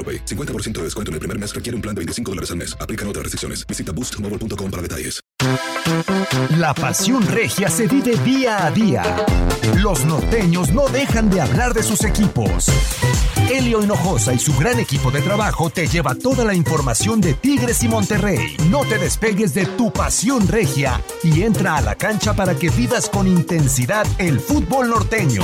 AroPay. 0.00 0.24
50% 0.24 0.78
de 0.78 0.84
descuento 0.84 1.10
en 1.10 1.14
el 1.14 1.20
primer 1.20 1.38
mes 1.38 1.54
requiere 1.54 1.76
un 1.76 1.82
plan 1.82 1.94
de 1.94 2.00
25 2.00 2.30
dólares 2.30 2.50
al 2.50 2.56
mes. 2.56 2.74
Aplican 2.80 3.06
otras 3.06 3.24
restricciones. 3.24 3.66
Visita 3.66 3.92
boostmobile.com 3.92 4.70
para 4.70 4.82
detalles. 4.82 5.20
La 6.58 6.74
pasión 6.74 7.26
regia 7.26 7.68
se 7.68 7.86
vive 7.86 8.16
día 8.18 8.66
a 8.66 8.70
día. 8.70 9.02
Los 9.76 10.04
norteños 10.04 10.72
no 10.72 10.86
dejan 10.88 11.30
de 11.30 11.40
hablar 11.40 11.74
de 11.74 11.82
sus 11.82 12.04
equipos. 12.04 12.66
Elio 13.50 13.82
Hinojosa 13.82 14.32
y 14.32 14.38
su 14.38 14.56
gran 14.56 14.78
equipo 14.78 15.10
de 15.10 15.22
trabajo 15.22 15.70
te 15.70 15.88
lleva 15.88 16.14
toda 16.14 16.44
la 16.44 16.54
información 16.54 17.20
de 17.20 17.34
Tigres 17.34 17.82
y 17.82 17.88
Monterrey. 17.88 18.56
No 18.68 18.84
te 18.84 18.98
despegues 18.98 19.54
de 19.54 19.66
tu 19.66 19.92
pasión 19.92 20.46
regia 20.46 21.00
y 21.24 21.42
entra 21.42 21.76
a 21.76 21.80
la 21.80 21.96
cancha 21.96 22.34
para 22.34 22.54
que 22.54 22.70
vivas 22.70 23.08
con 23.08 23.26
intensidad 23.26 24.06
el 24.18 24.38
fútbol 24.38 24.90
norteño. 24.90 25.42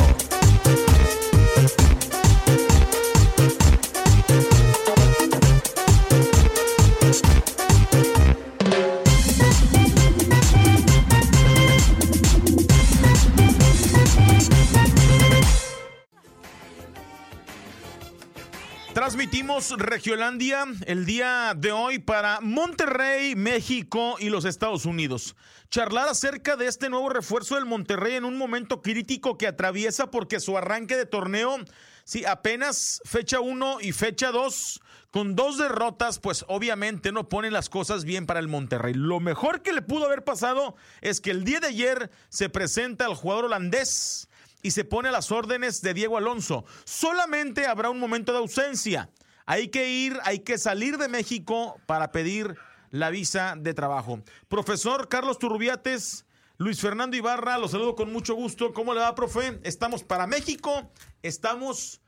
Transmitimos 19.07 19.71
Regiolandia 19.79 20.65
el 20.85 21.07
día 21.07 21.55
de 21.57 21.71
hoy 21.71 22.01
para 22.01 22.41
Monterrey, 22.41 23.37
México 23.37 24.17
y 24.19 24.31
los 24.31 24.45
Estados 24.45 24.85
Unidos. 24.85 25.37
Charlar 25.71 26.09
acerca 26.09 26.57
de 26.57 26.67
este 26.67 26.91
nuevo 26.91 27.09
refuerzo 27.09 27.55
del 27.55 27.67
Monterrey 27.67 28.17
en 28.17 28.25
un 28.25 28.37
momento 28.37 28.83
crítico 28.83 29.39
que 29.39 29.47
atraviesa 29.47 30.11
porque 30.11 30.41
su 30.41 30.59
arranque 30.59 30.97
de 30.97 31.07
torneo, 31.07 31.57
sí, 32.03 32.25
apenas 32.25 33.01
fecha 33.05 33.39
1 33.39 33.79
y 33.81 33.93
fecha 33.93 34.33
2, 34.33 34.81
con 35.13 35.37
dos 35.37 35.57
derrotas, 35.57 36.19
pues 36.19 36.45
obviamente 36.49 37.13
no 37.13 37.29
ponen 37.29 37.53
las 37.53 37.69
cosas 37.69 38.05
bien 38.05 38.27
para 38.27 38.41
el 38.41 38.49
Monterrey. 38.49 38.95
Lo 38.95 39.21
mejor 39.21 39.63
que 39.63 39.73
le 39.73 39.83
pudo 39.83 40.07
haber 40.07 40.25
pasado 40.25 40.75
es 41.01 41.21
que 41.21 41.31
el 41.31 41.45
día 41.45 41.61
de 41.61 41.69
ayer 41.69 42.11
se 42.29 42.49
presenta 42.49 43.07
el 43.07 43.15
jugador 43.15 43.45
holandés 43.45 44.29
y 44.67 44.73
se 44.73 44.85
pone 44.85 45.11
a 45.11 45.13
las 45.13 45.31
órdenes 45.31 45.81
de 45.81 45.95
Diego 45.95 46.17
Alonso. 46.17 46.65
Solamente 46.83 47.67
habrá 47.67 47.89
un 47.89 48.01
momento 48.01 48.33
de 48.33 48.39
ausencia. 48.39 49.11
Hay 49.47 49.69
que 49.69 49.89
ir, 49.89 50.19
hay 50.25 50.41
que 50.41 50.59
salir 50.59 50.99
de 50.99 51.07
México 51.07 51.81
para 51.87 52.11
pedir 52.11 52.57
la 52.91 53.11
visa 53.11 53.55
de 53.57 53.75
trabajo. 53.75 54.19
Profesor 54.49 55.09
Carlos 55.09 55.39
Turbiates, 55.39 56.27
Luis 56.59 56.81
Fernando 56.81 57.17
Ibarra, 57.17 57.59
los 57.59 57.71
saludo 57.71 57.95
con 57.95 58.13
mucho 58.13 58.35
gusto. 58.35 58.73
¿Cómo 58.73 58.93
le 58.93 58.99
va, 58.99 59.15
profe? 59.15 59.61
Estamos 59.63 60.03
para 60.03 60.27
México, 60.27 60.91
estamos 61.23 62.01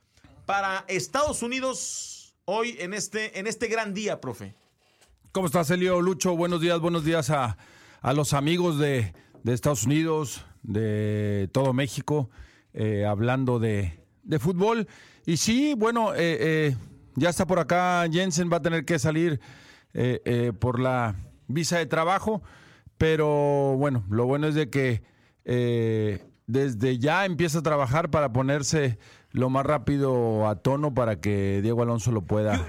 para 0.44 0.84
Estados 0.88 1.44
Unidos 1.44 2.34
hoy 2.44 2.76
en 2.80 2.92
este, 2.92 3.38
en 3.38 3.46
este 3.46 3.68
gran 3.68 3.94
día, 3.94 4.20
profe. 4.20 4.56
¿Cómo 5.30 5.46
estás, 5.46 5.70
Elio? 5.70 6.00
Lucho, 6.00 6.34
buenos 6.34 6.60
días, 6.60 6.80
buenos 6.80 7.04
días 7.04 7.30
a, 7.30 7.56
a 8.00 8.12
los 8.14 8.32
amigos 8.32 8.80
de, 8.80 9.14
de 9.44 9.54
Estados 9.54 9.84
Unidos, 9.84 10.44
de 10.64 11.48
todo 11.52 11.72
México, 11.72 12.30
eh, 12.80 13.04
hablando 13.04 13.58
de, 13.58 13.98
de, 14.22 14.38
fútbol. 14.38 14.86
Y 15.26 15.38
sí, 15.38 15.74
bueno, 15.76 16.14
eh, 16.14 16.38
eh, 16.40 16.76
ya 17.16 17.28
está 17.28 17.44
por 17.44 17.58
acá 17.58 18.06
Jensen, 18.08 18.48
va 18.52 18.58
a 18.58 18.62
tener 18.62 18.84
que 18.84 19.00
salir 19.00 19.40
por 20.60 20.78
la 20.78 21.16
visa 21.48 21.78
de 21.78 21.86
trabajo, 21.86 22.40
pero 22.98 23.74
bueno, 23.76 24.04
lo 24.10 24.26
bueno 24.26 24.46
es 24.46 24.54
de 24.54 24.70
que 24.70 25.02
desde 26.46 26.98
ya 26.98 27.24
empieza 27.24 27.58
a 27.58 27.62
trabajar 27.62 28.10
para 28.10 28.32
ponerse 28.32 28.98
lo 29.32 29.50
más 29.50 29.66
rápido 29.66 30.46
a 30.46 30.54
tono 30.54 30.94
para 30.94 31.20
que 31.20 31.60
Diego 31.62 31.82
Alonso 31.82 32.12
lo 32.12 32.22
pueda 32.22 32.64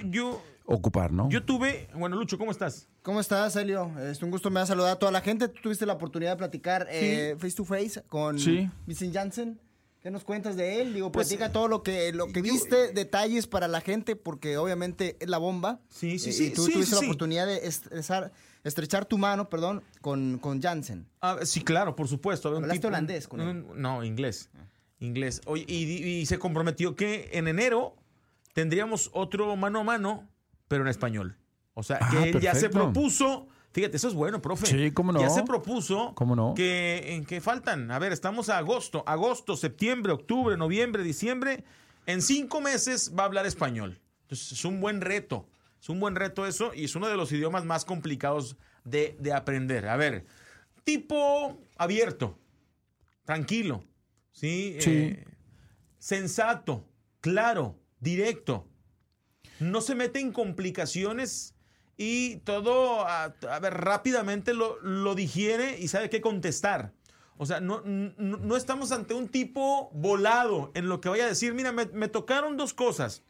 ocupar, 0.66 1.12
¿no? 1.12 1.30
Yo 1.30 1.44
tuve, 1.44 1.88
bueno, 1.94 2.16
Lucho, 2.16 2.40
¿cómo 2.40 2.50
estás? 2.50 2.88
¿Cómo 3.04 3.20
estás, 3.20 3.56
Elio? 3.56 3.92
Es 4.00 4.24
un 4.24 4.32
gusto, 4.32 4.50
me 4.50 4.60
ha 4.60 4.66
saludado 4.66 4.94
a 4.94 5.00
toda 5.00 5.12
la 5.12 5.22
gente. 5.22 5.48
Tú 5.50 5.62
tuviste 5.64 5.86
la 5.86 5.94
oportunidad 5.94 6.32
de 6.32 6.38
platicar 6.38 6.88
eh, 6.90 7.36
face 7.38 7.56
to 7.56 7.66
face 7.66 8.02
con 8.08 8.40
sí. 8.40 8.70
Vincent 8.88 9.14
Janssen. 9.14 9.60
¿Qué 10.02 10.12
nos 10.12 10.24
cuentas 10.24 10.56
de 10.56 10.82
él? 10.82 10.94
Digo, 10.94 11.12
pues, 11.12 11.28
platica 11.28 11.52
todo 11.52 11.68
lo 11.68 11.84
que, 11.84 12.14
lo 12.14 12.28
que 12.28 12.42
viste, 12.42 12.94
detalles 12.94 13.48
para 13.48 13.68
la 13.68 13.82
gente, 13.82 14.16
porque 14.16 14.58
obviamente 14.58 15.18
es 15.20 15.28
la 15.28 15.38
bomba. 15.38 15.82
Sí, 15.90 16.20
sí, 16.20 16.32
sí. 16.32 16.48
Y 16.48 16.50
tú 16.52 16.66
sí, 16.66 16.74
tuviste 16.74 16.96
sí, 16.96 17.02
la 17.02 17.08
oportunidad 17.08 17.46
de 17.46 17.68
estrechar, 17.68 18.32
estrechar 18.64 19.06
tu 19.06 19.18
mano, 19.18 19.50
perdón, 19.50 19.84
con, 20.02 20.38
con 20.38 20.62
Janssen. 20.62 21.06
Ah, 21.22 21.40
sí, 21.44 21.62
claro, 21.64 21.98
por 21.98 22.08
supuesto. 22.08 22.48
¿Hablaste 22.48 22.76
tipo, 22.78 22.88
holandés 22.88 23.28
con 23.28 23.42
él? 23.42 23.66
No, 23.76 24.04
inglés. 24.04 24.50
Inglés. 25.02 25.42
Oye, 25.46 25.66
y, 25.68 25.84
y 25.84 26.26
se 26.26 26.40
comprometió 26.40 26.96
que 26.96 27.30
en 27.34 27.50
enero 27.50 27.96
tendríamos 28.54 29.10
otro 29.14 29.54
mano 29.58 29.82
a 29.82 29.84
mano, 29.84 30.30
pero 30.70 30.84
en 30.84 30.88
español. 30.90 31.38
O 31.74 31.84
sea, 31.84 32.00
Ah, 32.02 32.10
que 32.12 32.30
él 32.30 32.40
ya 32.40 32.56
se 32.56 32.70
propuso. 32.70 33.48
Fíjate, 33.72 33.98
eso 33.98 34.08
es 34.08 34.14
bueno, 34.14 34.42
profe. 34.42 34.66
Sí, 34.66 34.92
cómo 34.92 35.12
no. 35.12 35.20
Ya 35.22 35.30
se 35.30 35.44
propuso 35.44 36.14
¿Cómo 36.16 36.36
no? 36.36 36.54
que, 36.56 37.16
en 37.16 37.26
que 37.26 37.40
faltan. 37.40 37.92
A 37.92 38.00
ver, 38.00 38.12
estamos 38.12 38.50
a 38.50 38.58
agosto, 38.58 39.04
agosto, 39.06 39.56
septiembre, 39.56 40.12
octubre, 40.12 40.58
noviembre, 40.58 41.04
diciembre. 41.04 41.64
En 42.08 42.22
cinco 42.22 42.62
meses 42.62 43.14
va 43.18 43.24
a 43.24 43.26
hablar 43.28 43.46
español. 43.46 44.00
Entonces, 44.24 44.54
es 44.54 44.66
un 44.66 44.82
buen 44.82 45.02
reto. 45.02 45.48
Es 45.82 45.90
un 45.90 46.00
buen 46.00 46.16
reto 46.16 46.46
eso 46.48 46.74
y 46.74 46.86
es 46.86 46.96
uno 46.96 47.08
de 47.08 47.16
los 47.16 47.32
idiomas 47.32 47.64
más 47.64 47.86
complicados 47.86 48.58
de, 48.84 49.16
de 49.20 49.34
aprender. 49.34 49.88
A 49.88 49.96
ver, 49.96 50.26
tipo 50.84 51.58
abierto, 51.78 52.38
tranquilo, 53.24 53.84
¿sí? 54.32 54.78
Sí. 54.80 54.92
Eh, 54.92 55.26
sensato, 56.00 56.86
claro, 57.22 57.78
directo. 58.00 58.68
No 59.60 59.82
se 59.82 59.96
mete 59.96 60.20
en 60.20 60.32
complicaciones 60.32 61.54
y 62.02 62.38
todo, 62.46 63.02
a, 63.06 63.26
a 63.26 63.60
ver, 63.60 63.74
rápidamente 63.74 64.54
lo, 64.54 64.80
lo 64.82 65.16
digiere 65.16 65.78
y 65.78 65.90
sabe 65.90 66.10
qué 66.10 66.22
contestar. 66.22 66.94
O 67.36 67.46
sea, 67.46 67.60
no, 67.60 67.82
no, 67.86 68.38
no 68.38 68.56
estamos 68.56 68.94
ante 68.94 69.14
un 69.14 69.28
tipo 69.28 69.92
volado 69.94 70.72
en 70.76 70.88
lo 70.88 71.02
que 71.02 71.10
vaya 71.10 71.26
a 71.26 71.28
decir, 71.28 71.54
mira, 71.54 71.74
me, 71.74 71.88
me 71.88 72.08
tocaron 72.08 72.56
dos 72.56 72.74
cosas 72.74 73.24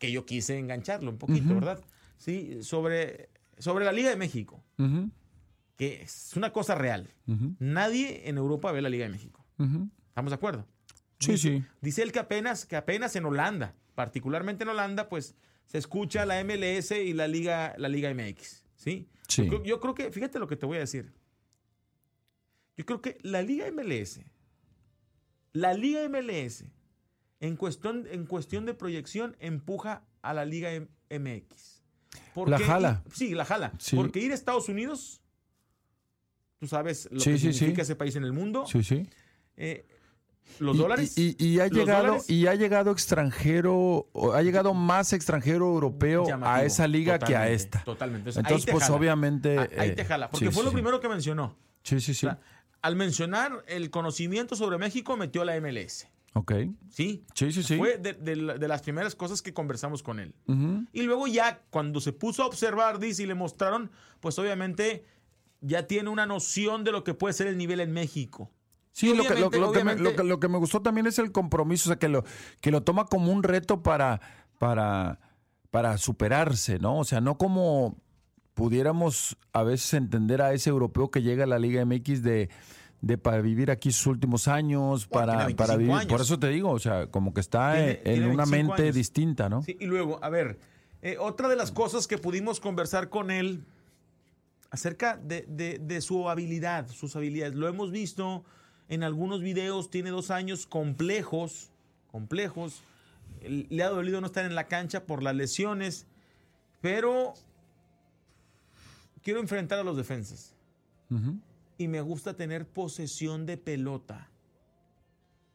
que 0.00 0.10
yo 0.10 0.26
quise 0.26 0.58
engancharlo 0.58 1.08
un 1.08 1.18
poquito, 1.18 1.46
Ujú. 1.46 1.54
¿verdad? 1.54 1.80
Sí, 2.18 2.64
sobre, 2.64 3.30
sobre 3.58 3.84
la 3.84 3.92
Liga 3.92 4.10
de 4.10 4.16
México, 4.16 4.60
Ujú, 4.78 5.08
que 5.76 6.02
es 6.02 6.32
una 6.34 6.52
cosa 6.52 6.74
real. 6.74 7.08
ujú, 7.28 7.54
Nadie 7.60 8.28
en 8.28 8.38
Europa 8.38 8.72
ve 8.72 8.82
la 8.82 8.88
Liga 8.88 9.04
de 9.04 9.12
México. 9.12 9.44
¿Estamos 10.08 10.30
de 10.32 10.34
acuerdo? 10.34 10.66
Sí, 11.20 11.32
dice, 11.32 11.48
sí. 11.58 11.64
Dice 11.80 12.02
él 12.02 12.10
que 12.10 12.18
apenas, 12.18 12.66
que 12.66 12.74
apenas 12.74 13.14
en 13.14 13.24
Holanda, 13.24 13.74
particularmente 13.94 14.64
en 14.64 14.70
Holanda, 14.70 15.08
pues 15.08 15.36
se 15.66 15.78
escucha 15.78 16.24
la 16.26 16.42
MLS 16.44 16.92
y 16.92 17.12
la 17.12 17.28
Liga, 17.28 17.74
la 17.78 17.88
Liga 17.88 18.12
MX. 18.14 18.64
¿sí? 18.76 19.08
Sí. 19.28 19.44
Yo, 19.44 19.48
creo- 19.50 19.64
yo 19.64 19.80
creo 19.80 19.94
que, 19.94 20.10
fíjate 20.12 20.38
lo 20.38 20.46
que 20.46 20.56
te 20.56 20.66
voy 20.66 20.76
a 20.78 20.80
decir. 20.80 21.12
Yo 22.76 22.84
creo 22.86 23.00
que 23.00 23.18
la 23.22 23.42
Liga 23.42 23.66
MLS, 23.72 24.20
la 25.52 25.72
Liga 25.74 26.06
MLS, 26.08 26.64
en 27.40 27.56
cuestión, 27.56 28.06
en 28.10 28.26
cuestión 28.26 28.66
de 28.66 28.74
proyección, 28.74 29.36
empuja 29.40 30.04
a 30.22 30.34
la 30.34 30.44
Liga 30.44 30.72
M- 30.72 30.88
MX. 31.10 31.82
La 32.46 32.58
jala. 32.58 33.02
sí, 33.12 33.34
la 33.34 33.44
jala. 33.44 33.72
Sí. 33.78 33.96
Porque 33.96 34.20
ir 34.20 34.30
a 34.32 34.34
Estados 34.34 34.68
Unidos, 34.68 35.22
tú 36.58 36.66
sabes 36.66 37.08
lo 37.10 37.20
Sí, 37.20 37.32
que 37.32 37.38
sí. 37.38 37.52
significa 37.52 37.82
ese 37.82 37.96
país 37.96 38.14
en 38.16 38.24
el 38.24 38.32
mundo. 38.32 38.66
Sí, 38.66 38.82
sí. 38.82 39.08
Eh, 39.56 39.86
los 40.58 40.74
Y- 40.76 40.78
dólares. 40.78 41.18
Y, 41.18 41.36
y- 41.38 41.46
y 41.54 41.60
ha 41.60 41.68
llegado, 41.68 42.02
dólares, 42.06 42.30
y 42.30 42.46
ha 42.46 42.54
llegado 42.54 42.90
extranjero, 42.90 44.08
ha 44.34 44.42
llegado 44.42 44.74
más 44.74 45.12
extranjero 45.12 45.66
europeo 45.66 46.26
a 46.42 46.64
esa 46.64 46.86
liga 46.86 47.18
que 47.18 47.36
a 47.36 47.48
esta. 47.50 47.82
Totalmente. 47.84 48.30
Entonces, 48.30 48.44
Entonces, 48.44 48.70
pues 48.72 48.84
jala. 48.84 48.96
obviamente. 48.96 49.58
Ah, 49.58 49.68
Ahí 49.78 49.90
eh, 49.90 49.92
te 49.92 50.04
jala. 50.04 50.30
Porque 50.30 50.46
sí, 50.46 50.52
fue 50.52 50.62
sí, 50.62 50.66
lo 50.66 50.72
primero 50.72 51.00
que 51.00 51.08
mencionó. 51.08 51.56
Sí, 51.82 52.00
sí, 52.00 52.14
sí. 52.14 52.26
O 52.26 52.30
sea, 52.30 52.40
al 52.82 52.96
mencionar 52.96 53.64
el 53.68 53.90
conocimiento 53.90 54.56
sobre 54.56 54.78
México, 54.78 55.16
metió 55.16 55.44
la 55.44 55.56
MLS. 55.60 56.08
ok. 56.34 56.52
¿Sí? 56.90 57.24
Sí, 57.34 57.52
sí, 57.52 57.62
sí. 57.62 57.76
Fue 57.76 57.98
de, 57.98 58.12
de 58.12 58.36
la- 58.36 58.58
de 58.58 58.68
las 58.68 58.82
primeras 58.82 59.14
cosas 59.14 59.42
que 59.42 59.52
conversamos 59.54 60.02
con 60.02 60.20
él. 60.20 60.34
Y 60.92 61.02
luego 61.02 61.26
ya, 61.26 61.62
cuando 61.70 62.00
se 62.00 62.12
puso 62.12 62.42
a 62.42 62.46
observar, 62.46 62.98
dice, 62.98 63.22
y 63.22 63.26
le 63.26 63.34
mostraron, 63.34 63.90
pues 64.20 64.38
obviamente 64.38 65.04
ya 65.60 65.86
tiene 65.86 66.10
una 66.10 66.26
noción 66.26 66.84
de 66.84 66.92
lo 66.92 67.02
que 67.04 67.14
puede 67.14 67.32
ser 67.34 67.46
el 67.46 67.56
nivel 67.56 67.80
en 67.80 67.92
México. 67.92 68.50
Sí, 68.98 69.14
lo 69.14 69.24
que, 69.24 69.34
lo, 69.38 69.50
que 69.50 69.84
me, 69.84 69.94
lo, 69.96 70.16
que, 70.16 70.24
lo 70.24 70.40
que 70.40 70.48
me 70.48 70.56
gustó 70.56 70.80
también 70.80 71.06
es 71.06 71.18
el 71.18 71.30
compromiso, 71.30 71.90
o 71.90 71.92
sea, 71.92 71.98
que 71.98 72.08
lo, 72.08 72.24
que 72.62 72.70
lo 72.70 72.82
toma 72.82 73.04
como 73.04 73.30
un 73.30 73.42
reto 73.42 73.82
para, 73.82 74.22
para, 74.58 75.20
para 75.70 75.98
superarse, 75.98 76.78
¿no? 76.78 76.98
O 76.98 77.04
sea, 77.04 77.20
no 77.20 77.36
como 77.36 77.98
pudiéramos 78.54 79.36
a 79.52 79.62
veces 79.64 79.92
entender 79.92 80.40
a 80.40 80.54
ese 80.54 80.70
europeo 80.70 81.10
que 81.10 81.20
llega 81.20 81.44
a 81.44 81.46
la 81.46 81.58
Liga 81.58 81.84
MX 81.84 82.22
de, 82.22 82.48
de 83.02 83.18
para 83.18 83.42
vivir 83.42 83.70
aquí 83.70 83.92
sus 83.92 84.06
últimos 84.06 84.48
años, 84.48 85.06
Bueno, 85.10 85.26
para, 85.26 85.32
para 85.54 85.76
25 85.76 85.78
vivir. 85.78 85.92
años. 85.92 86.06
Por 86.06 86.20
eso 86.22 86.38
te 86.38 86.48
digo, 86.48 86.70
o 86.70 86.78
sea, 86.78 87.08
como 87.08 87.34
que 87.34 87.40
está 87.40 87.74
Tiene- 87.74 87.90
en, 87.92 88.02
tiene 88.04 88.26
una 88.28 88.44
25 88.46 88.50
mente 88.68 88.82
años. 88.84 88.94
distinta, 88.94 89.48
¿no? 89.50 89.62
Sí, 89.62 89.76
y 89.78 89.84
luego, 89.84 90.18
a 90.24 90.30
ver, 90.30 90.58
eh, 91.02 91.18
otra 91.20 91.50
de 91.50 91.56
las 91.56 91.70
cosas 91.70 92.06
que 92.06 92.16
pudimos 92.16 92.60
conversar 92.60 93.10
con 93.10 93.30
él 93.30 93.62
acerca 94.70 95.18
de, 95.18 95.44
de- 95.48 95.78
de 95.78 96.00
su 96.00 96.28
habilidad, 96.30 96.88
sus 96.88 97.14
habilidades. 97.14 97.54
Lo 97.54 97.68
hemos 97.68 97.90
visto 97.90 98.44
en 98.88 99.02
algunos 99.02 99.40
videos, 99.40 99.90
tiene 99.90 100.10
dos 100.10 100.30
años 100.30 100.66
complejos, 100.66 101.70
complejos. 102.10 102.82
Le 103.42 103.82
ha 103.82 103.88
dolido 103.88 104.20
no 104.20 104.26
estar 104.26 104.44
en 104.44 104.54
la 104.54 104.66
cancha 104.68 105.04
por 105.04 105.22
las 105.22 105.34
lesiones, 105.34 106.06
pero 106.80 107.34
quiero 109.22 109.40
enfrentar 109.40 109.78
a 109.78 109.84
los 109.84 109.96
defensas. 109.96 110.54
Y 111.78 111.88
me 111.88 112.00
gusta 112.00 112.34
tener 112.34 112.66
posesión 112.66 113.46
de 113.46 113.56
pelota. 113.56 114.28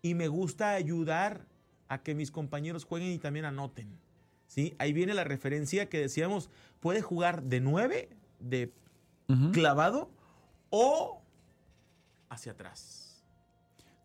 Y 0.01 0.13
me 0.13 0.28
gusta 0.28 0.72
ayudar 0.72 1.45
a 1.88 2.01
que 2.01 2.16
mis 2.16 2.31
compañeros 2.31 2.86
jueguen 2.86 3.12
y 3.12 3.18
también 3.18 3.45
anoten. 3.45 3.88
¿Sí? 4.48 4.75
Ahí 4.80 4.92
viene 4.92 5.13
la 5.13 5.24
referencia 5.24 5.88
que 5.88 6.00
decíamos, 6.00 6.50
puede 6.81 7.01
jugar 7.01 7.44
de 7.44 7.62
9, 7.62 8.10
de 8.39 8.74
clavado 9.54 10.10
o 10.69 11.22
hacia 12.30 12.51
atrás. 12.51 13.00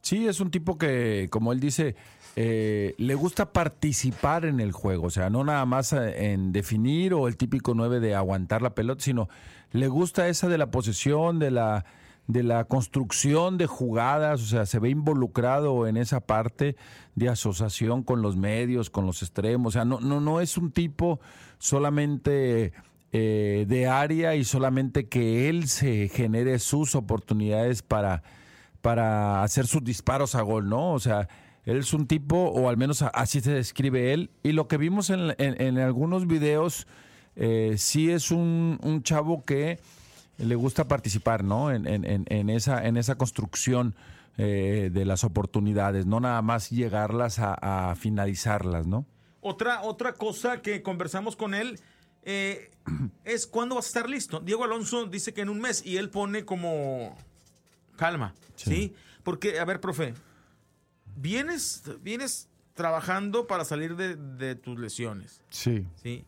Sí, 0.06 0.28
es 0.28 0.38
un 0.38 0.52
tipo 0.52 0.78
que, 0.78 1.26
como 1.32 1.52
él 1.52 1.58
dice, 1.58 1.96
eh, 2.36 2.94
le 2.96 3.16
gusta 3.16 3.52
participar 3.52 4.44
en 4.44 4.60
el 4.60 4.70
juego. 4.70 5.08
O 5.08 5.10
sea, 5.10 5.30
no 5.30 5.42
nada 5.42 5.66
más 5.66 5.92
eh, 5.92 6.30
en 6.30 6.52
definir 6.52 7.12
o 7.12 7.26
el 7.26 7.36
típico 7.36 7.74
9 7.74 7.98
de 7.98 8.14
aguantar 8.14 8.62
la 8.62 8.72
pelota, 8.72 9.02
sino 9.02 9.28
le 9.72 9.88
gusta 9.88 10.28
esa 10.28 10.46
de 10.46 10.58
la 10.58 10.70
posesión, 10.70 11.40
de 11.40 11.50
la, 11.50 11.86
de 12.28 12.44
la 12.44 12.66
construcción 12.66 13.58
de 13.58 13.66
jugadas. 13.66 14.42
O 14.42 14.46
sea, 14.46 14.64
se 14.64 14.78
ve 14.78 14.90
involucrado 14.90 15.88
en 15.88 15.96
esa 15.96 16.20
parte 16.20 16.76
de 17.16 17.28
asociación 17.28 18.04
con 18.04 18.22
los 18.22 18.36
medios, 18.36 18.90
con 18.90 19.06
los 19.06 19.22
extremos. 19.22 19.70
O 19.70 19.72
sea, 19.72 19.84
no, 19.84 19.98
no, 19.98 20.20
no 20.20 20.40
es 20.40 20.56
un 20.56 20.70
tipo 20.70 21.18
solamente 21.58 22.72
eh, 23.10 23.64
de 23.66 23.88
área 23.88 24.36
y 24.36 24.44
solamente 24.44 25.08
que 25.08 25.48
él 25.48 25.66
se 25.66 26.08
genere 26.10 26.60
sus 26.60 26.94
oportunidades 26.94 27.82
para 27.82 28.22
para 28.86 29.42
hacer 29.42 29.66
sus 29.66 29.82
disparos 29.82 30.36
a 30.36 30.42
gol, 30.42 30.68
¿no? 30.68 30.92
O 30.92 31.00
sea, 31.00 31.28
él 31.64 31.78
es 31.78 31.92
un 31.92 32.06
tipo, 32.06 32.36
o 32.36 32.68
al 32.68 32.76
menos 32.76 33.02
así 33.02 33.40
se 33.40 33.50
describe 33.50 34.12
él, 34.12 34.30
y 34.44 34.52
lo 34.52 34.68
que 34.68 34.76
vimos 34.76 35.10
en, 35.10 35.78
algunos 35.78 36.28
videos, 36.28 36.86
eh, 37.34 37.74
sí 37.78 38.12
es 38.12 38.30
un, 38.30 38.78
un 38.84 39.02
chavo 39.02 39.42
que 39.42 39.80
le 40.38 40.54
gusta 40.54 40.86
participar, 40.86 41.42
¿no? 41.42 41.72
En, 41.72 41.84
en- 41.88 42.48
esa, 42.50 42.86
en 42.86 42.96
esa 42.96 43.16
construcción 43.16 43.96
eh, 44.38 44.88
de 44.92 45.04
las 45.04 45.24
oportunidades, 45.24 46.06
no 46.06 46.20
nada 46.20 46.40
más 46.40 46.70
llegarlas 46.70 47.40
a, 47.40 47.90
a 47.90 47.96
finalizarlas, 47.96 48.86
¿no? 48.86 49.04
Otra, 49.40 49.82
otra 49.82 50.12
cosa 50.12 50.62
que 50.62 50.84
conversamos 50.84 51.34
con 51.34 51.54
él 51.54 51.80
eh, 52.22 52.70
es 53.24 53.48
cuándo 53.48 53.74
vas 53.74 53.86
a 53.86 53.88
estar 53.88 54.08
listo. 54.08 54.38
Diego 54.38 54.62
Alonso 54.62 55.06
dice 55.06 55.34
que 55.34 55.40
en 55.40 55.48
un 55.48 55.60
mes 55.60 55.84
y 55.84 55.96
él 55.96 56.08
pone 56.08 56.44
como 56.44 57.16
calma, 57.96 58.34
¿sí? 58.54 58.94
Porque, 59.22 59.58
a 59.58 59.64
ver, 59.64 59.80
profe, 59.80 60.14
vienes, 61.16 61.82
vienes 62.02 62.48
trabajando 62.74 63.46
para 63.46 63.64
salir 63.64 63.96
de, 63.96 64.16
de 64.16 64.54
tus 64.54 64.78
lesiones, 64.78 65.40
Sí. 65.48 65.86
¿sí? 66.02 66.24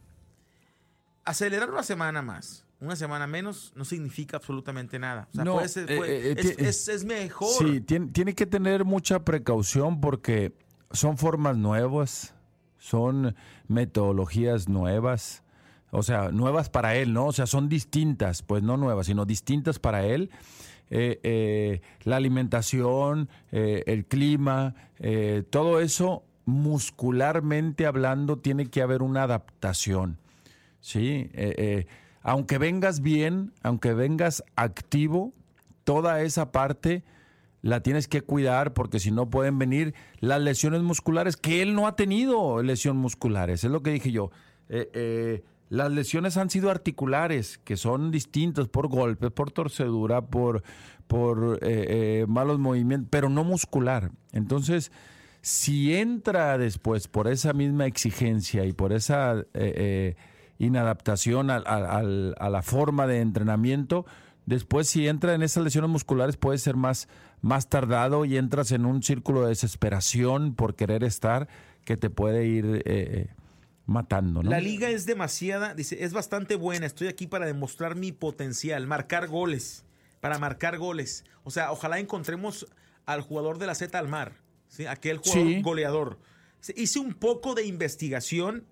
Acelerar 1.24 1.70
una 1.70 1.82
semana 1.82 2.22
más, 2.22 2.64
una 2.80 2.96
semana 2.96 3.26
menos, 3.26 3.72
no 3.76 3.84
significa 3.84 4.38
absolutamente 4.38 4.98
nada. 4.98 5.28
O 5.32 5.34
sea, 5.34 5.44
No, 5.44 5.54
puede 5.54 5.68
ser- 5.68 5.90
eh, 5.92 5.96
puede- 5.98 6.32
eh, 6.32 6.36
es- 6.58 6.88
es 6.88 7.04
mejor. 7.04 7.50
Sí, 7.58 7.80
tiene, 7.82 8.06
tiene 8.06 8.34
que 8.34 8.46
tener 8.46 8.84
mucha 8.84 9.24
precaución 9.24 10.00
porque 10.00 10.54
son 10.90 11.18
formas 11.18 11.56
nuevas, 11.58 12.34
son 12.78 13.36
metodologías 13.66 14.68
nuevas, 14.68 15.42
o 15.90 16.02
sea, 16.02 16.30
nuevas 16.30 16.70
para 16.70 16.94
él, 16.96 17.12
¿no? 17.12 17.26
O 17.26 17.32
sea, 17.32 17.46
son 17.46 17.68
distintas, 17.68 18.42
pues 18.42 18.62
no 18.62 18.78
nuevas, 18.78 19.06
sino 19.06 19.26
distintas 19.26 19.78
para 19.78 20.06
él. 20.06 20.30
Eh, 20.90 21.20
eh, 21.22 21.80
la 22.04 22.16
alimentación, 22.16 23.28
eh, 23.52 23.84
el 23.86 24.06
clima, 24.06 24.74
todo 25.50 25.80
eso 25.80 26.24
muscularmente 26.44 27.86
hablando 27.86 28.38
tiene 28.38 28.66
que 28.66 28.82
haber 28.82 29.02
una 29.02 29.24
adaptación. 29.24 30.18
Sí, 30.80 31.30
aunque 32.22 32.58
vengas 32.58 33.00
bien, 33.00 33.52
aunque 33.62 33.92
vengas 33.92 34.42
activo, 34.56 35.32
toda 35.84 36.22
esa 36.22 36.50
parte 36.50 37.04
la 37.62 37.80
tienes 37.80 38.08
que 38.08 38.22
cuidar 38.22 38.72
porque 38.72 38.98
si 38.98 39.10
no 39.10 39.30
pueden 39.30 39.58
venir 39.58 39.94
las 40.18 40.40
lesiones 40.40 40.82
musculares, 40.82 41.36
que 41.36 41.62
él 41.62 41.74
no 41.74 41.86
ha 41.86 41.94
tenido 41.94 42.62
lesiones 42.62 43.00
musculares, 43.00 43.62
es 43.62 43.70
lo 43.70 43.82
que 43.82 43.90
dije 43.90 44.10
yo. 44.10 44.30
Las 45.68 45.90
lesiones 45.92 46.36
han 46.36 46.50
sido 46.50 46.70
articulares, 46.70 47.58
que 47.58 47.76
son 47.76 48.10
distintas 48.10 48.68
por 48.68 48.88
golpes, 48.88 49.30
por 49.30 49.50
torcedura, 49.50 50.22
por, 50.22 50.62
por 51.06 51.58
eh, 51.62 52.20
eh, 52.22 52.26
malos 52.28 52.58
movimientos, 52.58 53.08
pero 53.10 53.28
no 53.28 53.44
muscular. 53.44 54.10
Entonces, 54.32 54.90
si 55.42 55.94
entra 55.94 56.56
después 56.58 57.08
por 57.08 57.28
esa 57.28 57.52
misma 57.52 57.86
exigencia 57.86 58.64
y 58.64 58.72
por 58.72 58.92
esa 58.92 59.44
eh, 59.54 60.16
inadaptación 60.58 61.50
al- 61.50 62.34
a, 62.38 62.50
la 62.50 62.62
forma 62.62 63.06
de 63.06 63.20
entrenamiento, 63.20 64.06
después 64.46 64.88
si 64.88 65.06
entra 65.06 65.34
en 65.34 65.42
esas 65.42 65.62
lesiones 65.64 65.90
musculares 65.90 66.36
puede 66.36 66.58
ser 66.58 66.76
más, 66.76 67.08
más 67.40 67.68
tardado 67.68 68.24
y 68.24 68.36
entras 68.36 68.72
en 68.72 68.84
un 68.86 69.02
círculo 69.02 69.42
de 69.42 69.48
desesperación 69.50 70.54
por 70.54 70.74
querer 70.74 71.04
estar 71.04 71.48
que 71.84 71.96
te 71.96 72.10
puede 72.10 72.46
ir 72.46 72.82
eh, 72.84 73.28
matando. 73.88 74.42
¿no? 74.44 74.50
La 74.50 74.60
liga 74.60 74.88
es 74.90 75.04
demasiada, 75.06 75.74
dice, 75.74 76.04
es 76.04 76.12
bastante 76.12 76.54
buena. 76.54 76.86
Estoy 76.86 77.08
aquí 77.08 77.26
para 77.26 77.46
demostrar 77.46 77.96
mi 77.96 78.12
potencial, 78.12 78.86
marcar 78.86 79.26
goles, 79.26 79.84
para 80.20 80.38
marcar 80.38 80.78
goles. 80.78 81.24
O 81.42 81.50
sea, 81.50 81.72
ojalá 81.72 81.98
encontremos 81.98 82.66
al 83.06 83.22
jugador 83.22 83.58
de 83.58 83.66
la 83.66 83.74
Z 83.74 83.98
al 83.98 84.06
mar, 84.06 84.34
¿sí? 84.68 84.86
aquel 84.86 85.16
jugador 85.18 85.46
Sí. 85.48 85.62
goleador. 85.62 86.18
Hice 86.76 86.98
un 87.00 87.14
poco 87.14 87.54
de 87.54 87.64
investigación 87.66 88.64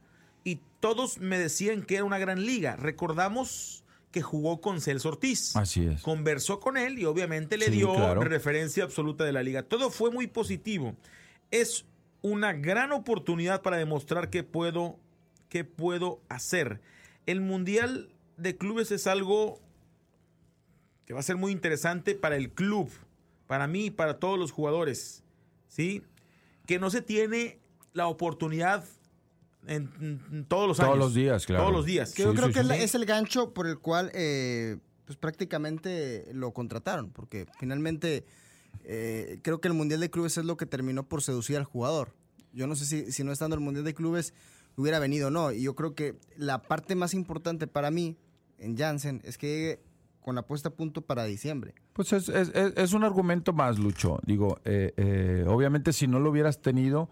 y 0.44 0.60
todos 0.80 1.18
me 1.18 1.38
decían 1.38 1.82
que 1.82 1.96
era 1.96 2.04
una 2.04 2.18
gran 2.18 2.44
liga. 2.44 2.76
Recordamos 2.76 3.82
que 4.12 4.20
jugó 4.22 4.60
con 4.60 4.80
Celso 4.80 5.08
Ortiz. 5.10 5.56
Así 5.56 5.86
es. 5.86 6.02
Conversó 6.02 6.60
con 6.60 6.76
él 6.76 6.98
y 6.98 7.04
obviamente 7.06 7.56
le 7.56 7.66
Sí, 7.66 7.72
dio 7.72 7.94
claro. 7.94 8.22
referencia 8.22 8.84
absoluta 8.84 9.24
de 9.24 9.32
la 9.32 9.42
liga. 9.42 9.62
Todo 9.62 9.90
fue 9.90 10.10
muy 10.10 10.26
positivo. 10.26 10.94
Es 11.50 11.86
una 12.22 12.52
gran 12.52 12.92
oportunidad 12.92 13.62
para 13.62 13.76
demostrar 13.76 14.30
qué 14.30 14.42
puedo, 14.42 14.98
qué 15.56 15.64
puedo 15.64 16.20
hacer. 16.28 16.82
El 17.24 17.40
Mundial 17.40 18.12
de 18.36 18.58
Clubes 18.58 18.90
es 18.92 19.06
algo 19.06 19.58
que 21.06 21.14
va 21.14 21.20
a 21.20 21.22
ser 21.22 21.36
muy 21.36 21.50
interesante 21.50 22.14
para 22.14 22.36
el 22.36 22.50
club, 22.52 22.90
para 23.46 23.66
mí 23.66 23.86
y 23.86 23.90
para 23.90 24.18
todos 24.18 24.38
los 24.38 24.50
jugadores. 24.52 25.22
¿Sí? 25.68 26.02
Que 26.66 26.78
no 26.78 26.90
se 26.90 27.00
tiene 27.00 27.58
la 27.94 28.06
oportunidad 28.08 28.84
en, 29.66 29.90
en 30.30 30.44
todos 30.46 30.68
los 30.68 30.76
Todos 30.76 30.90
años. 30.90 30.98
los 30.98 31.14
días, 31.14 31.46
claro. 31.46 31.62
Todos 31.64 31.74
los 31.74 31.86
días. 31.86 32.12
Que 32.12 32.24
yo 32.24 32.32
Sí, 32.32 32.36
creo 32.36 32.48
sí, 32.48 32.52
que 32.52 32.58
sí. 32.60 32.64
es, 32.64 32.66
la- 32.66 32.76
es 32.76 32.94
el 32.94 33.06
gancho 33.06 33.54
por 33.54 33.66
el 33.66 33.78
cual 33.78 34.10
eh, 34.14 34.76
pues 35.06 35.16
prácticamente 35.16 36.28
lo 36.34 36.52
contrataron, 36.52 37.10
porque 37.10 37.46
finalmente 37.58 38.26
eh, 38.84 39.38
creo 39.42 39.60
que 39.62 39.68
el 39.68 39.74
Mundial 39.74 40.00
de 40.00 40.10
Clubes 40.10 40.36
es 40.36 40.44
lo 40.44 40.58
que 40.58 40.66
terminó 40.66 41.08
por 41.08 41.22
seducir 41.22 41.56
al 41.56 41.64
jugador. 41.64 42.12
Yo 42.52 42.66
no 42.66 42.76
sé 42.76 42.84
si, 42.84 43.10
si 43.12 43.24
no 43.24 43.32
estando 43.32 43.54
el 43.56 43.60
Mundial 43.62 43.84
de 43.84 43.94
Clubes 43.94 44.34
hubiera 44.76 44.98
venido 44.98 45.28
o 45.28 45.30
no, 45.30 45.52
y 45.52 45.62
yo 45.62 45.74
creo 45.74 45.94
que 45.94 46.18
la 46.36 46.62
parte 46.62 46.94
más 46.94 47.14
importante 47.14 47.66
para 47.66 47.90
mí 47.90 48.16
en 48.58 48.76
Janssen 48.76 49.20
es 49.24 49.38
que 49.38 49.46
llegue 49.46 49.80
con 50.20 50.34
la 50.34 50.42
puesta 50.42 50.70
a 50.70 50.72
punto 50.72 51.02
para 51.02 51.24
diciembre. 51.24 51.74
Pues 51.92 52.12
es, 52.12 52.28
es- 52.28 52.48
es- 52.54 52.72
es 52.76 52.92
un 52.92 53.04
argumento 53.04 53.52
más, 53.52 53.78
Lucho. 53.78 54.18
Digo, 54.26 54.58
eh, 54.64 54.92
eh, 54.96 55.44
obviamente 55.48 55.92
si 55.92 56.06
no 56.08 56.18
lo 56.20 56.30
hubieras 56.30 56.60
tenido, 56.60 57.08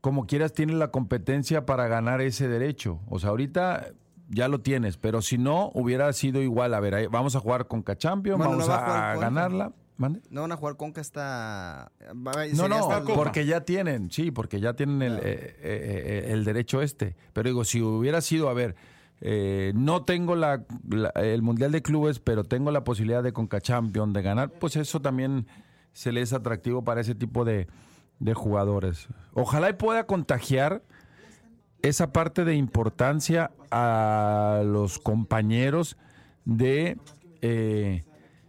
como 0.00 0.26
quieras, 0.26 0.52
tienes 0.52 0.76
la 0.76 0.90
competencia 0.90 1.66
para 1.66 1.88
ganar 1.88 2.20
ese 2.20 2.48
derecho. 2.48 3.00
O 3.08 3.18
sea, 3.18 3.30
ahorita 3.30 3.88
ya 4.28 4.48
lo 4.48 4.60
tienes, 4.60 4.96
pero 4.96 5.22
si 5.22 5.38
no, 5.38 5.70
hubiera 5.74 6.12
sido 6.12 6.42
igual. 6.42 6.74
A 6.74 6.80
ver, 6.80 6.94
ahí 6.96 7.06
vamos 7.06 7.36
a 7.36 7.40
jugar 7.40 7.68
con 7.68 7.82
Cachampion, 7.82 8.38
Bueno, 8.38 8.52
vamos 8.52 8.66
no 8.68 8.72
va 8.74 9.12
a 9.12 9.16
ganarla. 9.16 9.72
¿Mande? 9.98 10.20
No 10.30 10.42
van 10.42 10.52
a 10.52 10.56
jugar 10.56 10.76
Conca 10.76 11.00
hasta... 11.00 11.90
No, 12.54 12.68
no, 12.68 12.76
hasta 12.76 13.02
porque 13.14 13.46
ya 13.46 13.62
tienen, 13.62 14.10
sí, 14.10 14.30
porque 14.30 14.60
ya 14.60 14.74
tienen 14.74 15.00
el, 15.02 15.14
eh, 15.16 15.20
eh, 15.22 15.56
eh, 15.62 16.24
el 16.32 16.44
derecho 16.44 16.82
este. 16.82 17.16
Pero 17.32 17.48
digo, 17.48 17.64
si 17.64 17.80
hubiera 17.80 18.20
sido, 18.20 18.50
a 18.50 18.54
ver, 18.54 18.76
eh, 19.22 19.72
no 19.74 20.04
tengo 20.04 20.34
la, 20.36 20.64
la- 20.90 21.08
el 21.16 21.40
Mundial 21.40 21.72
de 21.72 21.80
Clubes, 21.80 22.18
pero 22.20 22.44
tengo 22.44 22.70
la 22.70 22.84
posibilidad 22.84 23.22
de 23.22 23.32
Conca 23.32 23.60
Champion, 23.62 24.12
de 24.12 24.20
ganar, 24.20 24.50
pues 24.50 24.76
eso 24.76 25.00
también 25.00 25.46
se 25.94 26.12
le 26.12 26.20
es 26.20 26.34
atractivo 26.34 26.84
para 26.84 27.00
ese 27.00 27.14
tipo 27.14 27.46
de, 27.46 27.66
de 28.18 28.34
jugadores. 28.34 29.08
Ojalá 29.32 29.70
y 29.70 29.72
pueda 29.72 30.04
contagiar 30.04 30.82
esa 31.80 32.12
parte 32.12 32.44
de 32.44 32.54
importancia 32.54 33.50
a 33.70 34.60
los 34.62 34.98
compañeros 34.98 35.96
de, 36.44 36.98
eh, 37.40 38.04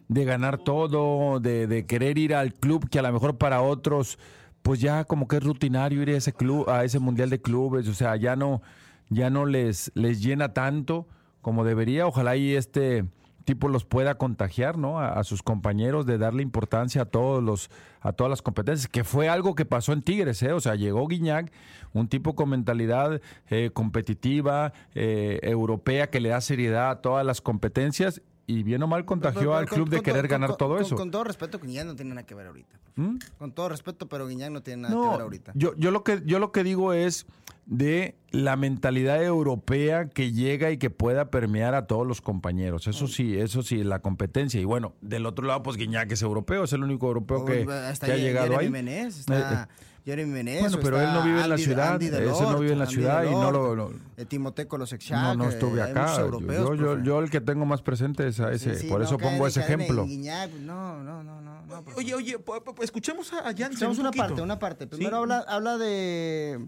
de 0.07 0.25
ganar 0.25 0.57
todo, 0.57 1.39
de, 1.39 1.67
de 1.67 1.85
querer 1.85 2.17
ir 2.17 2.33
al 2.33 2.53
club 2.53 2.89
que 2.89 2.99
a 2.99 3.01
lo 3.01 3.11
mejor 3.11 3.37
para 3.37 3.61
otros, 3.61 4.17
pues 4.61 4.79
ya 4.79 5.05
como 5.05 5.27
que 5.27 5.37
es 5.37 5.43
rutinario 5.43 6.01
ir 6.01 6.09
a 6.09 6.17
ese 6.17 6.33
club, 6.33 6.69
a 6.69 6.83
ese 6.83 6.99
mundial 6.99 7.29
de 7.29 7.41
clubes, 7.41 7.87
o 7.87 7.93
sea, 7.93 8.15
ya 8.15 8.35
no, 8.35 8.61
ya 9.09 9.29
no 9.29 9.45
les, 9.45 9.91
les 9.95 10.21
llena 10.21 10.53
tanto 10.53 11.07
como 11.41 11.63
debería. 11.63 12.07
Ojalá 12.07 12.35
y 12.35 12.55
este 12.55 13.05
tipo 13.45 13.69
los 13.69 13.85
pueda 13.85 14.17
contagiar, 14.17 14.77
¿no? 14.77 14.99
A, 14.99 15.23
sus 15.23 15.41
compañeros 15.41 16.05
de 16.05 16.17
darle 16.17 16.43
importancia 16.43 17.03
a 17.03 17.05
todos 17.05 17.41
los, 17.41 17.69
a 18.01 18.11
todas 18.11 18.29
las 18.29 18.41
competencias, 18.41 18.89
que 18.89 19.05
fue 19.05 19.29
algo 19.29 19.55
que 19.55 19.63
pasó 19.63 19.93
en 19.93 20.01
Tigres, 20.01 20.43
¿eh? 20.43 20.51
O 20.51 20.59
sea, 20.59 20.75
llegó 20.75 21.07
Guiñac, 21.07 21.53
un 21.93 22.09
tipo 22.09 22.35
con 22.35 22.49
mentalidad 22.49 23.21
eh, 23.49 23.71
competitiva, 23.73 24.73
eh, 24.95 25.39
europea, 25.43 26.09
que 26.09 26.19
le 26.19 26.29
da 26.29 26.41
seriedad 26.41 26.89
a 26.89 27.01
todas 27.01 27.25
las 27.25 27.39
competencias 27.39 28.21
y 28.50 28.63
bien 28.63 28.82
o 28.82 28.88
mal 28.88 29.04
contagió 29.06 29.39
Pero- 29.42 29.51
pero 29.51 29.58
al 29.60 29.68
con- 29.68 29.75
club 29.75 29.89
de 29.89 29.98
con 29.98 30.04
querer 30.06 30.27
ganar 30.27 30.56
todo 30.56 30.80
eso. 30.80 30.96
Con 30.96 31.12
todo 31.12 31.25
respeto, 31.25 31.60
Guiñac 31.60 31.86
no 31.86 31.96
tiene 31.96 32.12
nada 32.16 32.25
que 32.25 32.34
ver 32.34 32.48
ahorita. 32.48 32.80
¿Mm? 32.96 33.18
Con 33.38 33.51
todo 33.51 33.70
respeto, 33.70 34.08
pero 34.08 34.25
Guiñac 34.27 34.50
no 34.51 34.63
tiene 34.63 34.84
nada 34.84 34.96
que 34.96 35.10
ver 35.10 35.22
ahorita. 35.22 35.51
yo, 35.56 35.75
yo 35.75 35.92
lo 35.92 36.04
que 36.04 36.22
yo 36.25 36.39
lo 36.39 36.51
que 36.51 36.63
digo 36.63 36.94
es 36.94 37.27
de 37.66 38.16
la 38.32 38.56
mentalidad 38.56 39.22
europea 39.22 40.08
que 40.08 40.32
llega 40.32 40.72
y 40.72 40.77
que 40.77 40.89
pueda 40.89 41.30
permear 41.30 41.75
a 41.75 41.86
todos 41.86 42.08
los 42.08 42.22
compañeros. 42.22 42.88
Eso 42.88 43.08
sí, 43.08 43.38
eso 43.38 43.62
sí, 43.62 43.84
la 43.84 44.00
competencia. 44.00 44.62
Y 44.62 44.63
bueno, 44.66 44.94
del 45.01 45.25
otro 45.25 45.46
lado, 45.46 45.63
pues 45.63 45.75
Guiñac 45.75 46.10
es 46.13 46.22
europeo, 46.22 46.63
es 46.63 46.72
el 46.72 46.84
único 46.84 47.08
europeo 47.08 47.44
que, 47.44 47.66
que 47.66 48.12
ha 48.13 48.18
llegado 48.18 48.58
Jeremy 48.58 48.77
ahí. 48.80 48.88
Eh, 48.88 49.08
está 49.08 49.63
eh, 49.63 49.68
Jeremy 50.07 50.31
Menez, 50.31 50.61
bueno, 50.61 50.79
pero 50.81 51.01
él 51.01 51.13
no 51.13 51.21
vive 51.21 51.41
en 51.43 51.49
la 51.49 51.57
ciudad, 51.57 52.01
ese 52.01 52.41
no 52.43 52.59
vive 52.59 52.71
en 52.71 52.77
la 52.79 52.85
Andy 52.85 52.95
ciudad 52.95 53.23
y 53.25 53.29
no 53.29 53.45
Delort, 53.47 53.77
lo- 53.77 53.91
eh, 54.15 54.25
Timoteo 54.25 54.65
Colosechak, 54.67 55.21
no, 55.21 55.35
no 55.35 55.49
estuve 55.49 55.79
eh, 55.81 55.83
acá. 55.83 56.15
Yo, 56.15 56.21
europeos, 56.21 56.55
yo, 56.63 56.75
yo, 56.75 56.85
profe. 56.93 57.03
yo 57.05 57.19
el 57.19 57.29
que 57.29 57.41
tengo 57.41 57.65
más 57.65 57.81
presente 57.81 58.25
es 58.25 58.39
a 58.39 58.51
ese. 58.53 58.75
Sí, 58.75 58.81
sí, 58.83 58.87
por 58.87 58.99
no 59.01 59.05
eso 59.05 59.17
pongo 59.17 59.45
ese 59.45 59.59
ejemplo. 59.59 60.05
Guiñac, 60.05 60.49
no, 60.53 61.03
no, 61.03 61.23
no, 61.23 61.41
no, 61.41 61.61
no. 61.65 61.83
Oye, 61.97 62.15
oye, 62.15 62.37
escuchemos 62.81 63.33
a 63.33 63.49
Escuchamos 63.51 63.97
un 63.97 64.05
una 64.05 64.11
parte, 64.13 64.41
una 64.41 64.57
parte. 64.59 64.87
Primero 64.87 65.17
Sí. 65.17 65.21
habla, 65.23 65.45
habla 65.45 65.77
de 65.77 66.65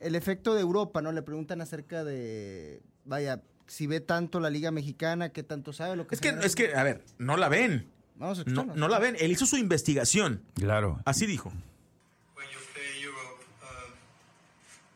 el 0.00 0.14
efecto 0.16 0.54
de 0.54 0.60
Europa, 0.62 1.00
¿no? 1.02 1.12
Le 1.12 1.22
preguntan 1.22 1.60
acerca 1.60 2.02
de, 2.02 2.82
vaya, 3.04 3.42
si 3.68 3.86
ve 3.86 4.00
tanto 4.00 4.40
la 4.40 4.50
Liga 4.50 4.72
Mexicana, 4.72 5.28
qué 5.28 5.44
tanto 5.44 5.72
sabe 5.72 5.94
lo 5.94 6.08
que 6.08 6.16
Es 6.16 6.20
que, 6.20 6.30
es 6.42 6.56
que, 6.56 6.74
a 6.74 6.82
ver, 6.82 7.04
no 7.18 7.36
la 7.36 7.48
ven. 7.48 7.86
Vamos 8.16 8.40
a 8.40 8.44
No, 8.46 8.64
no 8.74 8.88
la 8.88 8.98
ven. 8.98 9.16
Él 9.20 9.30
hizo 9.30 9.46
su 9.46 9.56
investigación. 9.56 10.42
Claro. 10.54 10.98
Así 11.04 11.26
dijo. 11.26 11.52
when 12.34 12.46
you 12.48 12.58
play 12.72 13.02
Europe, 13.02 13.42
um, 13.62 13.92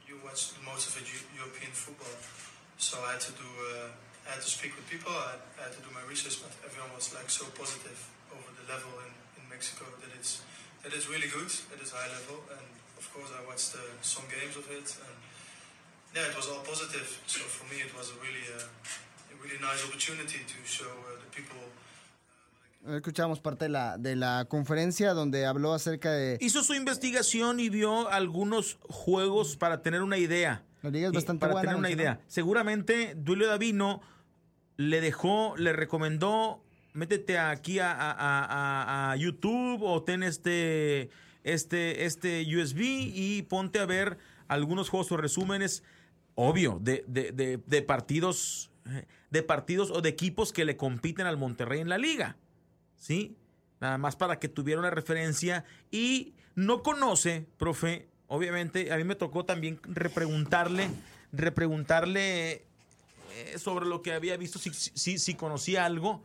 you 0.08 0.16
watch 0.24 0.52
most 0.64 0.88
of 0.88 0.96
it 1.00 1.06
Eu- 1.06 1.36
European 1.38 1.72
football. 1.72 2.08
So 2.78 2.96
I 3.10 3.18
had 3.18 3.26
to 3.26 3.34
do, 3.34 3.50
uh, 3.74 3.90
I 4.30 4.38
had 4.38 4.42
to 4.46 4.46
speak 4.46 4.70
with 4.78 4.86
people. 4.86 5.10
I, 5.10 5.34
I 5.58 5.66
had 5.66 5.74
to 5.74 5.82
do 5.82 5.90
my 5.90 6.04
research, 6.06 6.38
but 6.38 6.54
everyone 6.62 6.94
was 6.94 7.10
like 7.10 7.26
so 7.26 7.42
positive 7.58 7.98
over 8.30 8.54
the 8.54 8.62
level 8.70 9.02
in, 9.02 9.10
in 9.34 9.44
Mexico 9.50 9.82
that 9.98 10.14
it's 10.14 10.46
that 10.86 10.94
it's 10.94 11.10
really 11.10 11.26
good. 11.26 11.50
It 11.74 11.82
is 11.82 11.90
high 11.90 12.06
level, 12.06 12.38
and 12.54 12.66
of 12.94 13.06
course 13.10 13.34
I 13.34 13.42
watched 13.50 13.74
uh, 13.74 13.82
some 14.00 14.30
games 14.30 14.54
of 14.54 14.70
it, 14.70 14.86
and 15.02 15.16
yeah, 16.14 16.30
it 16.30 16.36
was 16.38 16.46
all 16.46 16.62
positive. 16.62 17.08
So 17.26 17.42
for 17.50 17.66
me, 17.66 17.82
it 17.82 17.90
was 17.98 18.14
a 18.14 18.18
really, 18.22 18.46
uh, 18.54 19.34
a 19.34 19.36
really 19.42 19.58
nice 19.58 19.82
opportunity 19.82 20.46
to 20.46 20.58
show 20.62 20.86
uh, 20.86 21.18
the 21.18 21.30
people. 21.34 21.58
Escuchamos 22.86 23.40
parte 23.40 23.66
de 23.66 23.70
la, 23.70 23.98
de 23.98 24.14
la 24.14 24.46
conferencia 24.48 25.12
donde 25.12 25.44
habló 25.44 25.74
acerca 25.74 26.12
de... 26.12 26.38
Hizo 26.40 26.62
su 26.62 26.72
investigación 26.72 27.60
y 27.60 27.68
vio 27.68 28.08
algunos 28.08 28.78
juegos 28.88 29.56
para 29.56 29.82
tener 29.82 30.00
una 30.00 30.16
idea. 30.16 30.62
La 30.82 30.90
liga 30.90 31.08
es 31.08 31.12
Y 31.12 31.16
bastante 31.16 31.40
para 31.40 31.52
buena. 31.52 31.68
tener 31.68 31.76
una 31.78 31.90
idea. 31.90 32.20
Seguramente 32.26 33.14
Duilio 33.16 33.46
Davino 33.48 34.00
le 34.76 35.00
dejó, 35.00 35.54
le 35.56 35.72
recomendó, 35.72 36.62
métete 36.94 37.38
aquí 37.38 37.78
a, 37.78 37.92
a- 37.92 38.10
a- 38.12 38.44
a- 38.44 39.12
a 39.12 39.16
YouTube 39.16 39.82
o 39.82 40.02
ten 40.02 40.22
este, 40.22 41.10
este, 41.44 42.04
este 42.06 42.42
USB 42.56 42.80
y 43.14 43.42
ponte 43.42 43.78
a 43.78 43.86
ver 43.86 44.18
algunos 44.48 44.88
juegos 44.88 45.12
o 45.12 45.16
resúmenes, 45.16 45.82
obvio, 46.34 46.78
de, 46.80 47.04
de- 47.06 47.32
de- 47.32 47.60
de 47.64 47.82
partidos, 47.82 48.70
de 49.30 49.42
partidos 49.42 49.90
o 49.90 50.00
de 50.00 50.08
equipos 50.08 50.52
que 50.52 50.64
le 50.64 50.76
compiten 50.76 51.26
al 51.26 51.36
Monterrey 51.36 51.80
en 51.80 51.88
la 51.88 51.98
liga. 51.98 52.36
¿Sí? 52.96 53.36
Nada 53.80 53.96
más 53.98 54.16
para 54.16 54.38
que 54.38 54.48
tuviera 54.48 54.80
una 54.80 54.90
referencia 54.90 55.64
y 55.90 56.34
no 56.54 56.82
conoce, 56.82 57.46
profe, 57.58 58.08
obviamente, 58.30 58.92
a 58.92 58.96
mí 58.96 59.02
me 59.04 59.16
tocó 59.16 59.44
también 59.44 59.80
repreguntarle, 59.82 60.88
repreguntarle 61.32 62.64
eh, 63.32 63.58
sobre 63.58 63.86
lo 63.86 64.02
que 64.02 64.12
había 64.12 64.36
visto, 64.36 64.58
si, 64.58 64.70
si, 64.72 65.18
si 65.18 65.34
conocía 65.34 65.84
algo. 65.84 66.22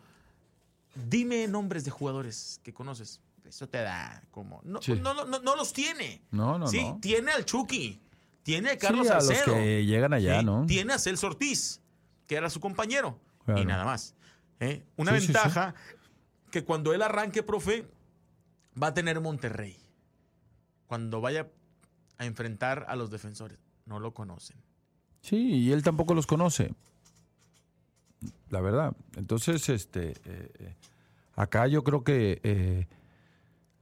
Dime 1.09 1.47
nombres 1.47 1.83
de 1.83 1.91
jugadores 1.91 2.62
que 2.63 2.74
conoces. 2.74 3.19
Eso 3.43 3.67
te 3.67 3.79
da 3.79 4.24
como... 4.31 4.62
No, 4.63 4.81
Sí. 4.81 4.93
no, 4.93 5.13
no, 5.13 5.25
no- 5.25 5.39
no 5.39 5.55
los 5.55 5.74
tiene. 5.74 6.21
No, 6.31 6.57
no, 6.57 6.67
sí, 6.67 6.83
tiene 7.01 7.31
al 7.31 7.43
Chucky, 7.45 8.00
tiene 8.43 8.71
a 8.71 8.77
Carlos 8.77 9.07
Sí, 9.07 9.13
a 9.13 9.15
los 9.17 9.41
que 9.43 9.85
llegan 9.85 10.13
allá, 10.13 10.39
Sí, 10.39 10.45
¿no? 10.45 10.65
Tiene 10.67 10.93
a 10.93 11.00
Celso 11.00 11.27
Ortiz, 11.27 11.81
que 12.27 12.35
era 12.35 12.50
su 12.50 12.59
compañero. 12.59 13.19
Claro. 13.45 13.62
Y 13.62 13.65
nada 13.65 13.83
más. 13.83 14.15
¿eh? 14.59 14.83
Una 14.95 15.12
ventaja 15.12 15.75
que 16.50 16.63
cuando 16.63 16.93
él 16.93 17.01
arranque, 17.01 17.43
profe, 17.43 17.85
va 18.81 18.88
a 18.88 18.93
tener 18.93 19.19
Monterrey. 19.19 19.77
Cuando 20.88 21.19
vaya 21.21 21.47
a 22.17 22.25
enfrentar 22.25 22.86
a 22.88 22.95
los 22.95 23.10
defensores. 23.12 23.57
No 23.86 24.00
lo 24.00 24.13
conocen. 24.13 24.57
Sí, 25.22 25.38
y 25.38 25.72
él 25.72 25.84
tampoco 25.84 26.13
los 26.13 26.27
conoce. 26.27 26.74
La 28.50 28.62
verdad. 28.62 28.95
Entonces, 29.15 29.69
este, 29.69 30.12
eh, 30.12 30.15
eh, 30.25 30.75
acá 31.36 31.67
yo 31.67 31.84
creo 31.84 32.03
que 32.03 32.39
eh, 32.43 32.88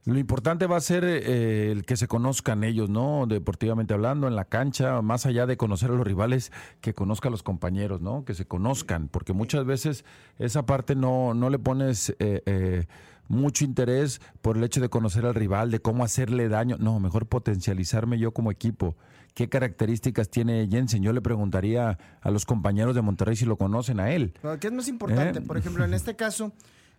lo 0.04 0.18
importante 0.18 0.66
va 0.66 0.76
a 0.76 0.80
ser 0.80 1.04
el 1.04 1.84
que 1.84 1.96
se 1.96 2.08
conozcan 2.08 2.64
ellos, 2.64 2.90
¿no? 2.90 3.26
Deportivamente 3.26 3.94
hablando, 3.94 4.26
en 4.26 4.36
la 4.36 4.44
cancha, 4.46 5.00
más 5.02 5.26
allá 5.26 5.46
de 5.46 5.56
conocer 5.56 5.90
a 5.90 5.94
los 5.94 6.06
rivales, 6.06 6.52
que 6.80 6.94
conozca 6.94 7.28
a 7.28 7.30
los 7.30 7.42
compañeros, 7.42 8.00
¿no? 8.00 8.24
Que 8.24 8.34
se 8.34 8.46
conozcan, 8.46 9.08
porque 9.08 9.32
muchas 9.32 9.64
veces 9.64 10.04
esa 10.38 10.66
parte 10.66 10.94
no, 10.94 11.34
no 11.34 11.48
le 11.48 11.58
pones 11.58 12.14
mucho 13.28 13.64
interés 13.64 14.20
por 14.42 14.56
el 14.56 14.64
hecho 14.64 14.80
de 14.80 14.88
conocer 14.88 15.24
al 15.26 15.34
rival, 15.34 15.70
de 15.70 15.80
cómo 15.80 16.04
hacerle 16.04 16.48
daño. 16.48 16.76
No, 16.78 17.00
mejor 17.00 17.26
potencializarme 17.26 18.18
yo 18.18 18.32
como 18.32 18.50
equipo. 18.50 18.96
qué 19.34 19.48
características 19.48 20.28
tiene 20.30 20.66
Jensen. 20.70 21.02
Yo 21.02 21.12
le 21.12 21.20
preguntaría 21.20 21.98
a 22.20 22.30
los 22.30 22.46
compañeros 22.46 22.94
de 22.94 23.02
Monterrey 23.02 23.36
si 23.36 23.44
lo 23.44 23.56
conocen 23.56 24.00
a 24.00 24.12
él. 24.12 24.32
¿Qué 24.60 24.68
es 24.68 24.72
más 24.72 24.88
importante? 24.88 25.40
Eh. 25.40 25.42
Por 25.42 25.58
ejemplo, 25.58 25.84
en 25.84 25.92
este 25.92 26.14
caso, 26.16 26.52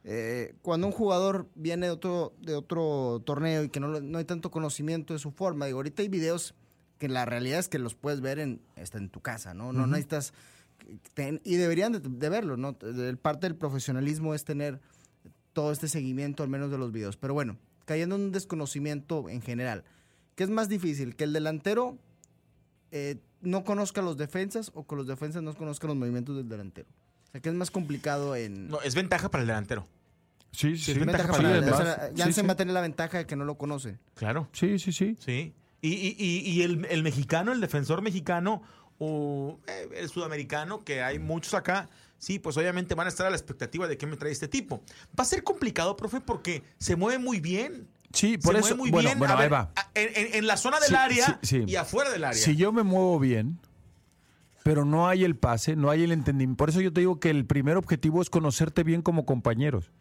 eh, 0.03 0.53
cuando 0.62 0.88
un 0.88 0.94
jugador 0.94 1.48
viene 1.55 1.88
de 1.88 1.91
otro, 1.91 2.34
de 2.41 2.55
otro 2.55 3.22
torneo 3.25 3.63
y 3.63 3.70
que 3.70 3.79
no, 3.79 4.17
hay 4.17 4.25
tanto 4.25 4.51
conocimiento 4.51 5.13
de 5.13 5.20
su 5.20 5.32
forma, 5.32 5.65
digo, 5.65 5.79
ahorita 5.79 6.01
hay 6.01 6.10
videos 6.10 6.53
que 6.98 7.08
la 7.10 7.25
realidad 7.25 7.60
es 7.60 7.70
que 7.70 7.79
los 7.79 7.96
puedes 7.96 8.22
ver 8.22 8.39
en, 8.39 8.62
está 8.75 8.98
en 8.98 9.10
tu 9.10 9.22
casa, 9.22 9.53
¿no? 9.53 9.74
No 9.74 9.88
necesitas... 9.88 10.34
ten- 11.13 11.41
y 11.44 11.55
deberían 11.55 11.94
de, 11.94 12.00
de 12.00 12.29
verlo, 12.29 12.58
¿no? 12.58 12.77
El 12.82 13.17
parte 13.17 13.48
del 13.48 13.55
profesionalismo 13.55 14.34
es 14.36 14.44
tener 14.46 14.79
todo 15.56 15.72
este 15.72 15.88
seguimiento, 15.88 16.44
al 16.44 16.50
menos 16.50 16.70
de 16.70 16.78
los 16.78 16.92
videos. 16.92 17.16
Pero 17.18 17.34
bueno, 17.34 17.58
cayendo 17.86 18.16
en 18.18 18.22
un 18.24 18.32
desconocimiento 18.34 19.30
en 19.30 19.42
general, 19.42 19.86
¿qué 20.36 20.44
es 20.44 20.50
más 20.50 20.68
difícil? 20.70 21.16
¿Que 21.16 21.24
el 21.24 21.32
delantero 21.34 21.98
eh, 22.92 23.18
no 23.42 23.64
conozca 23.64 24.02
los 24.02 24.18
defensas 24.18 24.72
o 24.76 24.86
que 24.86 24.96
los 24.96 25.08
defensas 25.08 25.42
no 25.42 25.54
conozcan 25.56 25.88
los 25.88 25.98
movimientos 25.98 26.36
del 26.36 26.50
delantero? 26.50 26.88
O 27.30 27.32
sea, 27.32 27.42
¿qué 27.42 27.50
es 27.50 27.56
más 27.56 27.72
complicado 27.72 28.36
en... 28.36 28.68
No, 28.68 28.82
es 28.82 28.96
ventaja 28.96 29.30
para 29.32 29.44
el 29.44 29.48
delantero. 29.48 29.88
Sí, 30.52 30.78
sí. 30.78 30.92
Es 30.92 31.00
Ventaja 31.00 31.24
ventaja 31.24 31.32
para 31.32 31.44
para 31.44 31.50
él. 31.50 31.64
el 31.64 31.70
O 31.74 31.78
delantero. 31.78 31.96
sea, 31.96 32.10
Sí, 32.10 32.22
Jansen 32.22 32.44
sí. 32.44 32.48
va 32.48 32.54
a 32.54 32.58
tener 32.58 32.74
la 32.74 32.82
ventaja 32.82 33.18
de 33.20 33.26
que 33.26 33.36
no 33.36 33.46
lo 33.46 33.58
conoce. 33.58 33.98
Claro. 34.14 34.48
Sí, 34.54 34.78
sí, 34.80 34.92
sí. 34.92 35.18
Sí. 35.20 35.54
Y, 35.82 35.90
y- 35.94 36.16
y- 36.18 36.50
y 36.52 36.62
el, 36.64 36.86
el 36.86 37.04
mexicano, 37.04 37.52
el 37.52 37.60
defensor 37.62 38.02
mexicano 38.02 38.62
o 38.98 39.60
eh, 39.68 39.90
el 39.96 40.10
sudamericano, 40.10 40.84
que 40.84 41.02
hay 41.02 41.20
muchos 41.20 41.54
acá, 41.54 41.90
sí, 42.17 42.39
pues 42.39 42.57
obviamente 42.57 42.95
van 42.95 43.07
a 43.07 43.10
estar 43.10 43.25
a 43.25 43.29
la 43.29 43.36
expectativa 43.36 43.88
de 43.88 43.98
qué 43.98 44.05
me 44.07 44.17
trae 44.17 44.31
este 44.31 44.48
tipo. 44.48 44.84
Va 45.17 45.24
a 45.24 45.25
ser 45.25 45.43
complicado, 45.43 45.95
profe, 45.95 46.22
porque 46.22 46.63
se 46.77 46.95
mueve 46.95 47.19
muy 47.19 47.39
bien. 47.39 47.88
Sí, 48.13 48.38
por 48.38 48.53
se 48.53 48.60
eso. 48.60 48.67
mueve 48.69 48.77
muy 48.79 48.91
bueno, 48.91 49.10
bien. 49.10 49.19
bueno, 49.19 49.34
A 49.34 49.38
ahí 49.38 49.43
ver, 49.43 49.53
va. 49.53 49.72
En, 49.93 50.10
en- 50.15 50.36
en 50.36 50.48
la 50.48 50.57
zona 50.57 50.79
del 50.79 50.89
Sí, 50.89 50.95
área 50.95 51.39
sí, 51.43 51.60
sí. 51.60 51.63
y 51.67 51.75
afuera 51.75 52.10
del 52.12 52.24
área. 52.24 52.41
Si 52.41 52.55
yo 52.55 52.72
me 52.72 52.84
muevo 52.84 53.19
bien, 53.19 53.60
pero 54.63 54.86
no 54.86 55.07
hay 55.07 55.24
el 55.24 55.36
pase, 55.36 55.75
no 55.75 55.89
hay 55.89 56.03
el 56.03 56.12
entendimiento. 56.12 56.57
Por 56.57 56.69
eso 56.69 56.81
yo 56.81 56.91
te 56.93 57.01
digo 57.01 57.19
que 57.19 57.29
el 57.29 57.45
primer 57.45 57.77
objetivo 57.77 58.22
es 58.22 58.29
conocerte 58.29 58.84
bien 58.84 59.01
como 59.01 59.25
compañeros, 59.25 59.91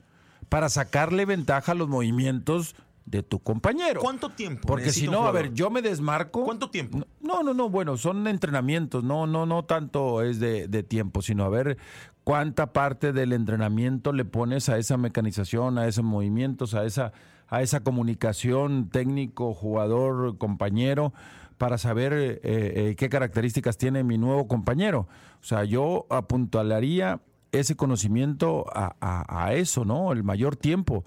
para 0.48 0.68
sacarle 0.68 1.24
ventaja 1.26 1.72
a 1.72 1.74
los 1.74 1.88
movimientos 1.88 2.74
de 3.06 3.22
tu 3.22 3.38
compañero. 3.40 4.00
¿Cuánto 4.00 4.30
tiempo? 4.30 4.66
Porque 4.66 4.90
si 4.90 5.06
no, 5.08 5.26
a 5.26 5.30
ver, 5.32 5.52
yo 5.52 5.68
me 5.70 5.82
desmarco. 5.82 6.42
¿Cuánto 6.44 6.70
tiempo? 6.70 7.00
No, 7.20 7.42
no, 7.42 7.52
no, 7.54 7.68
bueno, 7.68 7.96
son 7.96 8.26
entrenamientos, 8.26 9.04
no, 9.04 9.26
no, 9.26 9.44
no 9.46 9.64
tanto 9.64 10.22
es 10.22 10.40
de, 10.40 10.68
de 10.68 10.82
tiempo, 10.82 11.20
sino 11.22 11.44
a 11.44 11.48
ver 11.48 11.76
cuánta 12.24 12.72
parte 12.72 13.12
del 13.12 13.32
entrenamiento 13.34 14.12
le 14.12 14.24
pones 14.24 14.68
a 14.68 14.78
esa 14.78 14.96
mecanización, 14.96 15.76
a 15.78 15.86
esos 15.86 16.02
movimientos, 16.04 16.72
a 16.74 16.84
esa, 16.86 17.12
a 17.48 17.60
esa 17.60 17.80
comunicación 17.80 18.88
técnico, 18.88 19.52
jugador, 19.52 20.38
compañero, 20.38 21.12
para 21.58 21.76
saber 21.78 22.12
eh, 22.14 22.40
eh, 22.42 22.94
qué 22.96 23.08
características 23.10 23.76
tiene 23.76 24.02
mi 24.02 24.16
nuevo 24.18 24.48
compañero. 24.48 25.08
O 25.40 25.44
sea, 25.44 25.64
yo 25.64 26.06
apuntalaría 26.10 27.20
ese 27.52 27.76
conocimiento 27.76 28.64
a, 28.74 28.96
a- 29.00 29.46
a 29.46 29.54
eso, 29.54 29.84
¿no? 29.84 30.10
El 30.12 30.24
mayor 30.24 30.56
tiempo. 30.56 31.04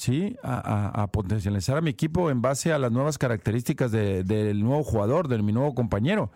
Sí, 0.00 0.34
a, 0.42 0.54
a- 0.94 1.02
a 1.02 1.06
potencializar 1.08 1.76
a 1.76 1.82
mi 1.82 1.90
equipo 1.90 2.30
en 2.30 2.40
base 2.40 2.72
a 2.72 2.78
las 2.78 2.90
nuevas 2.90 3.18
características 3.18 3.92
de- 3.92 4.24
del 4.24 4.62
nuevo 4.64 4.82
jugador, 4.82 5.28
de 5.28 5.42
mi 5.42 5.52
nuevo 5.52 5.74
compañero. 5.74 6.30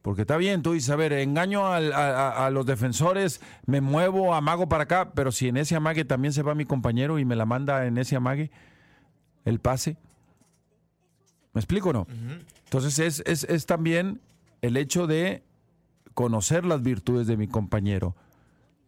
Porque 0.00 0.22
está 0.22 0.38
bien, 0.38 0.62
tú 0.62 0.72
dices, 0.72 0.88
a 0.88 0.96
ver, 0.96 1.12
engaño 1.12 1.66
al- 1.66 1.92
a, 1.92 2.28
a- 2.30 2.46
a 2.46 2.50
los 2.50 2.64
defensores, 2.64 3.42
me 3.66 3.82
muevo, 3.82 4.34
amago 4.34 4.70
para 4.70 4.84
acá, 4.84 5.10
pero 5.14 5.32
si 5.32 5.48
en 5.48 5.58
ese 5.58 5.76
amague 5.76 6.06
también 6.06 6.32
se 6.32 6.40
va 6.42 6.54
mi 6.54 6.64
compañero 6.64 7.18
y 7.18 7.26
me 7.26 7.36
la 7.36 7.44
manda 7.44 7.84
en 7.84 7.98
ese 7.98 8.16
amague, 8.16 8.50
el 9.44 9.58
pase. 9.60 9.98
¿Me 11.52 11.60
explico 11.60 11.90
o 11.90 11.92
no? 11.92 12.06
Entonces 12.64 12.98
es, 13.00 13.22
es, 13.26 13.44
es 13.44 13.66
también 13.66 14.22
el 14.62 14.78
hecho 14.78 15.06
de 15.06 15.42
conocer 16.14 16.64
las 16.64 16.80
virtudes 16.82 17.26
de 17.26 17.36
mi 17.36 17.48
compañero. 17.48 18.16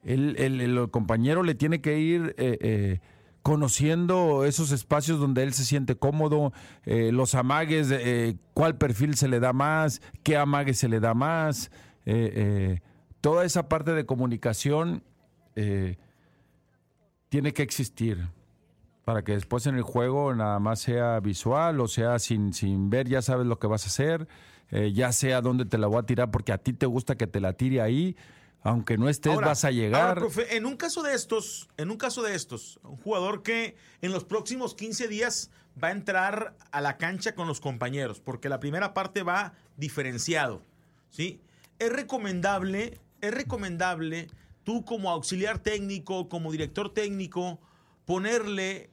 El, 0.05 0.37
el- 0.39 0.63
el 0.63 0.91
compañero 0.91 1.43
le 1.43 1.55
tiene 1.55 1.83
que 1.83 1.99
ir 1.99 2.35
eh, 2.39 2.57
eh, 2.63 3.01
conociendo 3.43 4.45
esos 4.45 4.71
espacios 4.71 5.19
donde 5.19 5.43
él 5.43 5.53
se 5.53 5.65
siente 5.65 5.97
cómodo, 5.97 6.53
eh, 6.85 7.11
los 7.13 7.35
amagues, 7.35 7.91
eh, 7.91 8.37
cuál 8.55 8.77
perfil 8.77 9.17
se 9.17 9.29
le 9.29 9.41
da 9.41 9.53
más, 9.53 10.03
qué 10.23 10.37
amague 10.37 10.75
se 10.75 10.89
le 10.89 11.01
da 11.01 11.15
más, 11.15 11.71
eh, 12.05 12.81
toda 13.21 13.45
esa 13.45 13.69
parte 13.69 13.93
de 13.93 14.07
comunicación 14.07 15.03
tiene 17.29 17.53
que 17.53 17.63
existir 17.63 18.29
para 19.05 19.23
que 19.23 19.33
después 19.33 19.67
en 19.67 19.75
el 19.75 19.83
juego 19.83 20.35
nada 20.35 20.59
más 20.59 20.81
sea 20.81 21.21
visual 21.21 21.81
o 21.81 21.89
sea 21.89 22.19
sin, 22.19 22.55
sin 22.55 22.89
ver, 22.89 23.09
ya 23.09 23.21
sabes 23.21 23.47
lo 23.47 23.59
que 23.59 23.67
vas 23.67 23.85
a 23.85 23.89
hacer, 23.89 24.27
ya 24.93 25.13
sea 25.13 25.43
dónde 25.43 25.67
te 25.67 25.77
la 25.77 25.87
voy 25.87 25.99
a 25.99 26.05
tirar 26.05 26.31
porque 26.31 26.53
a 26.53 26.59
ti 26.59 26.73
te 26.73 26.87
gusta 26.87 27.17
que 27.17 27.27
te 27.27 27.41
la 27.41 27.53
tire 27.53 27.83
ahí, 27.83 28.17
aunque 28.63 28.97
no 28.99 29.09
estés 29.09 29.33
Ahora- 29.33 29.49
vas 29.49 29.65
a 29.65 29.71
llegar. 29.71 30.03
ahora, 30.09 30.21
profe, 30.21 30.57
en 30.57 30.67
un 30.67 30.77
caso 30.77 31.03
de 31.03 31.15
estos, 31.15 31.69
en 31.77 31.91
un 31.91 31.97
caso 31.97 32.23
de 32.23 32.35
estos, 32.35 32.79
un 32.83 32.97
jugador 32.99 33.43
que 33.43 33.77
en 34.03 34.13
los 34.13 34.25
próximos 34.25 34.75
15 34.75 35.09
días 35.09 35.51
va 35.83 35.89
a 35.89 35.93
entrar 35.93 36.57
a 36.71 36.81
la 36.81 36.97
cancha 36.99 37.35
con 37.35 37.47
los 37.49 37.61
compañeros, 37.61 38.21
porque 38.21 38.49
la 38.49 38.61
primera 38.61 38.93
parte 38.93 39.23
va 39.23 39.55
diferenciado, 39.77 40.63
¿sí? 41.09 41.41
Es 41.79 41.91
recomendable, 41.91 42.99
es 43.23 43.33
recomendable 43.33 44.27
tú 44.65 44.85
como 44.85 45.11
auxiliar 45.11 45.59
técnico, 45.59 46.29
como 46.29 46.53
director 46.53 46.93
técnico, 46.93 47.59
ponerle 48.05 48.91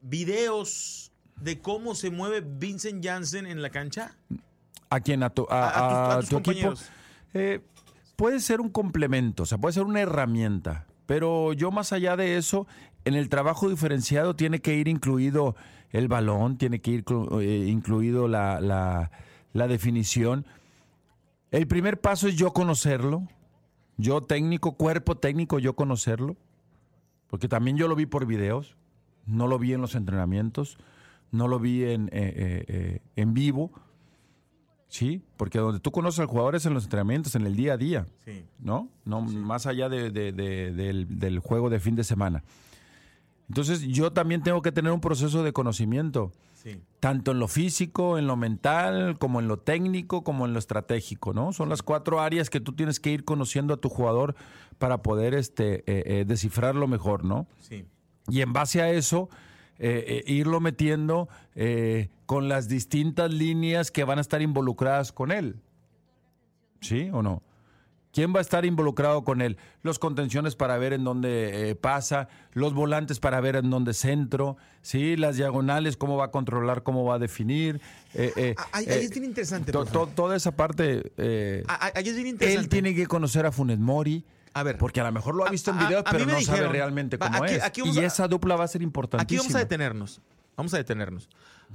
videos 0.00 1.12
de 1.40 1.60
cómo 1.60 1.94
se 1.94 2.10
mueve 2.10 2.40
Vincent 2.40 3.04
Janssen 3.04 3.46
en 3.46 3.62
la 3.62 3.70
cancha. 3.70 4.16
¿A 4.90 5.00
quién? 5.00 5.22
¿A 5.22 5.30
tu, 5.30 5.46
a- 5.50 5.68
A- 5.68 6.14
a 6.16 6.20
tus- 6.20 6.28
tu 6.28 6.38
equipo? 6.38 6.74
Eh, 7.32 7.60
puede 8.16 8.40
ser 8.40 8.60
un 8.60 8.70
complemento, 8.70 9.42
o 9.44 9.46
sea, 9.46 9.58
puede 9.58 9.72
ser 9.74 9.84
una 9.84 10.00
herramienta. 10.00 10.86
Pero 11.06 11.52
yo 11.52 11.70
más 11.70 11.92
allá 11.92 12.16
de 12.16 12.36
eso, 12.36 12.66
en 13.04 13.14
el 13.14 13.28
trabajo 13.28 13.68
diferenciado 13.68 14.34
tiene 14.36 14.60
que 14.60 14.74
ir 14.74 14.88
incluido 14.88 15.54
el 15.90 16.08
balón, 16.08 16.56
tiene 16.56 16.80
que 16.80 16.90
ir 16.92 17.04
eh, 17.40 17.66
incluido 17.68 18.26
la, 18.28 18.60
la- 18.60 19.10
la 19.52 19.68
definición. 19.68 20.46
El 21.50 21.68
primer 21.68 22.00
paso 22.00 22.26
es 22.26 22.36
yo 22.36 22.52
conocerlo, 22.52 23.28
yo 23.96 24.22
técnico, 24.22 24.72
cuerpo 24.76 25.16
técnico, 25.16 25.58
yo 25.60 25.76
conocerlo, 25.76 26.36
porque 27.28 27.48
también 27.48 27.76
yo 27.76 27.86
lo 27.86 27.94
vi 27.94 28.06
por 28.06 28.26
videos, 28.26 28.76
no 29.26 29.46
lo 29.46 29.58
vi 29.58 29.72
en 29.74 29.80
los 29.80 29.94
entrenamientos, 29.94 30.78
no 31.30 31.46
lo 31.48 31.60
vi 31.60 31.84
en, 31.84 32.08
eh, 32.12 32.64
eh, 32.66 33.00
en 33.16 33.34
vivo. 33.34 33.70
Sí, 34.94 35.22
porque 35.36 35.58
donde 35.58 35.80
tú 35.80 35.90
conoces 35.90 36.20
al 36.20 36.26
jugador 36.26 36.54
es 36.54 36.66
en 36.66 36.72
los 36.74 36.84
entrenamientos, 36.84 37.34
en 37.34 37.44
el 37.46 37.56
día 37.56 37.72
a 37.72 37.76
día, 37.76 38.06
Sí. 38.24 38.44
¿no? 38.60 38.88
No 39.04 39.22
más 39.22 39.66
allá 39.66 39.88
de- 39.88 40.12
de- 40.12 40.30
de- 40.30 40.70
del, 40.72 41.18
del 41.18 41.40
juego 41.40 41.68
de 41.68 41.80
fin 41.80 41.96
de 41.96 42.04
semana. 42.04 42.44
Entonces 43.48 43.80
yo 43.82 44.12
también 44.12 44.44
tengo 44.44 44.62
que 44.62 44.70
tener 44.70 44.92
un 44.92 45.00
proceso 45.00 45.42
de 45.42 45.52
conocimiento, 45.52 46.30
Sí. 46.54 46.80
tanto 47.00 47.32
en 47.32 47.40
lo 47.40 47.48
físico, 47.48 48.18
en 48.18 48.28
lo 48.28 48.36
mental, 48.36 49.18
como 49.18 49.40
en 49.40 49.48
lo 49.48 49.58
técnico, 49.58 50.22
como 50.22 50.46
en 50.46 50.52
lo 50.52 50.60
estratégico, 50.60 51.32
¿no? 51.34 51.52
Son 51.52 51.68
las 51.68 51.82
cuatro 51.82 52.20
áreas 52.20 52.48
que 52.48 52.60
tú 52.60 52.72
tienes 52.72 53.00
que 53.00 53.10
ir 53.10 53.24
conociendo 53.24 53.74
a 53.74 53.78
tu 53.78 53.88
jugador 53.88 54.36
para 54.78 55.02
poder 55.02 55.34
este, 55.34 55.78
eh, 55.90 56.20
eh, 56.20 56.24
descifrarlo 56.24 56.86
mejor, 56.86 57.24
¿no? 57.24 57.48
Sí. 57.58 57.84
Y 58.28 58.42
en 58.42 58.52
base 58.52 58.80
a 58.80 58.90
eso, 58.92 59.28
eh, 59.78 60.22
eh, 60.26 60.32
irlo 60.32 60.60
metiendo 60.60 61.28
eh, 61.54 62.08
con 62.26 62.48
las 62.48 62.68
distintas 62.68 63.32
líneas 63.32 63.90
que 63.90 64.04
van 64.04 64.18
a 64.18 64.20
estar 64.20 64.40
involucradas 64.42 65.12
con 65.12 65.32
él. 65.32 65.56
¿Sí 66.80 67.08
o 67.12 67.22
no? 67.22 67.42
¿Quién 68.12 68.32
va 68.32 68.38
a 68.38 68.42
estar 68.42 68.64
involucrado 68.64 69.24
con 69.24 69.42
él? 69.42 69.56
Los 69.82 69.98
contenciones 69.98 70.54
para 70.54 70.78
ver 70.78 70.92
en 70.92 71.02
dónde 71.02 71.70
eh, 71.70 71.74
pasa, 71.74 72.28
los 72.52 72.72
volantes 72.72 73.18
para 73.18 73.40
ver 73.40 73.56
en 73.56 73.70
dónde 73.70 73.92
centro, 73.92 74.56
¿sí? 74.82 75.16
las 75.16 75.36
diagonales, 75.36 75.96
cómo 75.96 76.16
va 76.16 76.26
a 76.26 76.30
controlar, 76.30 76.84
cómo 76.84 77.04
va 77.04 77.16
a 77.16 77.18
definir. 77.18 77.80
eh, 78.14 78.32
eh, 78.36 78.54
Ahí, 78.70 78.86
ahí 78.88 79.04
es 79.06 79.10
bien 79.10 79.24
interesante. 79.24 79.72
to- 79.72 79.80
profe. 79.84 79.92
to- 79.92 80.06
toda 80.14 80.36
esa 80.36 80.52
parte, 80.52 81.12
Ahí 81.66 82.04
es 82.08 82.14
bien 82.14 82.28
interesante. 82.28 82.62
él 82.62 82.68
tiene 82.68 82.94
que 82.94 83.08
conocer 83.08 83.46
a 83.46 83.50
Funes 83.52 83.80
Mori. 83.80 84.24
A 84.54 84.62
ver. 84.62 84.78
Porque 84.78 85.00
a 85.00 85.04
lo 85.04 85.12
mejor 85.12 85.34
lo 85.34 85.46
ha 85.46 85.50
visto 85.50 85.70
en 85.72 85.78
A- 85.78 85.86
videos, 85.86 86.04
pero 86.10 86.26
no 86.26 86.40
sabe 86.40 86.68
realmente 86.68 87.18
cómo 87.18 87.42
aquí- 87.44 87.54
es. 87.54 87.62
aquí 87.62 87.82
y 87.84 87.98
a- 87.98 88.06
esa 88.06 88.28
dupla 88.28 88.56
va 88.56 88.64
a 88.64 88.68
ser 88.68 88.78
Aquí 88.80 88.84
importantísima. 88.84 89.42
vamos 89.42 89.54
a 89.54 89.58
detenernos. 89.58 90.20
Vamos 90.56 90.72
a 90.74 90.76
detenernos. 90.78 91.28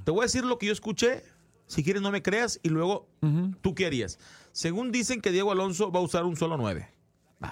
Te 0.04 0.10
voy 0.10 0.20
a 0.20 0.22
decir 0.24 0.44
lo 0.44 0.58
que 0.58 0.66
yo 0.66 0.72
escuché. 0.72 1.22
Si 1.66 1.84
quieres, 1.84 2.02
no 2.02 2.10
me 2.10 2.22
creas. 2.22 2.58
Y 2.62 2.70
luego, 2.70 3.06
¿tú 3.60 3.74
qué 3.74 3.86
harías? 3.86 4.18
Según 4.52 4.90
dicen 4.90 5.20
que 5.20 5.30
Diego 5.30 5.52
Alonso 5.52 5.92
va 5.92 6.00
a 6.00 6.02
usar 6.02 6.24
un 6.24 6.36
solo 6.36 6.56
9. 6.56 6.88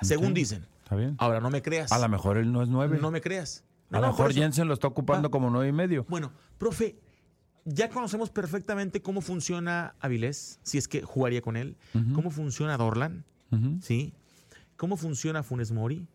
Según 0.03 0.29
Ok. 0.29 0.35
dicen. 0.35 0.67
Está 0.83 0.97
bien. 0.97 1.15
Ahora, 1.19 1.41
no 1.41 1.51
me 1.51 1.61
creas. 1.63 1.93
A 1.93 1.99
lo 1.99 2.09
mejor 2.09 2.39
él 2.39 2.51
no 2.51 2.63
es 2.63 2.69
nueve. 2.69 2.99
No 3.01 3.11
me 3.11 3.21
creas. 3.21 3.63
a 3.91 3.97
lo 3.97 4.01
no, 4.03 4.07
mejor. 4.09 4.33
Jensen 4.35 4.67
lo 4.69 4.75
está 4.75 4.87
ocupando 4.87 5.31
como 5.31 5.51
nueve 5.51 5.69
y 5.69 5.73
medio. 5.73 6.05
Bueno, 6.09 6.33
profe, 6.59 6.99
ya 7.65 7.89
conocemos 7.91 8.31
perfectamente 8.31 9.01
cómo 9.03 9.21
funciona 9.21 9.95
Avilés, 10.01 10.59
si 10.63 10.79
es 10.79 10.89
que 10.89 11.03
jugaría 11.03 11.41
con 11.43 11.57
él. 11.57 11.77
Cómo 12.15 12.31
funciona 12.31 12.77
Dorlan. 12.79 13.25
¿sí? 13.83 14.13
Cómo 14.79 14.97
funciona 14.97 15.43
Funes 15.43 15.71
Mori. 15.73 16.07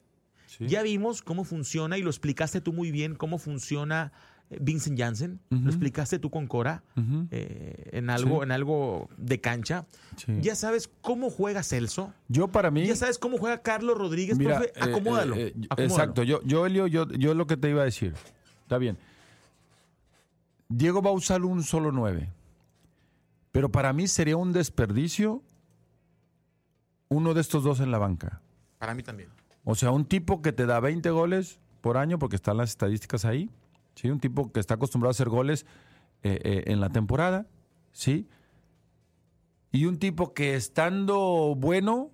Sí. 0.48 0.68
Ya 0.68 0.82
vimos 0.82 1.22
cómo 1.22 1.44
funciona, 1.44 1.98
y 2.00 2.02
lo 2.02 2.10
explicaste 2.10 2.62
tú 2.62 2.74
muy 2.74 2.90
bien, 2.92 3.14
cómo 3.16 3.38
funciona 3.38 4.12
eh, 4.50 4.58
Vincent 4.62 5.00
Janssen, 5.00 5.40
lo 5.50 5.70
explicaste 5.70 6.20
tú 6.20 6.30
con 6.30 6.48
Cora 6.48 6.84
eh, 7.32 7.90
en, 7.92 8.10
algo, 8.10 8.38
Sí. 8.40 8.44
en 8.44 8.52
algo 8.52 9.10
de 9.18 9.40
cancha. 9.42 9.86
Sí. 10.18 10.34
Ya 10.42 10.56
sabes 10.56 10.90
cómo 11.02 11.30
juega 11.30 11.64
Celso. 11.64 12.14
Yo 12.28 12.48
para 12.50 12.70
mí... 12.72 12.86
Ya 12.86 12.96
sabes 12.96 13.18
cómo 13.18 13.38
juega 13.38 13.62
Carlos 13.62 13.98
Rodríguez, 13.98 14.38
Mira, 14.38 14.60
profe. 14.60 14.74
Acomódalo. 14.80 15.36
eh, 15.36 15.54
acomódalo. 15.70 15.84
exacto, 15.96 16.24
yo, 16.24 16.42
yo, 16.44 16.66
Elio, 16.66 16.88
yo, 16.88 17.08
yo 17.10 17.34
lo 17.34 17.48
que 17.48 17.58
te 17.58 17.70
iba 17.70 17.82
a 17.82 17.86
decir. 17.86 18.14
Está 18.64 18.78
bien. 18.78 18.98
Diego 20.70 21.02
va 21.02 21.10
a 21.10 21.14
usar 21.14 21.42
un 21.44 21.64
solo 21.64 21.92
9. 21.92 22.30
Pero 23.52 23.70
para 23.72 23.92
mí 23.94 24.08
sería 24.08 24.38
un 24.38 24.54
desperdicio 24.54 25.42
uno 27.10 27.34
de 27.34 27.42
estos 27.42 27.64
dos 27.64 27.80
en 27.80 27.92
la 27.92 27.98
banca. 28.00 28.42
Para 28.84 28.96
mí 28.96 29.02
también. 29.02 29.30
O 29.64 29.76
sea, 29.76 29.92
un 29.92 30.04
tipo 30.04 30.42
que 30.42 30.52
te 30.52 30.66
da 30.66 30.82
20 30.82 31.10
goles 31.12 31.62
por 31.80 31.96
año, 31.96 32.20
porque 32.20 32.36
están 32.36 32.58
las 32.58 32.72
estadísticas 32.72 33.24
ahí. 33.24 33.50
¿sí? 33.96 34.10
Un 34.10 34.20
tipo 34.20 34.52
que 34.52 34.60
está 34.60 34.74
acostumbrado 34.74 35.12
a 35.12 35.12
hacer 35.12 35.30
goles 35.30 35.66
eh, 36.22 36.38
eh, 36.44 36.64
en 36.66 36.82
la 36.82 36.90
temporada. 36.90 37.48
¿sí? 37.94 38.28
Y 39.72 39.86
un 39.86 40.00
tipo 40.00 40.34
que 40.34 40.56
estando 40.56 41.56
bueno, 41.56 42.12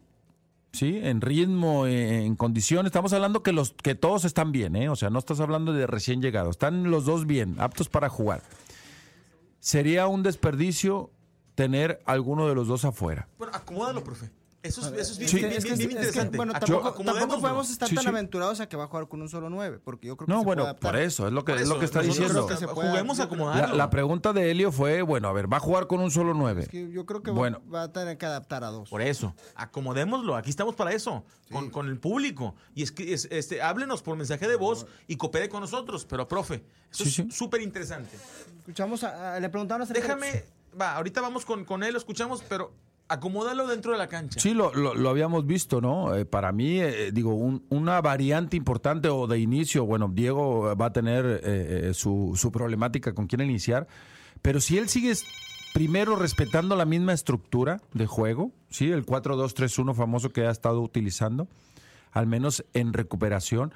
¿sí? 0.72 1.00
En 1.02 1.22
ritmo, 1.22 1.88
eh, 1.88 2.24
en 2.24 2.36
condiciones. 2.36 2.90
Estamos 2.90 3.14
hablando 3.14 3.42
que, 3.42 3.52
los, 3.52 3.72
que 3.72 3.96
todos 3.96 4.26
están 4.26 4.52
bien, 4.52 4.76
¿eh? 4.76 4.88
O 4.90 4.96
sea, 4.96 5.10
no 5.10 5.18
estás 5.18 5.40
hablando 5.40 5.74
de 5.74 5.88
recién 5.88 6.22
llegados. 6.22 6.52
Están 6.52 6.92
los 6.92 7.04
dos 7.04 7.26
bien, 7.26 7.56
aptos 7.58 7.90
para 7.90 8.10
jugar. 8.10 8.44
Sería 9.60 10.06
un 10.06 10.22
desperdicio 10.22 11.10
tener 11.56 12.00
alguno 12.06 12.48
de 12.48 12.54
los 12.54 12.68
dos 12.68 12.86
afuera. 12.86 13.28
Bueno, 13.40 13.54
acomódalo, 13.56 14.04
profe. 14.04 14.30
Eso 14.62 14.82
es, 14.82 14.88
eso 14.88 15.12
es 15.14 15.18
bien, 15.20 15.30
Sí. 15.30 15.38
bien, 15.38 15.52
Es 15.54 15.64
que- 15.64 15.70
bien- 15.70 15.78
bien 15.78 15.90
es 15.92 15.96
que, 15.96 16.06
interesante. 16.08 16.36
bueno, 16.38 16.52
tampoco, 16.52 16.92
tampoco 17.02 17.40
podemos 17.40 17.70
estar 17.70 17.88
Sí, 17.88 17.96
tan 17.96 18.04
sí. 18.04 18.10
aventurados 18.10 18.60
a 18.60 18.68
que 18.68 18.76
va 18.76 18.84
a 18.84 18.88
jugar 18.88 19.08
con 19.08 19.22
un 19.22 19.30
solo 19.30 19.50
9, 19.50 19.80
porque 19.82 20.08
yo 20.08 20.18
creo 20.18 20.28
que 20.28 20.34
No, 20.34 20.40
se 20.40 20.46
bueno, 20.46 20.64
puede 20.64 20.74
por 20.76 20.98
eso, 20.98 21.28
es 21.28 21.32
lo 21.34 21.46
que, 21.46 21.54
Por 21.54 21.62
es 21.62 21.68
lo 21.70 21.74
eso, 21.76 21.80
que 21.80 21.86
está 21.86 22.02
diciendo. 22.02 22.46
que 22.46 22.56
Juguemos 22.68 23.18
La, 23.20 23.24
acomodarlo. 23.24 23.76
la 23.78 23.90
pregunta 23.90 24.34
de 24.34 24.52
Helio 24.52 24.74
fue, 24.74 25.02
bueno, 25.02 25.30
a 25.30 25.32
ver, 25.32 25.52
va 25.52 25.58
a 25.58 25.60
jugar 25.62 25.88
con 25.88 26.02
un 26.02 26.12
solo 26.12 26.34
9. 26.34 26.64
Es 26.64 26.68
que 26.68 26.92
yo 26.92 27.06
creo 27.06 27.24
que 27.24 27.32
Bueno. 27.32 27.62
va, 27.68 27.80
va 27.80 27.84
a 27.84 27.94
tener 27.94 28.18
que 28.18 28.26
adaptar 28.26 28.66
a 28.66 28.68
dos. 28.68 28.90
Por 28.90 29.02
eso, 29.02 29.34
acomodémoslo. 29.56 30.36
Aquí 30.36 30.50
estamos 30.50 30.76
para 30.76 30.92
eso, 30.92 31.24
con, 31.52 31.70
con 31.70 31.88
el 31.88 31.98
público. 31.98 32.54
Y 32.76 32.84
es 32.84 32.92
que 32.92 33.14
es- 33.14 33.30
este, 33.32 33.62
háblenos 33.62 34.02
por 34.02 34.18
mensaje 34.18 34.46
de 34.46 34.58
voz 34.58 34.86
y 35.08 35.16
coopere 35.16 35.48
con 35.48 35.62
nosotros. 35.62 36.06
Pero, 36.06 36.28
profe, 36.28 36.66
eso 36.92 37.04
Sí, 37.06 37.10
es 37.10 37.16
sí. 37.16 37.28
súper 37.32 37.62
interesante. 37.62 38.10
Escuchamos, 38.60 39.06
a- 39.06 39.36
a- 39.36 39.40
le 39.40 39.50
preguntaron 39.50 39.88
Déjame, 39.88 40.44
va, 40.80 40.96
ahorita 40.96 41.22
vamos 41.22 41.46
con, 41.46 41.64
con 41.64 41.82
él, 41.84 41.94
lo 41.94 41.98
escuchamos, 41.98 42.44
pero 42.50 42.74
acomódalo 43.10 43.68
dentro 43.68 43.92
de 43.92 43.98
la 43.98 44.08
cancha. 44.08 44.40
Sí, 44.40 44.54
lo, 44.54 44.74
lo- 44.74 45.10
habíamos 45.10 45.46
visto, 45.46 45.82
¿no? 45.82 46.16
Eh, 46.16 46.26
para 46.26 46.52
mí, 46.52 46.80
eh, 46.80 47.12
digo, 47.12 47.34
un- 47.34 47.66
una 47.70 48.00
variante 48.02 48.56
importante 48.56 49.10
o 49.10 49.28
de 49.28 49.40
inicio, 49.40 49.86
bueno, 49.86 50.10
Diego 50.14 50.76
va 50.76 50.86
a 50.88 50.94
tener 50.94 51.42
eh, 51.44 51.92
su, 51.94 52.34
su 52.36 52.52
problemática 52.52 53.14
con 53.14 53.28
quién 53.28 53.42
iniciar, 53.42 53.88
pero 54.42 54.62
si 54.62 54.78
él 54.78 54.88
sigue 54.88 55.14
primero 55.74 56.16
respetando 56.16 56.76
la 56.76 56.86
misma 56.86 57.14
estructura 57.14 57.82
de 57.94 58.06
juego, 58.08 58.52
¿sí? 58.70 58.90
El 58.92 59.06
4-2-3-1 59.06 59.94
famoso 59.96 60.30
que 60.32 60.46
ha 60.48 60.52
estado 60.52 60.82
utilizando, 60.82 61.48
al 62.12 62.26
menos 62.28 62.64
en 62.74 62.94
recuperación, 62.94 63.74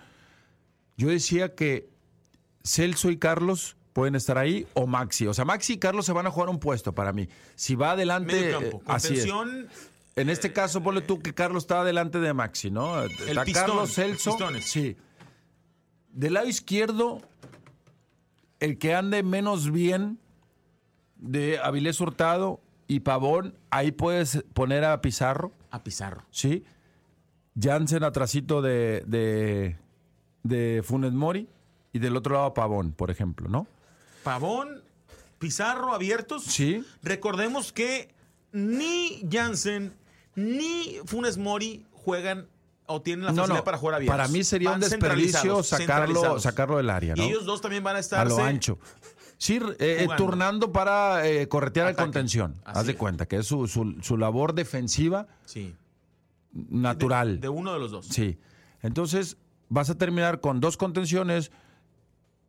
yo 0.98 1.10
decía 1.10 1.56
que 1.56 1.89
Celso 2.63 3.10
y 3.12 3.17
Carlos 3.17 3.76
pueden 3.93 4.15
estar 4.15 4.38
ahí 4.38 4.67
o 4.73 4.88
Maxi. 4.88 5.27
O 5.27 5.34
sea, 5.34 5.45
Maxi 5.45 5.73
y 5.73 5.77
Carlos 5.77 6.06
se 6.06 6.12
van 6.12 6.27
a 6.27 6.32
jugar 6.32 6.49
un 6.49 6.60
puesto 6.60 6.93
para 6.93 7.13
mí. 7.13 7.29
Si 7.56 7.75
va 7.75 7.91
adelante, 7.91 8.51
campo, 8.51 8.77
eh, 8.77 8.84
así 8.88 9.13
es. 9.17 9.25
contención, 9.32 9.69
En 10.15 10.29
este 10.29 10.51
caso, 10.51 10.82
ponle 10.84 11.01
tú 11.01 11.19
que 11.19 11.34
Carlos 11.34 11.63
está 11.63 11.84
delante 11.84 12.19
de 12.19 12.34
Maxi, 12.34 12.71
¿no? 12.71 13.03
Está 13.03 13.45
pistón, 13.45 13.65
Carlos 13.67 13.93
Celso. 13.93 14.38
Sí. 14.62 14.97
Del 16.12 16.34
lado 16.34 16.47
izquierdo, 16.47 17.21
el 18.60 18.77
que 18.77 18.93
ande 18.93 19.23
menos 19.23 19.71
bien 19.71 20.19
de 21.15 21.60
Avilés 21.60 21.99
Hurtado 22.01 22.62
y 22.88 22.99
Pavón, 22.99 23.56
ahí 23.69 23.91
puedes 23.91 24.43
poner 24.53 24.84
a 24.86 25.01
Pizarro, 25.01 25.51
a 25.71 25.84
Pizarro. 25.84 26.23
¿sí? 26.32 26.63
Jansen 27.60 28.03
atrasito 28.03 28.62
de, 28.62 29.03
de, 29.08 29.77
de 30.43 30.82
Funes 30.84 31.13
Mori 31.13 31.47
y 31.91 31.99
del 31.99 32.15
otro 32.17 32.36
lado 32.36 32.53
Pavón, 32.53 32.91
por 32.91 33.10
ejemplo, 33.10 33.47
¿no? 33.47 33.67
Pavón, 34.23 34.83
Pizarro 35.39 35.93
abiertos. 35.93 36.43
Sí. 36.43 36.83
Recordemos 37.01 37.71
que 37.73 38.13
ni 38.51 39.21
Jansen 39.31 39.93
ni 40.36 40.97
Funes 41.05 41.38
Mori 41.38 41.86
juegan 41.91 42.47
o 42.86 43.01
tienen 43.01 43.25
la 43.25 43.33
facilidad 43.33 43.57
no, 43.59 43.63
para 43.63 43.77
jugar 43.77 43.95
abiertos. 43.95 44.17
Para 44.17 44.27
mí 44.29 44.43
sería 44.43 44.71
Van 44.71 44.83
un 44.83 44.89
desperdicio 44.89 45.63
sacarlo, 45.63 46.39
sacarlo 46.39 46.77
del 46.77 46.89
área, 46.89 47.15
¿no? 47.15 47.23
Y 47.23 47.27
ellos 47.27 47.45
dos 47.45 47.62
también 47.62 47.83
van 47.83 47.95
a 47.95 47.99
estar 47.99 48.19
a 48.19 48.25
lo 48.29 48.38
ancho. 48.38 48.77
Sí, 49.38 49.55
eh, 49.79 50.05
eh, 50.05 50.07
turnando 50.15 50.71
para 50.71 51.27
eh, 51.27 51.47
corretear 51.49 51.88
al 51.88 51.95
contención. 51.95 52.55
Así 52.63 52.79
Haz 52.79 52.86
de 52.86 52.91
es. 52.93 52.97
cuenta 52.97 53.25
que 53.25 53.38
es 53.38 53.47
su, 53.47 53.67
su- 53.67 53.97
su 54.01 54.17
labor 54.17 54.53
defensiva 54.53 55.27
Sí. 55.45 55.75
natural. 56.51 57.39
De 57.39 57.49
uno 57.49 57.73
de 57.73 57.79
los 57.79 57.91
dos. 57.91 58.07
Sí. 58.07 58.38
Entonces, 58.81 59.38
vas 59.69 59.89
a 59.89 59.97
terminar 59.97 60.39
con 60.39 60.59
dos 60.62 60.77
contenciones, 60.77 61.51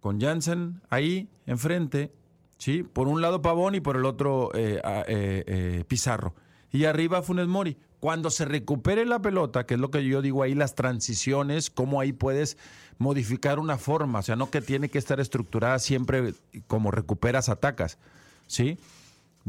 con 0.01 0.21
Jansen 0.21 0.81
ahí 0.91 1.29
enfrente, 1.47 2.13
¿sí? 2.59 2.83
Por 2.83 3.09
un 3.09 3.21
lado 3.21 3.43
Pavón 3.43 3.75
y 3.75 3.81
por 3.81 3.97
el 3.97 4.05
otro 4.05 4.51
eh, 4.55 4.81
eh, 4.85 5.45
eh, 5.47 5.85
Pizarro. 5.87 6.35
Y 6.71 6.85
arriba 6.85 7.23
Funes 7.23 7.47
Mori. 7.47 7.77
Cuando 8.01 8.29
se 8.31 8.45
recupere 8.45 9.07
la 9.07 9.23
pelota, 9.23 9.65
que 9.65 9.75
es 9.75 9.81
lo 9.81 9.91
que 9.91 10.05
yo 10.05 10.21
digo 10.21 10.43
ahí, 10.43 10.55
las 10.55 10.75
transiciones, 10.75 11.71
cómo 11.71 12.01
ahí 12.01 12.13
puedes 12.13 12.59
modificar 12.99 13.59
una 13.59 13.79
forma, 13.79 14.19
o 14.19 14.23
sea, 14.23 14.37
no 14.37 14.51
que 14.51 14.61
tiene 14.61 14.91
que 14.91 14.99
estar 14.99 15.21
estructurada 15.21 15.79
siempre 15.79 16.35
como 16.67 16.91
recuperas, 16.91 17.49
atacas, 17.49 17.99
¿sí? 18.47 18.79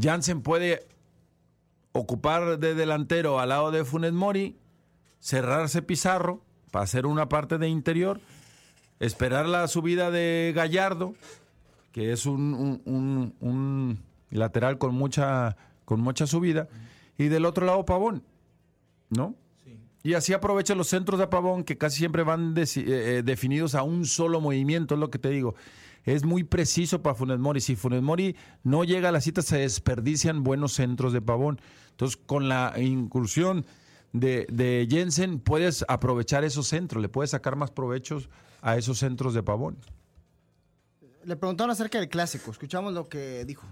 Jansen 0.02 0.42
puede 0.42 0.88
ocupar 1.92 2.60
de 2.60 2.76
delantero 2.76 3.40
al 3.40 3.50
lado 3.50 3.72
de 3.72 3.86
Funes 3.86 4.14
Mori, 4.14 4.58
cerrarse 5.20 5.82
Pizarro 5.82 6.42
para 6.72 6.84
hacer 6.84 7.06
una 7.06 7.30
parte 7.30 7.58
de 7.58 7.68
interior, 7.70 8.20
esperar 9.00 9.48
la 9.48 9.68
subida 9.68 10.12
de 10.12 10.54
Gallardo, 10.56 11.16
que 11.96 12.12
es 12.12 12.26
un, 12.26 12.54
un- 12.54 12.82
un- 12.84 13.34
un 13.40 14.00
lateral 14.30 14.78
con 14.78 14.94
mucha, 14.94 15.56
con 15.86 16.02
mucha 16.02 16.28
subida, 16.28 16.68
y 17.18 17.30
del 17.30 17.46
otro 17.46 17.66
lado 17.66 17.86
Pavón, 17.86 18.22
¿no? 19.10 19.34
Y 20.04 20.14
así 20.14 20.34
aprovecha 20.34 20.76
los 20.76 20.90
centros 20.90 21.22
de 21.22 21.28
Pavón, 21.28 21.64
que 21.64 21.78
casi 21.78 22.00
siempre 22.00 22.24
van 22.24 22.54
eh, 22.58 22.66
eh, 22.76 23.22
definidos 23.24 23.76
a 23.76 23.84
un 23.84 24.04
solo 24.04 24.42
movimiento, 24.42 24.96
es 24.96 25.00
lo 25.00 25.10
que 25.10 25.20
te 25.20 25.30
digo. 25.30 25.56
Es 26.04 26.26
muy 26.26 26.44
preciso 26.44 27.02
para 27.02 27.16
Funes 27.16 27.40
Mori. 27.40 27.62
Si 27.62 27.78
Funes 27.78 28.02
Mori 28.02 28.36
no 28.62 28.84
llega 28.84 29.08
a 29.08 29.12
la 29.14 29.22
cita, 29.22 29.42
se 29.42 29.60
desperdician 29.60 30.44
buenos 30.44 30.74
centros 30.74 31.14
de 31.14 31.22
Pavón. 31.22 31.62
Entonces, 31.92 32.18
con 32.18 32.50
la 32.50 32.74
incursión 32.78 33.66
de, 34.12 34.46
de 34.52 34.86
Jensen, 34.92 35.40
puedes 35.40 35.86
aprovechar 35.88 36.44
esos 36.44 36.68
centros, 36.68 37.02
le 37.02 37.08
puedes 37.08 37.32
sacar 37.32 37.56
más 37.56 37.72
provechos 37.72 38.30
a 38.62 38.76
esos 38.76 38.98
centros 39.00 39.34
de 39.34 39.44
Pavón. 39.44 39.78
Le 41.26 41.36
preguntaron 41.36 41.72
acerca 41.72 41.98
del 41.98 42.08
clásico. 42.10 42.52
Escuchamos 42.52 42.94
lo 42.94 43.10
que 43.10 43.46
dijo. 43.46 43.66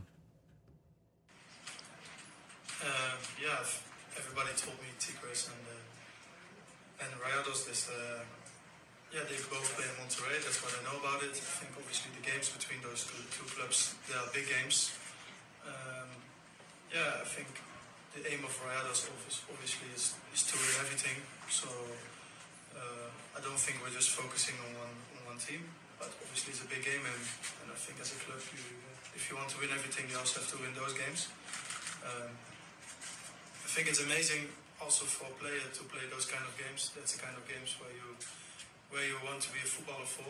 Uh, 2.82 3.16
yeah, 3.40 3.62
everybody 4.18 4.50
told 4.58 4.76
me 4.82 4.90
Tigres 4.98 5.48
and 5.54 5.62
uh, 5.70 7.04
and 7.06 7.12
Rayados. 7.22 7.66
This, 7.70 7.88
uh, 7.90 8.26
yeah, 9.14 9.22
they 9.30 9.38
both 9.54 9.70
play 9.78 9.86
in 9.86 9.96
Monterrey. 10.02 10.42
That's 10.42 10.60
what 10.66 10.74
I 10.74 10.82
know 10.84 10.98
about 10.98 11.22
it. 11.22 11.38
I 11.38 11.54
think 11.62 11.72
obviously 11.78 12.10
the 12.18 12.26
games 12.26 12.50
between 12.50 12.82
those 12.82 13.06
two, 13.06 13.22
two 13.30 13.46
clubs 13.54 13.94
they 14.10 14.18
are 14.18 14.26
big 14.34 14.50
games. 14.50 14.92
Um, 15.64 16.10
yeah, 16.92 17.22
I 17.22 17.28
think 17.30 17.48
the 18.18 18.26
aim 18.34 18.42
of 18.44 18.52
Rayados 18.66 19.06
obvious- 19.14 19.46
obviously 19.48 19.88
is, 19.94 20.18
is 20.34 20.42
to 20.50 20.58
win 20.58 20.74
everything. 20.82 21.22
So 21.54 21.70
uh, 22.76 23.08
I 23.38 23.40
don't 23.46 23.62
think 23.62 23.78
we're 23.86 23.94
just 23.94 24.10
focusing 24.18 24.58
on 24.66 24.74
one 24.82 24.96
on 25.22 25.38
one 25.38 25.40
team. 25.40 25.62
But 26.04 26.12
obviously 26.20 26.52
it's 26.52 26.60
a 26.60 26.68
big 26.68 26.84
game, 26.84 27.00
and, 27.00 27.24
and 27.64 27.68
I 27.72 27.80
think 27.80 27.96
as 28.04 28.12
a 28.12 28.20
club, 28.20 28.44
you, 28.52 28.60
if 29.16 29.32
you 29.32 29.40
want 29.40 29.48
to 29.56 29.58
win 29.64 29.72
everything, 29.72 30.12
you 30.12 30.20
also 30.20 30.44
have 30.44 30.52
to 30.52 30.60
win 30.60 30.76
those 30.76 30.92
games. 31.00 31.32
Um, 32.04 32.28
I 32.28 33.70
think 33.72 33.88
it's 33.88 34.04
amazing 34.04 34.52
also 34.84 35.08
for 35.08 35.32
a 35.32 35.36
player 35.40 35.64
to 35.64 35.82
play 35.88 36.04
those 36.12 36.28
kind 36.28 36.44
of 36.44 36.52
games. 36.60 36.92
That's 36.92 37.16
the 37.16 37.24
kind 37.24 37.40
of 37.40 37.48
games 37.48 37.80
where 37.80 37.96
you 37.96 38.20
where 38.92 39.08
you 39.08 39.16
want 39.24 39.40
to 39.48 39.50
be 39.56 39.64
a 39.64 39.70
footballer 39.74 40.04
for. 40.04 40.28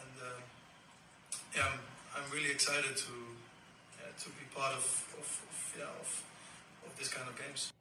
And 0.00 0.14
uh, 0.24 0.40
yeah, 1.52 1.68
I'm, 1.68 1.84
I'm 2.16 2.26
really 2.32 2.48
excited 2.48 2.96
to 2.96 3.14
yeah, 4.00 4.08
to 4.08 4.28
be 4.40 4.48
part 4.56 4.72
of, 4.72 4.88
of, 5.20 5.28
of 5.28 5.56
yeah 5.76 6.00
of, 6.00 6.08
of 6.88 6.92
this 6.96 7.12
kind 7.12 7.28
of 7.28 7.36
games. 7.36 7.76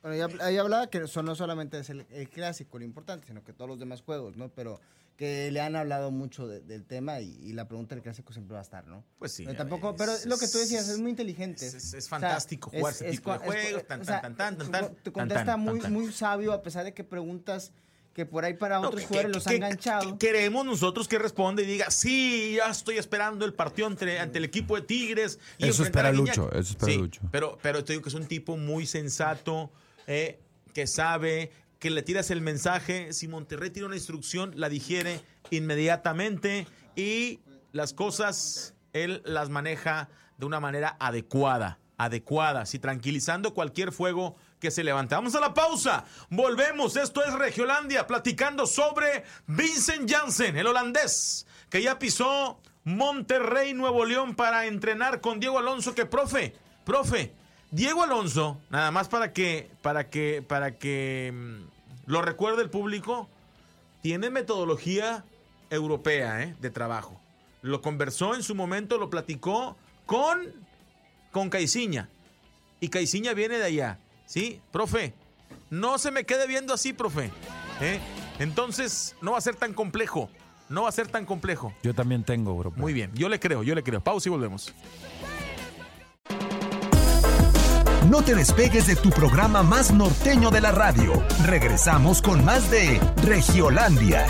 Bueno, 0.00 0.16
ahí 0.40 0.56
hablaba 0.56 0.88
que 0.88 1.04
eso 1.04 1.22
no 1.22 1.34
solamente 1.34 1.78
es 1.78 1.90
el, 1.90 2.06
el 2.12 2.28
clásico 2.28 2.78
lo 2.78 2.84
importante, 2.84 3.26
sino 3.26 3.44
que 3.44 3.52
todos 3.52 3.68
los 3.68 3.78
demás 3.78 4.00
juegos, 4.00 4.36
¿no? 4.36 4.48
Pero 4.48 4.80
que 5.16 5.50
le 5.52 5.60
han 5.60 5.76
hablado 5.76 6.10
mucho 6.10 6.48
de- 6.48 6.60
del 6.60 6.84
tema 6.84 7.20
y, 7.20 7.38
y 7.40 7.52
la 7.52 7.68
pregunta 7.68 7.94
del 7.94 8.02
clásico 8.02 8.32
siempre 8.32 8.54
va 8.54 8.60
a 8.60 8.62
estar, 8.64 8.86
¿no? 8.88 9.04
Pues 9.18 9.32
sí. 9.32 9.44
Pero 9.44 9.56
tampoco, 9.56 9.92
ves, 9.92 9.98
pero 9.98 10.12
lo 10.28 10.38
que 10.38 10.48
tú 10.48 10.58
decías 10.58 10.88
es 10.88 10.98
muy 10.98 11.10
inteligente. 11.10 11.64
Es, 11.66 11.74
es- 11.74 11.84
es 11.94 12.04
O 12.06 12.08
sea, 12.08 12.18
fantástico 12.18 12.70
jugar 12.70 12.92
es- 12.92 13.00
ese 13.00 13.10
es 13.10 13.16
tipo 13.16 13.30
de 13.30 13.36
es 13.36 13.42
juegos. 13.44 13.86
Tan, 13.86 14.00
o 14.00 14.04
sea, 14.04 14.20
tan, 14.20 14.36
tan, 14.36 14.58
tan, 14.58 14.70
tan, 14.72 14.94
tan, 14.94 15.12
contesta 15.12 15.44
tan, 15.44 15.60
muy, 15.60 15.78
tan, 15.80 15.92
muy 15.92 16.12
sabio 16.12 16.52
a 16.52 16.62
pesar 16.62 16.84
de 16.84 16.92
que 16.94 17.04
preguntas 17.04 17.72
que 18.12 18.26
por 18.26 18.44
ahí 18.44 18.54
para 18.54 18.78
No, 18.80 18.88
otros 18.88 19.02
que- 19.02 19.06
jugadores 19.08 19.30
que- 19.30 19.34
los 19.36 19.44
que- 19.44 19.50
ha 19.50 19.56
enganchado. 19.56 20.18
que- 20.18 20.26
Queremos 20.26 20.64
nosotros 20.64 21.06
que 21.08 21.18
responda 21.18 21.62
y 21.62 21.66
diga, 21.66 21.90
sí, 21.90 22.54
ya 22.58 22.70
estoy 22.70 22.96
esperando 22.98 23.44
el 23.44 23.54
partido 23.54 23.86
ante, 23.88 24.18
ante 24.20 24.38
el 24.38 24.44
equipo 24.44 24.76
de 24.76 24.82
Tigres. 24.82 25.38
Y 25.58 25.66
Eso 25.68 25.82
espera 25.84 26.08
a 26.08 26.12
Guiñac". 26.12 26.36
Lucho, 26.36 26.52
eso 26.52 26.70
espera 26.72 26.92
Sí, 26.92 26.98
Lucho. 26.98 27.20
Pero, 27.32 27.58
pero 27.60 27.82
te 27.84 27.92
digo 27.92 28.02
que 28.02 28.08
es 28.10 28.14
un 28.14 28.26
tipo 28.26 28.56
muy 28.56 28.86
sensato, 28.86 29.70
eh, 30.06 30.38
que 30.72 30.86
sabe, 30.88 31.50
que 31.84 31.90
le 31.90 32.02
tiras 32.02 32.30
el 32.30 32.40
mensaje. 32.40 33.12
Si 33.12 33.28
Monterrey 33.28 33.68
tiene 33.68 33.84
una 33.84 33.96
instrucción, 33.96 34.52
la 34.56 34.70
digiere 34.70 35.20
inmediatamente 35.50 36.66
y 36.96 37.40
las 37.72 37.92
cosas 37.92 38.72
él 38.94 39.20
las 39.26 39.50
maneja 39.50 40.08
de 40.38 40.46
una 40.46 40.60
manera 40.60 40.96
adecuada, 40.98 41.78
adecuada, 41.98 42.64
sí, 42.64 42.78
tranquilizando 42.78 43.52
cualquier 43.52 43.92
fuego 43.92 44.34
que 44.60 44.70
se 44.70 44.82
levante. 44.82 45.14
Vamos 45.14 45.34
a 45.34 45.40
la 45.40 45.52
pausa. 45.52 46.06
Volvemos. 46.30 46.96
Esto 46.96 47.22
es 47.22 47.34
Regiolandia, 47.34 48.06
platicando 48.06 48.66
sobre 48.66 49.24
Vincent 49.46 50.10
Janssen, 50.10 50.56
el 50.56 50.66
holandés, 50.66 51.46
que 51.68 51.82
ya 51.82 51.98
pisó 51.98 52.62
Monterrey, 52.84 53.74
Nuevo 53.74 54.06
León, 54.06 54.34
para 54.34 54.64
entrenar 54.64 55.20
con 55.20 55.38
Diego 55.38 55.58
Alonso. 55.58 55.94
Que, 55.94 56.06
profe, 56.06 56.54
profe, 56.86 57.34
Diego 57.70 58.02
Alonso, 58.02 58.58
nada 58.70 58.90
más 58.90 59.08
para 59.08 59.34
que, 59.34 59.68
para 59.82 60.08
que, 60.08 60.42
para 60.48 60.78
que 60.78 61.30
mm, 61.30 61.73
lo 62.06 62.22
recuerde 62.22 62.62
el 62.62 62.70
público, 62.70 63.28
tiene 64.02 64.30
metodología 64.30 65.24
europea 65.70 66.42
¿eh? 66.42 66.54
de 66.60 66.70
trabajo. 66.70 67.20
Lo 67.62 67.80
conversó 67.80 68.34
en 68.34 68.42
su 68.42 68.54
momento, 68.54 68.98
lo 68.98 69.10
platicó 69.10 69.76
con, 70.06 70.52
con 71.32 71.48
Caiciña. 71.48 72.08
Y 72.80 72.88
Caiciña 72.88 73.32
viene 73.32 73.58
de 73.58 73.64
allá. 73.64 73.98
¿Sí? 74.26 74.60
Profe, 74.72 75.14
no 75.70 75.98
se 75.98 76.10
me 76.10 76.24
quede 76.24 76.46
viendo 76.46 76.74
así, 76.74 76.92
profe. 76.92 77.30
¿eh? 77.80 78.00
Entonces, 78.38 79.16
no 79.20 79.32
va 79.32 79.38
a 79.38 79.40
ser 79.40 79.56
tan 79.56 79.72
complejo. 79.72 80.30
No 80.68 80.82
va 80.82 80.88
a 80.88 80.92
ser 80.92 81.08
tan 81.08 81.26
complejo. 81.26 81.74
Yo 81.82 81.94
también 81.94 82.24
tengo, 82.24 82.54
bro. 82.56 82.72
Muy 82.76 82.92
bien, 82.92 83.10
yo 83.14 83.28
le 83.28 83.38
creo, 83.38 83.62
yo 83.62 83.74
le 83.74 83.82
creo. 83.82 84.00
Pausa 84.00 84.28
y 84.28 84.30
volvemos. 84.30 84.74
No 88.14 88.22
te 88.22 88.36
despegues 88.36 88.86
de 88.86 88.94
tu 88.94 89.10
programa 89.10 89.64
más 89.64 89.92
norteño 89.92 90.52
de 90.52 90.60
la 90.60 90.70
radio. 90.70 91.20
Regresamos 91.46 92.22
con 92.22 92.44
más 92.44 92.70
de 92.70 93.00
Regiolandia. 93.24 94.24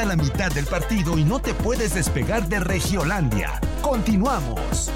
Falta 0.00 0.16
la 0.16 0.22
mitad 0.22 0.50
del 0.52 0.64
partido 0.64 1.18
y 1.18 1.24
no 1.24 1.40
te 1.40 1.52
puedes 1.52 1.92
despegar 1.92 2.48
de 2.48 2.58
Regiolandia. 2.60 3.60
Continuamos. 3.82 4.90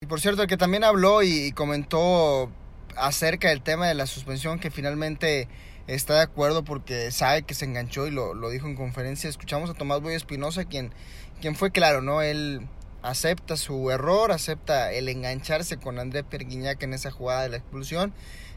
Y 0.00 0.06
por 0.06 0.18
cierto, 0.18 0.40
el 0.40 0.48
que 0.48 0.56
también 0.56 0.82
habló 0.82 1.22
y, 1.22 1.52
comentó 1.52 2.50
acerca 2.96 3.50
del 3.50 3.60
tema 3.60 3.86
de 3.86 3.94
la 3.94 4.06
suspensión, 4.06 4.58
que 4.58 4.70
finalmente 4.70 5.48
está 5.86 6.14
de 6.14 6.22
acuerdo 6.22 6.64
porque 6.64 7.10
sabe 7.10 7.42
que 7.42 7.52
se 7.52 7.66
enganchó 7.66 8.06
y 8.06 8.12
lo, 8.12 8.32
lo 8.32 8.48
dijo 8.48 8.66
en 8.66 8.74
conferencia. 8.74 9.28
Escuchamos 9.28 9.68
a 9.68 9.74
Tomás 9.74 10.00
Boy 10.00 10.14
Espinosa, 10.14 10.64
quien, 10.64 10.94
quien 11.42 11.54
fue 11.54 11.70
claro, 11.70 12.00
¿no? 12.00 12.22
Él 12.22 12.66
acepta 13.02 13.58
su 13.58 13.90
error, 13.90 14.32
acepta 14.32 14.90
el 14.90 15.10
engancharse 15.10 15.76
con 15.76 15.98
André 15.98 16.24
Perguiñac 16.24 16.82
en 16.82 16.94
esa 16.94 17.10
jugada 17.10 17.42
de 17.42 17.50
la 17.50 17.56
expulsión 17.58 18.14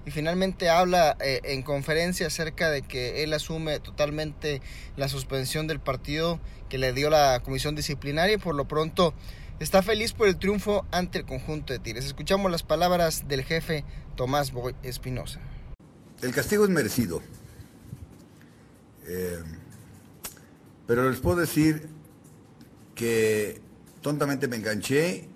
y 0.10 0.12
finalmente 0.12 0.70
habla 0.70 1.16
eh, 1.20 1.40
en 1.44 1.62
conferencia 1.62 2.26
acerca 2.26 2.72
de 2.72 2.82
que 2.82 3.24
él 3.24 3.32
asume 3.32 3.80
totalmente 3.80 4.60
la 4.98 5.08
suspensión 5.08 5.68
del 5.68 5.80
partido 5.80 6.40
que 6.68 6.80
le 6.80 6.94
dio 6.94 7.12
la 7.12 7.42
comisión 7.44 7.76
disciplinaria 7.76 8.34
y 8.34 8.38
por 8.40 8.56
lo 8.56 8.68
pronto 8.68 9.14
está 9.60 9.84
feliz 9.84 10.14
por 10.14 10.28
el 10.28 10.40
triunfo 10.40 10.84
ante 10.90 11.20
el 11.20 11.26
conjunto 11.26 11.74
de 11.74 11.80
Tigres. 11.80 12.06
Escuchamos 12.06 12.50
las 12.50 12.64
palabras 12.64 13.28
del 13.28 13.44
jefe 13.44 13.86
Tomás 14.16 14.52
Boy 14.52 14.74
Espinosa. 14.82 15.42
El 16.24 16.34
castigo 16.34 16.64
es 16.64 16.72
merecido. 16.72 17.22
Eh, 19.06 19.44
pero 20.88 21.08
les 21.08 21.20
puedo 21.20 21.38
decir 21.38 21.88
que 22.96 23.62
tontamente 24.02 24.48
me 24.48 24.56
enganché, 24.56 25.30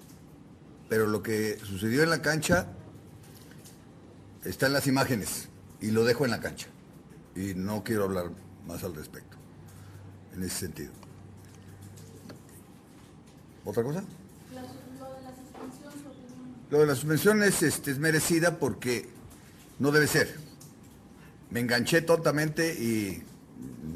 pero 0.90 1.06
lo 1.06 1.22
que 1.22 1.60
sucedió 1.60 2.02
en 2.02 2.10
la 2.10 2.24
cancha 2.24 2.70
está 4.46 4.68
en 4.68 4.74
las 4.74 4.88
imágenes 4.88 5.48
y 5.82 5.92
lo 5.92 6.04
dejo 6.04 6.26
en 6.26 6.32
la 6.32 6.40
cancha. 6.40 6.68
Y 7.36 7.54
no 7.56 7.84
quiero 7.84 8.04
hablar 8.04 8.32
más 8.68 8.84
al 8.84 8.96
respecto, 8.96 9.38
en 10.36 10.44
ese 10.44 10.58
sentido. 10.58 10.92
¿Otra 13.66 13.84
cosa? 13.84 14.04
Lo 16.70 16.80
de 16.80 16.88
la 16.88 16.96
suspensión 16.96 17.44
es, 17.44 17.62
este, 17.62 17.92
es 17.92 18.00
merecida 18.00 18.58
porque 18.58 19.08
no 19.80 19.92
debe 19.92 20.08
ser. 20.08 20.36
Me 21.52 21.60
enganché 21.60 22.02
tontamente 22.02 22.74
y 22.74 23.24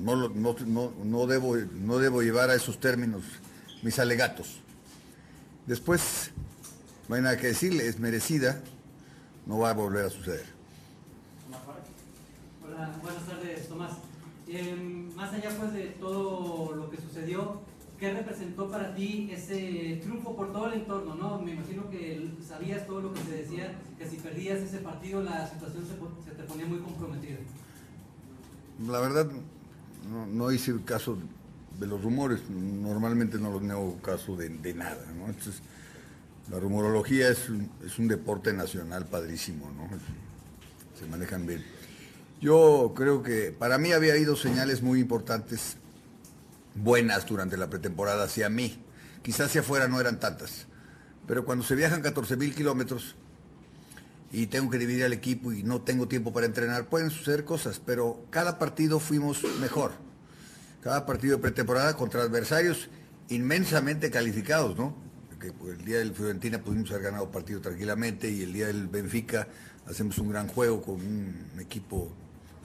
no, 0.03 1.25
debo, 1.25 1.57
no 1.57 1.97
debo 1.97 2.21
llevar 2.21 2.51
a 2.51 2.55
esos 2.55 2.79
términos 2.79 3.23
mis 3.81 3.97
alegatos. 3.99 4.61
Después, 5.65 6.31
no 7.09 7.15
hay 7.15 7.21
nada 7.21 7.37
que 7.37 7.47
decirle, 7.47 7.87
es 7.87 7.99
merecida, 7.99 8.61
no 9.47 9.59
va 9.59 9.69
a 9.69 9.73
volver 9.73 10.05
a 10.05 10.09
suceder. 10.09 10.45
Hola, 12.65 12.91
buenas 13.01 13.25
tardes, 13.25 13.69
Tomás. 13.69 13.91
Eh, 14.47 15.09
más 15.15 15.33
allá 15.33 15.49
pues 15.57 15.73
de 15.73 15.87
todo 15.99 16.75
lo 16.75 16.89
que 16.89 16.97
sucedió, 16.97 17.61
¿qué 17.97 18.13
representó 18.13 18.69
para 18.69 18.93
ti 18.93 19.29
ese 19.31 19.99
triunfo 20.01 20.35
por 20.35 20.51
todo 20.51 20.67
el 20.67 20.81
entorno? 20.81 21.15
¿no? 21.15 21.39
Me 21.39 21.51
imagino 21.51 21.89
que 21.89 22.29
sabías 22.45 22.85
todo 22.85 23.01
lo 23.01 23.13
que 23.13 23.21
se 23.21 23.31
decía, 23.31 23.75
que 23.97 24.07
si 24.07 24.17
perdías 24.17 24.59
ese 24.59 24.79
partido 24.79 25.23
la 25.23 25.47
situación 25.47 25.85
se, 25.85 26.31
te 26.31 26.43
ponía 26.43 26.65
muy 26.65 26.79
comprometida. 26.79 27.37
La 28.85 28.99
verdad, 28.99 29.27
no, 30.11 30.27
no 30.27 30.51
hice 30.51 30.75
caso 30.83 31.17
de 31.79 31.87
los 31.87 32.01
rumores, 32.01 32.49
normalmente 32.49 33.37
no 33.37 33.51
los 33.51 33.63
hago 33.69 33.97
caso 34.01 34.35
de, 34.35 34.49
de 34.49 34.73
nada, 34.73 35.05
¿no? 35.17 35.27
Entonces, 35.27 35.61
la 36.49 36.59
rumorología 36.59 37.29
es 37.29 37.49
un, 37.49 37.69
es 37.85 37.99
un 37.99 38.07
deporte 38.07 38.53
nacional 38.53 39.05
padrísimo, 39.05 39.69
¿no? 39.71 39.89
Se 40.99 41.05
manejan 41.05 41.45
bien. 41.45 41.63
Yo 42.39 42.93
creo 42.95 43.23
que 43.23 43.51
para 43.51 43.77
mí 43.77 43.91
había 43.91 44.13
habido 44.13 44.35
señales 44.35 44.81
muy 44.81 44.99
importantes, 44.99 45.77
buenas 46.75 47.25
durante 47.25 47.57
la 47.57 47.69
pretemporada 47.69 48.25
hacia 48.25 48.49
mí. 48.49 48.83
Quizás 49.23 49.47
hacia 49.47 49.61
afuera 49.61 49.87
no 49.87 49.99
eran 49.99 50.19
tantas, 50.19 50.67
pero 51.27 51.43
cuando 51.45 51.63
se 51.63 51.75
viajan 51.75 52.01
14 52.01 52.37
mil 52.37 52.55
kilómetros, 52.55 53.15
y 54.31 54.47
tengo 54.47 54.69
que 54.69 54.77
dividir 54.77 55.05
al 55.05 55.13
equipo 55.13 55.53
y 55.53 55.63
no 55.63 55.81
tengo 55.81 56.07
tiempo 56.07 56.33
para 56.33 56.45
entrenar, 56.45 56.87
pueden 56.87 57.09
suceder 57.09 57.45
cosas, 57.45 57.81
pero 57.83 58.25
cada 58.29 58.59
partido 58.59 58.99
fuimos 58.99 59.43
mejor. 59.61 59.91
Cada 60.81 61.05
partido 61.05 61.37
de 61.37 61.41
pretemporada 61.41 61.95
contra 61.95 62.23
adversarios 62.23 62.89
inmensamente 63.29 64.11
calificados, 64.11 64.77
¿no? 64.77 64.95
Que 65.39 65.53
el 65.69 65.85
día 65.85 65.99
del 65.99 66.13
Fiorentina 66.13 66.59
pudimos 66.59 66.89
haber 66.91 67.03
ganado 67.03 67.29
partido 67.31 67.61
tranquilamente 67.61 68.29
y 68.29 68.41
el 68.41 68.53
día 68.53 68.67
del 68.67 68.87
Benfica 68.87 69.47
hacemos 69.85 70.17
un 70.17 70.29
gran 70.29 70.47
juego 70.47 70.81
con 70.81 70.95
un 70.95 71.59
equipo 71.59 72.11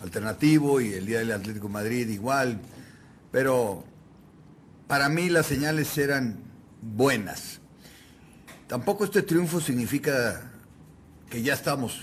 alternativo 0.03 0.81
y 0.81 0.95
el 0.95 1.05
día 1.07 1.19
del 1.19 1.33
Atlético 1.33 1.69
Madrid 1.69 2.09
igual. 2.09 2.61
Pero 3.31 3.85
para 4.89 5.09
mí 5.09 5.29
las 5.29 5.47
señales 5.47 5.97
eran 5.99 6.39
buenas. 6.81 7.61
Tampoco 8.69 9.05
este 9.05 9.23
triunfo 9.23 9.61
significa 9.61 10.51
que 11.29 11.43
ya 11.43 11.53
estamos 11.55 12.01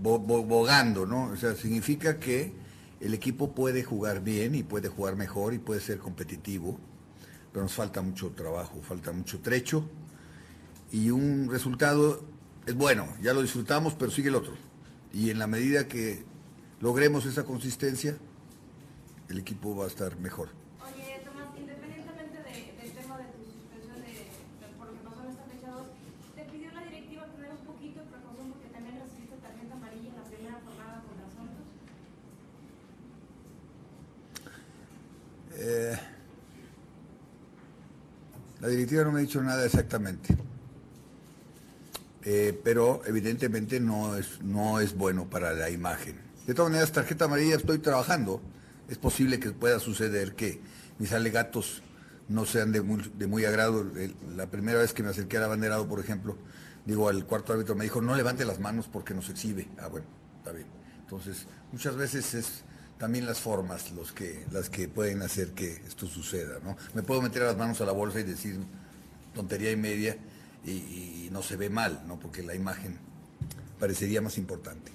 bo- 0.00 0.18
bo- 0.20 0.44
bogando, 0.44 1.06
¿no? 1.06 1.24
O 1.24 1.36
sea, 1.36 1.54
significa 1.56 2.18
que 2.20 2.52
el 3.00 3.14
equipo 3.14 3.52
puede 3.52 3.82
jugar 3.82 4.22
bien 4.22 4.54
y 4.54 4.62
puede 4.62 4.88
jugar 4.88 5.16
mejor 5.16 5.54
y 5.54 5.58
puede 5.58 5.80
ser 5.80 5.98
competitivo, 5.98 6.78
pero 7.56 7.64
nos 7.64 7.72
falta 7.72 8.02
mucho 8.02 8.32
trabajo, 8.32 8.82
falta 8.82 9.12
mucho 9.12 9.40
trecho 9.40 9.88
y 10.92 11.08
un 11.08 11.48
resultado 11.50 12.22
es 12.66 12.74
bueno, 12.74 13.08
ya 13.22 13.32
lo 13.32 13.40
disfrutamos, 13.40 13.94
pero 13.94 14.10
sigue 14.10 14.28
el 14.28 14.34
otro. 14.34 14.52
Y 15.10 15.30
en 15.30 15.38
la 15.38 15.46
medida 15.46 15.88
que 15.88 16.22
logremos 16.82 17.24
esa 17.24 17.44
consistencia, 17.44 18.18
el 19.30 19.38
equipo 19.38 19.74
va 19.74 19.84
a 19.84 19.88
estar 19.88 20.18
mejor. 20.18 20.50
Oye, 20.84 21.22
Tomás, 21.24 21.46
independientemente 21.56 22.36
de- 22.44 22.76
del 22.76 22.92
tema 22.92 23.16
de 23.16 23.24
tu 23.24 23.40
suspensión 23.50 24.00
de, 24.04 24.12
de- 24.12 24.76
por 24.76 24.88
lo 24.88 24.92
que 24.92 25.00
pasó 25.08 25.24
en 25.24 25.30
esta 25.30 25.44
fecha 25.44 25.70
2, 25.70 25.86
te 26.36 26.44
pidió 26.52 26.70
la 26.72 26.84
directiva 26.84 27.24
tener 27.32 27.52
un 27.52 27.64
poquito 27.64 28.00
de 28.04 28.06
precaución 28.06 28.52
porque 28.52 28.68
también 28.68 29.00
recibiste 29.00 29.36
tarjeta 29.40 29.72
amarilla 29.80 30.10
en 30.10 30.16
la 30.16 30.24
primera 30.28 30.60
jornada 30.60 31.02
La 38.66 38.72
directiva 38.72 39.04
no 39.04 39.12
me 39.12 39.20
ha 39.20 39.22
dicho 39.22 39.40
nada 39.44 39.64
exactamente. 39.64 40.36
Eh, 42.24 42.60
pero 42.64 43.00
evidentemente 43.06 43.78
no 43.78 44.16
es, 44.16 44.42
no 44.42 44.80
es 44.80 44.96
bueno 44.96 45.30
para 45.30 45.52
la 45.52 45.70
imagen. 45.70 46.20
De 46.48 46.52
todas 46.52 46.72
maneras, 46.72 46.90
tarjeta 46.90 47.26
amarilla 47.26 47.54
estoy 47.54 47.78
trabajando. 47.78 48.42
Es 48.88 48.98
posible 48.98 49.38
que 49.38 49.52
pueda 49.52 49.78
suceder 49.78 50.34
que 50.34 50.60
mis 50.98 51.12
alegatos 51.12 51.80
no 52.28 52.44
sean 52.44 52.72
de 52.72 52.82
muy, 52.82 53.08
de 53.16 53.28
muy 53.28 53.44
agrado. 53.44 53.86
La 54.34 54.50
primera 54.50 54.80
vez 54.80 54.92
que 54.92 55.04
me 55.04 55.10
acerqué 55.10 55.36
al 55.36 55.44
abanderado, 55.44 55.86
por 55.86 56.00
ejemplo, 56.00 56.36
digo, 56.84 57.08
al 57.08 57.24
cuarto 57.24 57.52
árbitro 57.52 57.76
me 57.76 57.84
dijo, 57.84 58.02
no 58.02 58.16
levante 58.16 58.44
las 58.44 58.58
manos 58.58 58.88
porque 58.92 59.14
nos 59.14 59.28
exhibe. 59.28 59.68
Ah, 59.78 59.86
bueno, 59.86 60.08
está 60.38 60.50
bien. 60.50 60.66
Entonces, 61.02 61.46
muchas 61.70 61.94
veces 61.94 62.34
es 62.34 62.64
también 62.98 63.26
las 63.26 63.40
formas 63.40 63.92
los 63.92 64.12
que, 64.12 64.44
las 64.50 64.70
que 64.70 64.88
pueden 64.88 65.22
hacer 65.22 65.52
que 65.52 65.72
esto 65.86 66.06
suceda, 66.06 66.58
¿no? 66.64 66.76
Me 66.94 67.02
puedo 67.02 67.20
meter 67.22 67.42
las 67.42 67.56
manos 67.56 67.80
a 67.80 67.84
la 67.84 67.92
bolsa 67.92 68.20
y 68.20 68.22
decir 68.22 68.58
tontería 69.34 69.70
y 69.70 69.76
media 69.76 70.16
y, 70.64 70.70
y 70.70 71.28
no 71.30 71.42
se 71.42 71.56
ve 71.56 71.68
mal, 71.70 72.04
¿no? 72.06 72.18
Porque 72.18 72.42
la 72.42 72.54
imagen 72.54 72.98
parecería 73.78 74.20
más 74.20 74.38
importante. 74.38 74.92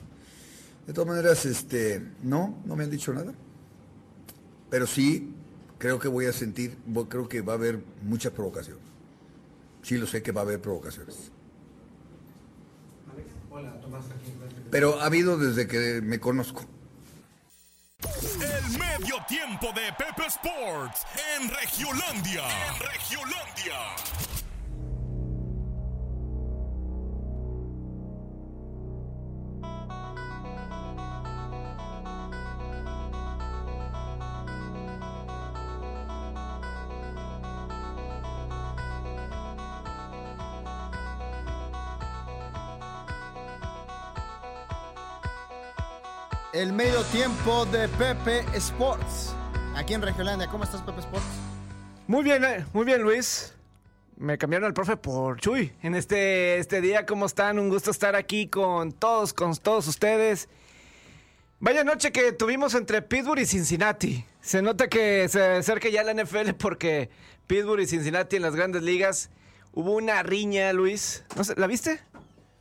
De 0.88 0.94
todas 0.94 1.08
maneras, 1.08 1.46
este, 1.46 2.02
no, 2.24 2.62
no 2.66 2.76
me 2.76 2.84
han 2.84 2.90
dicho 2.90 3.14
nada. 3.14 3.34
Pero 4.70 4.88
sí, 4.88 5.34
creo 5.78 6.00
que 6.00 6.08
voy 6.08 6.26
a 6.26 6.34
sentir, 6.34 6.78
creo 7.10 7.30
que 7.30 7.42
va 7.42 7.54
a 7.54 7.56
haber 7.56 7.84
mucha 8.04 8.32
provocación. 8.32 8.78
Sí 9.84 9.98
lo 9.98 10.08
sé 10.08 10.24
que 10.24 10.32
va 10.32 10.42
a 10.42 10.44
haber 10.44 10.62
provocaciones. 10.62 11.32
Hola, 13.50 13.80
Tomás, 13.82 14.06
aquí. 14.06 14.34
Pero 14.72 15.02
ha 15.02 15.06
habido 15.06 15.38
desde 15.38 15.68
que 15.68 16.02
me 16.02 16.20
conozco. 16.20 16.66
El 18.04 18.78
medio 18.78 19.24
tiempo 19.28 19.72
de 19.74 19.92
Pepe 19.94 20.28
Sports 20.28 21.06
en 21.36 21.50
Regiolandia. 21.50 22.44
Regiolandia. 22.80 24.41
El 46.62 46.74
medio 46.74 47.02
tiempo 47.06 47.66
de 47.66 47.88
Pepe 47.88 48.46
Sports. 48.54 49.34
Aquí 49.76 49.96
en 49.96 50.04
Regiolandia. 50.04 50.48
¿Cómo 50.48 50.64
estás, 50.64 50.84
Pepe 50.84 51.00
Sports? 51.00 51.26
Muy 52.06 52.24
bien, 52.24 52.44
eh, 52.44 52.68
muy 52.72 52.86
bien, 52.86 53.02
Luis. 53.02 53.56
Me 54.16 54.38
cambiaron 54.38 54.68
al 54.68 54.74
profe 54.76 54.96
por 54.96 55.40
Chuy. 55.40 55.74
En 55.82 55.96
este, 55.96 56.60
este 56.60 56.80
día, 56.80 57.08
¿cómo 57.08 57.26
están? 57.26 57.58
Un 57.58 57.70
gusto 57.70 57.90
estar 57.90 58.16
aquí 58.16 58.48
con 58.48 58.92
todos, 58.92 59.34
con 59.34 59.56
todos 59.56 59.88
ustedes. 59.88 60.50
Vaya 61.60 61.84
noche 61.84 62.12
que 62.12 62.32
tuvimos 62.32 62.76
entre 62.76 63.02
Pittsburgh 63.02 63.40
y 63.40 63.48
Cincinnati. 63.48 64.24
Se 64.42 64.62
nota 64.62 64.88
que 64.88 65.28
se 65.30 65.44
acerca 65.44 65.90
ya 65.90 66.04
la 66.04 66.14
NFL 66.14 66.52
porque 66.60 67.10
Pittsburgh 67.48 67.82
y 67.82 67.88
Cincinnati 67.88 68.36
en 68.36 68.44
las 68.44 68.56
grandes 68.56 68.84
ligas 68.84 69.32
hubo 69.74 69.94
una 69.94 70.22
riña, 70.22 70.74
Luis. 70.74 71.24
No 71.36 71.44
sé, 71.44 71.56
¿La 71.58 71.66
viste? 71.66 72.02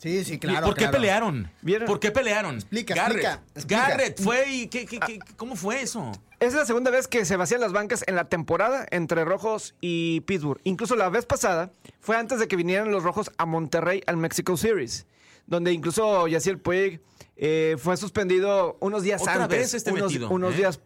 Sí, 0.00 0.24
sí, 0.24 0.34
¿Y 0.34 0.38
¿Por 0.38 0.74
qué 0.74 0.88
pelearon? 0.88 1.50
¿Por 1.86 2.00
qué 2.00 2.10
pelearon? 2.10 2.54
Explica, 2.54 2.94
Garrett. 2.94 3.16
explica, 3.18 3.42
explica. 3.54 3.88
Garrett 3.88 4.20
fue 4.22 4.48
y 4.50 4.66
¿qué, 4.68 4.86
qué, 4.86 4.98
qué- 4.98 5.18
cómo 5.36 5.56
fue 5.56 5.82
eso? 5.82 6.10
Es 6.38 6.54
la 6.54 6.64
segunda 6.64 6.90
vez 6.90 7.06
que 7.06 7.26
se 7.26 7.36
vacían 7.36 7.60
las 7.60 7.72
bancas 7.72 8.02
en 8.06 8.14
la 8.16 8.24
temporada 8.30 8.86
entre 8.90 9.26
Rojos 9.26 9.74
y 9.82 10.22
Pittsburgh. 10.22 10.58
Incluso 10.64 10.96
la 10.96 11.10
vez 11.10 11.26
pasada 11.26 11.70
fue 12.00 12.16
antes 12.16 12.38
de 12.38 12.48
que 12.48 12.56
vinieran 12.56 12.90
los 12.90 13.02
Rojos 13.02 13.30
a 13.36 13.44
Monterrey 13.44 14.02
al 14.06 14.16
Mexico 14.16 14.56
Series, 14.56 15.06
donde 15.46 15.70
incluso 15.72 16.26
Yaciel 16.28 16.58
Puig 16.58 17.02
eh, 17.36 17.76
fue 17.78 17.98
suspendido 17.98 18.78
unos 18.80 19.02
días 19.02 19.20
Otra 19.20 19.34
antes. 19.44 19.58
vez 19.58 19.74
este 19.74 19.92
unos, 19.92 20.12
metido, 20.12 20.30
unos 20.30 20.54
¿eh? 20.54 20.56
días. 20.56 20.80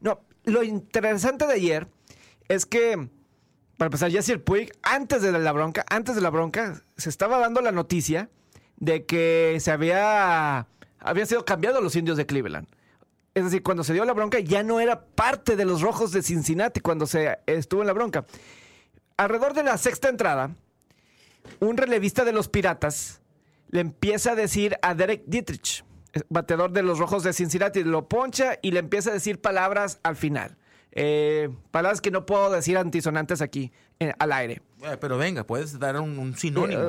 No, 0.00 0.20
lo 0.44 0.62
interesante 0.62 1.48
de 1.48 1.54
ayer 1.54 1.88
es 2.46 2.64
que, 2.64 3.08
para 3.76 3.88
empezar, 3.88 4.10
Yaciel 4.10 4.40
Puig, 4.40 4.72
antes 4.82 5.22
de 5.22 5.32
la 5.32 5.52
bronca, 5.52 5.84
antes 5.90 6.14
de 6.14 6.20
la 6.20 6.30
bronca, 6.30 6.82
se 6.96 7.10
estaba 7.10 7.38
dando 7.38 7.60
la 7.60 7.72
noticia 7.72 8.30
de 8.76 9.04
que 9.04 9.58
se 9.60 9.70
había, 9.70 10.66
había 10.98 11.26
sido 11.26 11.44
cambiado 11.44 11.80
los 11.80 11.94
indios 11.96 12.16
de 12.16 12.26
Cleveland. 12.26 12.68
Es 13.34 13.44
decir, 13.44 13.62
cuando 13.62 13.84
se 13.84 13.92
dio 13.92 14.04
la 14.06 14.14
bronca 14.14 14.38
ya 14.40 14.62
no 14.62 14.80
era 14.80 15.04
parte 15.04 15.56
de 15.56 15.66
los 15.66 15.82
rojos 15.82 16.10
de 16.10 16.22
Cincinnati 16.22 16.80
cuando 16.80 17.06
se 17.06 17.38
estuvo 17.44 17.82
en 17.82 17.86
la 17.86 17.92
bronca. 17.92 18.24
Alrededor 19.18 19.52
de 19.52 19.62
la 19.62 19.76
sexta 19.76 20.08
entrada, 20.08 20.54
un 21.60 21.76
relevista 21.76 22.24
de 22.24 22.32
los 22.32 22.48
Piratas 22.48 23.20
le 23.68 23.80
empieza 23.80 24.32
a 24.32 24.34
decir 24.36 24.78
a 24.80 24.94
Derek 24.94 25.24
Dietrich, 25.26 25.84
bateador 26.30 26.72
de 26.72 26.82
los 26.82 26.98
rojos 26.98 27.22
de 27.24 27.34
Cincinnati, 27.34 27.84
lo 27.84 28.08
poncha 28.08 28.58
y 28.62 28.70
le 28.70 28.78
empieza 28.78 29.10
a 29.10 29.14
decir 29.14 29.40
palabras 29.40 29.98
al 30.02 30.16
final. 30.16 30.56
Eh, 30.98 31.50
palabras 31.70 32.00
que 32.00 32.10
no 32.10 32.24
puedo 32.24 32.50
decir 32.50 32.78
antisonantes 32.78 33.42
aquí 33.42 33.70
eh, 34.00 34.14
al 34.18 34.32
aire. 34.32 34.62
Eh, 34.82 34.96
pero 35.00 35.18
venga, 35.18 35.44
puedes 35.44 35.78
dar 35.78 36.00
un, 36.00 36.18
un 36.18 36.36
sinónimo. 36.36 36.82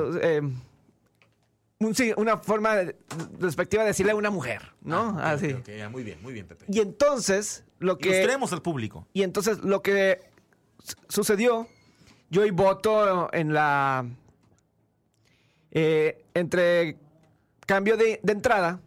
Un 1.80 1.94
sí- 1.94 2.12
una 2.16 2.38
forma 2.38 2.74
despectiva 3.38 3.84
de 3.84 3.90
decirle 3.90 4.10
a 4.12 4.16
una 4.16 4.30
mujer, 4.30 4.72
¿no? 4.82 5.16
Ah, 5.20 5.32
Así. 5.32 5.54
muy 5.92 6.02
bien, 6.02 6.20
muy 6.22 6.32
bien, 6.32 6.46
Pepe. 6.46 6.64
Y 6.68 6.80
entonces, 6.80 7.64
lo 7.78 7.98
que. 7.98 8.08
Ilustremos 8.08 8.52
al 8.52 8.62
público. 8.62 9.06
Y 9.12 9.22
entonces, 9.22 9.58
lo 9.58 9.80
que 9.80 10.20
su- 10.82 10.96
sucedió, 11.08 11.68
yo 12.30 12.44
y 12.44 12.50
voto 12.50 13.32
en 13.32 13.52
la. 13.54 14.06
entre 15.70 16.96
cambio 17.66 17.96
de, 17.96 18.18
de 18.22 18.32
entrada, 18.32 18.80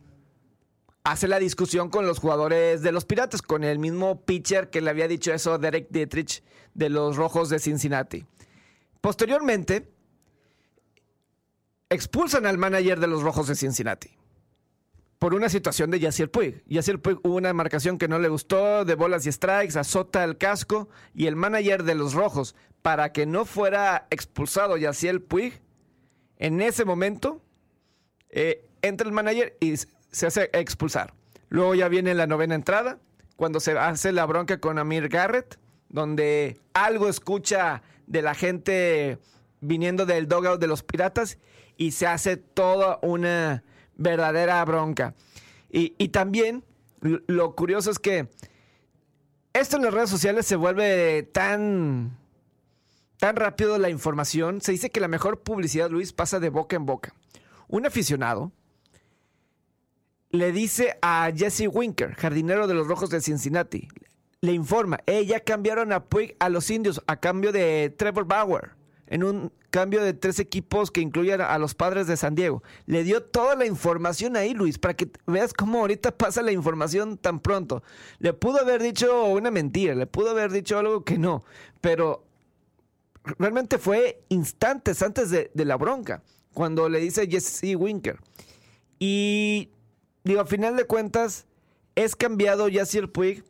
hace 1.03 1.27
la 1.27 1.39
discusión 1.39 1.89
con 1.89 2.05
los 2.05 2.19
jugadores 2.19 2.81
de 2.81 2.91
los 2.91 3.05
Piratas, 3.05 3.41
con 3.41 3.63
el 3.63 3.79
mismo 3.79 4.21
pitcher 4.25 4.69
que 4.69 4.81
le 4.81 4.89
había 4.89 5.07
dicho 5.07 5.33
eso, 5.33 5.57
Derek 5.57 5.87
Dietrich, 5.89 6.43
de 6.73 6.89
los 6.89 7.17
Rojos 7.17 7.49
de 7.49 7.59
Cincinnati. 7.59 8.25
Posteriormente, 9.01 9.91
expulsan 11.89 12.45
al 12.45 12.57
manager 12.57 12.99
de 12.99 13.07
los 13.07 13.23
Rojos 13.23 13.47
de 13.47 13.55
Cincinnati 13.55 14.21
por 15.21 15.35
una 15.35 15.49
situación 15.49 15.91
de 15.91 15.99
Yaciel 15.99 16.31
Puig. 16.31 16.63
Yaciel 16.65 16.99
Puig 16.99 17.19
hubo 17.21 17.35
una 17.35 17.53
marcación 17.53 17.99
que 17.99 18.07
no 18.07 18.17
le 18.17 18.27
gustó, 18.27 18.85
de 18.85 18.95
bolas 18.95 19.23
y 19.27 19.31
strikes, 19.31 19.77
azota 19.77 20.23
el 20.23 20.35
casco 20.35 20.89
y 21.13 21.27
el 21.27 21.35
manager 21.35 21.83
de 21.83 21.93
los 21.93 22.15
Rojos, 22.15 22.55
para 22.81 23.11
que 23.11 23.27
no 23.27 23.45
fuera 23.45 24.07
expulsado 24.09 24.77
Yaciel 24.77 25.21
Puig, 25.21 25.61
en 26.37 26.59
ese 26.59 26.85
momento 26.85 27.39
eh, 28.31 28.67
entra 28.81 29.05
el 29.05 29.13
manager 29.13 29.55
y 29.59 29.75
se 30.11 30.27
hace 30.27 30.49
expulsar. 30.53 31.13
Luego 31.49 31.75
ya 31.75 31.87
viene 31.87 32.13
la 32.13 32.27
novena 32.27 32.55
entrada, 32.55 32.99
cuando 33.35 33.59
se 33.59 33.77
hace 33.77 34.11
la 34.11 34.25
bronca 34.25 34.59
con 34.59 34.77
Amir 34.77 35.09
Garrett, 35.09 35.59
donde 35.89 36.59
algo 36.73 37.09
escucha 37.09 37.81
de 38.07 38.21
la 38.21 38.33
gente 38.35 39.19
viniendo 39.59 40.05
del 40.05 40.27
dugout 40.27 40.59
de 40.59 40.67
los 40.67 40.83
piratas 40.83 41.37
y 41.77 41.91
se 41.91 42.07
hace 42.07 42.37
toda 42.37 42.99
una 43.01 43.63
verdadera 43.95 44.63
bronca. 44.65 45.15
Y, 45.69 46.09
también 46.09 46.65
lo 46.99 47.55
curioso 47.55 47.91
es 47.91 47.99
que 47.99 48.27
esto 49.53 49.77
en 49.77 49.83
las 49.83 49.93
redes 49.93 50.09
sociales 50.09 50.45
se 50.45 50.57
vuelve 50.57 51.23
tan, 51.23 52.17
tan 53.17 53.35
rápido 53.37 53.77
la 53.77 53.89
información. 53.89 54.61
Se 54.61 54.73
dice 54.73 54.89
que 54.89 54.99
la 54.99 55.07
mejor 55.07 55.41
publicidad, 55.41 55.89
Luis, 55.89 56.11
pasa 56.11 56.39
de 56.39 56.49
boca 56.49 56.75
en 56.75 56.85
boca. 56.85 57.13
Un 57.69 57.85
aficionado 57.85 58.51
le 60.31 60.51
dice 60.51 60.97
a 61.01 61.31
Jesse 61.35 61.67
Winker, 61.71 62.15
jardinero 62.15 62.67
de 62.67 62.73
los 62.73 62.87
Rojos 62.87 63.09
de 63.09 63.21
Cincinnati, 63.21 63.87
le 64.41 64.53
informa, 64.53 64.99
"Eh, 65.05 65.27
cambiaron 65.45 65.91
a 65.91 66.05
Puig 66.05 66.35
a 66.39 66.49
los 66.49 66.69
indios 66.69 67.01
a 67.07 67.19
cambio 67.19 67.51
de 67.51 67.93
Trevor 67.95 68.25
Bauer, 68.25 68.71
en 69.07 69.23
un 69.23 69.51
cambio 69.69 70.01
de 70.03 70.13
tres 70.13 70.39
equipos 70.39 70.89
que 70.89 71.01
incluyen 71.01 71.41
a 71.41 71.57
los 71.57 71.75
padres 71.75 72.07
de 72.07 72.15
San 72.17 72.33
Diego. 72.33 72.63
Le 72.85 73.03
dio 73.03 73.21
toda 73.23 73.55
la 73.55 73.65
información 73.65 74.35
ahí, 74.35 74.53
Luis, 74.53 74.77
para 74.77 74.93
que 74.95 75.09
veas 75.27 75.53
cómo 75.53 75.79
ahorita 75.79 76.17
pasa 76.17 76.41
la 76.41 76.51
información 76.51 77.17
tan 77.17 77.39
pronto. 77.39 77.83
Le 78.19 78.33
pudo 78.33 78.59
haber 78.59 78.81
dicho 78.81 79.25
una 79.25 79.51
mentira, 79.51 79.95
le 79.95 80.07
pudo 80.07 80.31
haber 80.31 80.51
dicho 80.51 80.77
algo 80.77 81.03
que 81.03 81.17
no, 81.17 81.43
pero 81.81 82.25
realmente 83.37 83.77
fue 83.77 84.23
instantes 84.29 85.01
antes 85.01 85.29
de, 85.29 85.51
de 85.53 85.65
la 85.65 85.75
bronca, 85.75 86.23
cuando 86.53 86.87
le 86.87 86.99
dice 86.99 87.27
Jesse 87.29 87.75
Winker. 87.75 88.17
Y 88.97 89.69
digo, 90.23 90.41
a 90.41 90.45
final 90.45 90.75
de 90.75 90.85
cuentas, 90.85 91.45
es 91.95 92.15
cambiado 92.15 92.67
Yacier 92.67 93.11
Puig. 93.11 93.43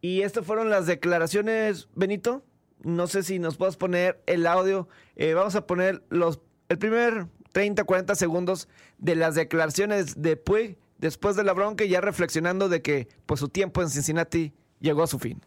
Y 0.00 0.22
estas 0.22 0.46
fueron 0.46 0.70
las 0.70 0.86
declaraciones, 0.86 1.88
Benito. 1.94 2.44
No 2.82 3.08
sé 3.08 3.22
si 3.22 3.38
nos 3.38 3.56
puedes 3.56 3.76
poner 3.76 4.22
el 4.26 4.46
audio. 4.46 4.88
Eh, 5.16 5.34
vamos 5.34 5.56
a 5.56 5.66
poner 5.66 6.04
los, 6.10 6.40
el 6.68 6.78
primer 6.78 7.26
30, 7.52 7.82
40 7.84 8.14
segundos 8.14 8.68
de 8.98 9.16
las 9.16 9.34
declaraciones 9.34 10.22
de 10.22 10.36
Puig 10.36 10.78
después 10.98 11.34
de 11.36 11.44
la 11.44 11.52
bronca 11.52 11.84
y 11.84 11.88
ya 11.88 12.00
reflexionando 12.00 12.68
de 12.68 12.82
que 12.82 13.08
pues, 13.26 13.40
su 13.40 13.48
tiempo 13.48 13.82
en 13.82 13.90
Cincinnati 13.90 14.52
llegó 14.80 15.02
a 15.02 15.06
su 15.06 15.18
fin. 15.18 15.40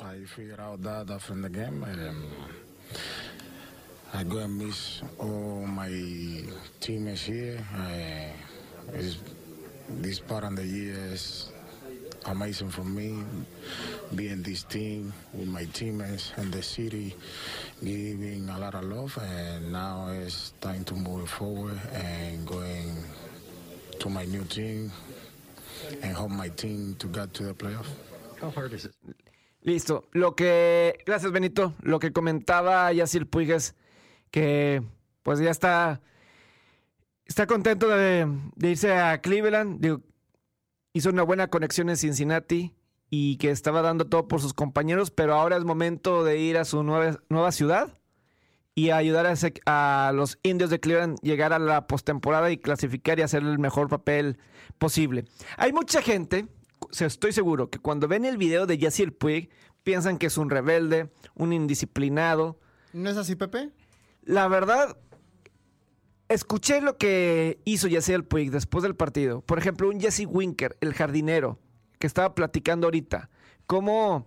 I 0.00 0.24
figured 0.24 0.60
out 0.60 0.82
that 0.82 1.10
after 1.10 1.34
the 1.34 1.48
game. 1.48 1.82
Um, 1.82 2.24
I 4.12 4.24
go 4.24 4.38
and 4.38 4.56
miss 4.58 5.02
all 5.18 5.66
my 5.66 5.88
it's, 8.94 9.18
this 10.00 10.18
part 10.18 10.44
of 10.44 10.56
the 10.56 10.64
year 10.64 10.96
is 11.12 11.50
amazing 12.26 12.70
for 12.70 12.84
me. 12.84 13.22
Being 14.14 14.42
this 14.42 14.62
team 14.64 15.12
with 15.32 15.48
my 15.48 15.64
teammates 15.66 16.32
and 16.36 16.52
the 16.52 16.62
city, 16.62 17.14
giving 17.82 18.48
a 18.48 18.58
lot 18.58 18.74
of 18.74 18.84
love, 18.84 19.18
and 19.20 19.72
now 19.72 20.08
it's 20.10 20.52
time 20.60 20.84
to 20.84 20.94
move 20.94 21.28
forward 21.28 21.80
and 21.92 22.46
going 22.46 22.94
to 23.98 24.08
my 24.08 24.24
new 24.26 24.44
team 24.44 24.92
and 26.02 26.16
help 26.16 26.30
my 26.30 26.48
team 26.48 26.94
to 26.98 27.06
get 27.08 27.32
to 27.34 27.44
the 27.44 27.54
playoff. 27.54 27.86
How 28.40 28.50
hard 28.50 28.72
is 28.72 28.84
it? 28.84 28.94
Listo. 29.64 30.04
Lo 30.14 30.34
que. 30.34 30.98
Gracias, 31.04 31.32
Benito. 31.32 31.74
Lo 31.82 31.98
que 31.98 32.12
comentaba 32.12 32.92
Yacir 32.92 33.26
Puig 33.26 33.50
es 33.50 33.74
que, 34.30 34.82
pues 35.22 35.40
ya 35.40 35.50
está. 35.50 36.00
Está 37.26 37.46
contento 37.46 37.88
de, 37.88 38.26
de 38.54 38.70
irse 38.70 38.94
a 38.94 39.20
Cleveland. 39.20 39.80
Digo, 39.80 40.00
hizo 40.92 41.10
una 41.10 41.22
buena 41.22 41.48
conexión 41.48 41.88
en 41.90 41.96
Cincinnati 41.96 42.74
y 43.10 43.36
que 43.38 43.50
estaba 43.50 43.82
dando 43.82 44.06
todo 44.06 44.28
por 44.28 44.40
sus 44.40 44.54
compañeros, 44.54 45.10
pero 45.10 45.34
ahora 45.34 45.56
es 45.56 45.64
momento 45.64 46.24
de 46.24 46.38
ir 46.38 46.56
a 46.56 46.64
su 46.64 46.82
nueva, 46.82 47.18
nueva 47.28 47.52
ciudad 47.52 47.98
y 48.74 48.90
ayudar 48.90 49.26
a, 49.26 49.32
ese- 49.32 49.54
a 49.66 50.12
los 50.14 50.38
indios 50.42 50.70
de 50.70 50.80
Cleveland 50.80 51.18
llegar 51.22 51.52
a 51.52 51.58
la 51.58 51.86
postemporada 51.86 52.50
y 52.50 52.58
clasificar 52.58 53.18
y 53.18 53.22
hacer 53.22 53.42
el 53.42 53.58
mejor 53.58 53.88
papel 53.88 54.38
posible. 54.78 55.24
Hay 55.56 55.72
mucha 55.72 56.02
gente, 56.02 56.46
estoy 56.98 57.32
seguro, 57.32 57.70
que 57.70 57.78
cuando 57.78 58.06
ven 58.08 58.24
el 58.24 58.36
video 58.36 58.66
de 58.66 58.78
Yacir 58.78 59.16
Puig 59.16 59.50
piensan 59.82 60.18
que 60.18 60.26
es 60.26 60.36
un 60.36 60.50
rebelde, 60.50 61.10
un 61.34 61.52
indisciplinado. 61.52 62.58
¿No 62.92 63.08
es 63.08 63.16
así, 63.16 63.34
Pepe? 63.36 63.70
La 64.22 64.48
verdad, 64.48 64.96
escuché 66.28 66.80
lo 66.80 66.96
que 66.96 67.60
hizo 67.64 67.88
Yacir 67.88 68.24
Puig 68.24 68.50
después 68.50 68.82
del 68.82 68.96
partido. 68.96 69.40
Por 69.42 69.58
ejemplo, 69.58 69.88
un 69.88 70.00
Jesse 70.00 70.26
Winker, 70.26 70.76
el 70.80 70.94
jardinero, 70.94 71.58
que 71.98 72.06
estaba 72.06 72.34
platicando 72.34 72.86
ahorita, 72.86 73.30
cómo 73.66 74.26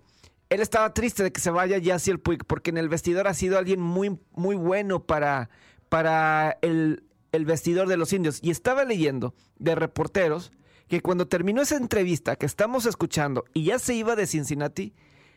él 0.49 0.61
estaba 0.61 0.93
triste 0.93 1.23
de 1.23 1.31
que 1.31 1.41
se 1.41 1.51
vaya 1.51 1.77
Yacir 1.77 2.21
Puig, 2.21 2.45
porque 2.45 2.71
en 2.71 2.77
el 2.77 2.89
vestidor 2.89 3.27
ha 3.27 3.33
sido 3.33 3.57
alguien 3.57 3.79
muy, 3.79 4.19
muy 4.31 4.55
bueno 4.55 5.05
para, 5.05 5.49
para 5.89 6.57
el, 6.61 7.03
el 7.31 7.45
vestidor 7.45 7.87
de 7.87 7.97
los 7.97 8.13
indios. 8.13 8.39
Y 8.41 8.49
estaba 8.49 8.83
leyendo 8.83 9.35
de 9.57 9.75
reporteros 9.75 10.51
que 10.87 11.01
cuando 11.01 11.27
terminó 11.27 11.61
esa 11.61 11.77
entrevista 11.77 12.35
que 12.35 12.47
estamos 12.47 12.85
escuchando 12.87 13.45
y 13.53 13.65
ya 13.65 13.77
se 13.77 13.93
iba 13.93 14.15
de 14.15 14.25
Cincinnati, 14.25 14.93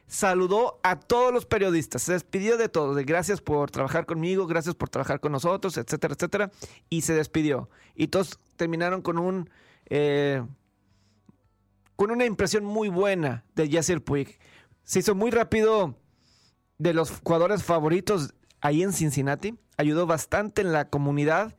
saludó 0.06 0.80
a 0.82 0.98
todos 1.00 1.32
los 1.32 1.46
periodistas, 1.46 2.02
se 2.02 2.12
despidió 2.12 2.56
de 2.56 2.68
todos, 2.68 2.96
de 2.96 3.04
gracias 3.04 3.40
por 3.40 3.70
trabajar 3.70 4.06
conmigo, 4.06 4.46
gracias 4.46 4.74
por 4.74 4.88
trabajar 4.88 5.20
con 5.20 5.32
nosotros, 5.32 5.76
etcétera, 5.76 6.14
etcétera, 6.14 6.50
y 6.90 7.02
se 7.02 7.14
despidió. 7.14 7.70
Y 7.94 8.08
todos 8.08 8.38
terminaron 8.56 9.02
con 9.02 9.18
un 9.18 9.48
eh, 9.86 10.42
con 11.96 12.10
una 12.10 12.24
impresión 12.24 12.64
muy 12.64 12.88
buena 12.88 13.44
de 13.54 13.68
Yasser 13.68 14.02
Puig. 14.02 14.38
Se 14.84 14.98
hizo 14.98 15.14
muy 15.14 15.30
rápido 15.30 15.94
de 16.78 16.94
los 16.94 17.10
jugadores 17.22 17.62
favoritos 17.62 18.34
ahí 18.60 18.82
en 18.82 18.92
Cincinnati, 18.92 19.58
ayudó 19.76 20.06
bastante 20.06 20.62
en 20.62 20.72
la 20.72 20.88
comunidad 20.88 21.54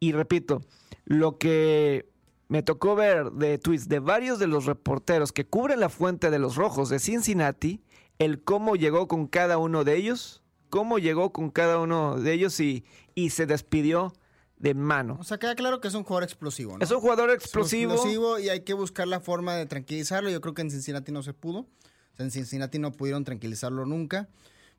y 0.00 0.12
repito, 0.12 0.62
lo 1.04 1.38
que 1.38 2.08
me 2.48 2.62
tocó 2.62 2.94
ver 2.94 3.30
de 3.32 3.58
tweets 3.58 3.88
de 3.88 3.98
varios 4.00 4.38
de 4.38 4.46
los 4.46 4.64
reporteros 4.64 5.32
que 5.32 5.46
cubren 5.46 5.80
la 5.80 5.88
fuente 5.88 6.30
de 6.30 6.38
los 6.38 6.56
rojos 6.56 6.88
de 6.88 6.98
Cincinnati, 6.98 7.82
el 8.18 8.42
cómo 8.42 8.74
llegó 8.76 9.06
con 9.06 9.26
cada 9.26 9.58
uno 9.58 9.84
de 9.84 9.96
ellos, 9.96 10.42
cómo 10.70 10.98
llegó 10.98 11.32
con 11.32 11.50
cada 11.50 11.78
uno 11.78 12.18
de 12.18 12.32
ellos 12.32 12.58
y, 12.60 12.84
y 13.14 13.30
se 13.30 13.46
despidió 13.46 14.12
de 14.56 14.74
mano. 14.74 15.18
O 15.20 15.24
sea, 15.24 15.38
queda 15.38 15.54
claro 15.54 15.80
que 15.80 15.88
es 15.88 15.94
un 15.94 16.02
jugador 16.04 16.24
explosivo, 16.24 16.76
¿no? 16.76 16.84
Es 16.84 16.90
un 16.90 17.00
jugador 17.00 17.30
Es 17.30 17.36
explosivo. 17.36 17.92
explosivo 17.92 18.38
y 18.38 18.48
hay 18.48 18.60
que 18.60 18.74
buscar 18.74 19.06
la 19.06 19.20
forma 19.20 19.54
de 19.54 19.66
tranquilizarlo. 19.66 20.30
Yo 20.30 20.40
creo 20.40 20.54
que 20.54 20.62
en 20.62 20.70
Cincinnati 20.70 21.12
no 21.12 21.22
se 21.22 21.32
pudo. 21.32 21.60
O 21.60 22.16
sea, 22.16 22.24
en 22.24 22.32
Cincinnati 22.32 22.78
no 22.80 22.90
pudieron 22.92 23.24
tranquilizarlo 23.24 23.86
nunca. 23.86 24.28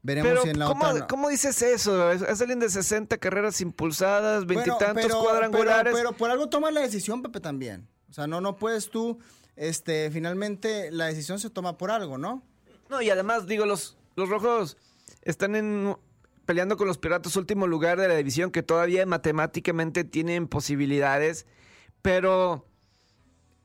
Veremos 0.02 0.30
Pero, 0.30 0.42
si 0.44 0.50
en 0.50 0.60
la 0.60 0.66
¿cómo, 0.66 0.88
otra... 0.88 1.08
¿cómo 1.08 1.30
dices 1.30 1.62
eso? 1.62 2.12
Es, 2.12 2.22
es 2.22 2.40
alguien 2.40 2.60
de 2.60 2.70
60 2.70 3.18
carreras 3.18 3.60
impulsadas, 3.60 4.46
veintitantos 4.46 5.14
cuadrangulares. 5.14 5.94
Pero, 5.94 6.10
pero 6.10 6.18
por 6.18 6.32
algo 6.32 6.48
toma 6.48 6.72
la 6.72 6.82
decisión, 6.82 7.22
Pepe, 7.22 7.40
también. 7.40 7.88
O 8.10 8.14
sea, 8.14 8.26
no, 8.26 8.40
no 8.42 8.56
puedes 8.56 8.90
tú, 8.90 9.20
este, 9.56 10.10
finalmente 10.10 10.90
la 10.92 11.08
decisión 11.08 11.40
se 11.40 11.50
toma 11.50 11.78
por 11.78 11.92
algo, 11.92 12.18
¿no? 12.18 12.44
No, 12.90 13.02
y 13.02 13.10
además, 13.10 13.46
digo, 13.46 13.66
los, 13.66 13.98
los 14.16 14.30
rojos 14.30 14.78
están 15.22 15.56
en, 15.56 15.96
peleando 16.46 16.78
con 16.78 16.88
los 16.88 16.98
piratas 16.98 17.36
último 17.36 17.68
lugar 17.68 18.00
de 18.00 18.08
la 18.08 18.16
división, 18.16 18.52
que 18.52 18.64
todavía 18.64 19.06
matemáticamente 19.06 20.04
tienen 20.04 20.48
posibilidades, 20.48 21.46
pero 22.02 22.66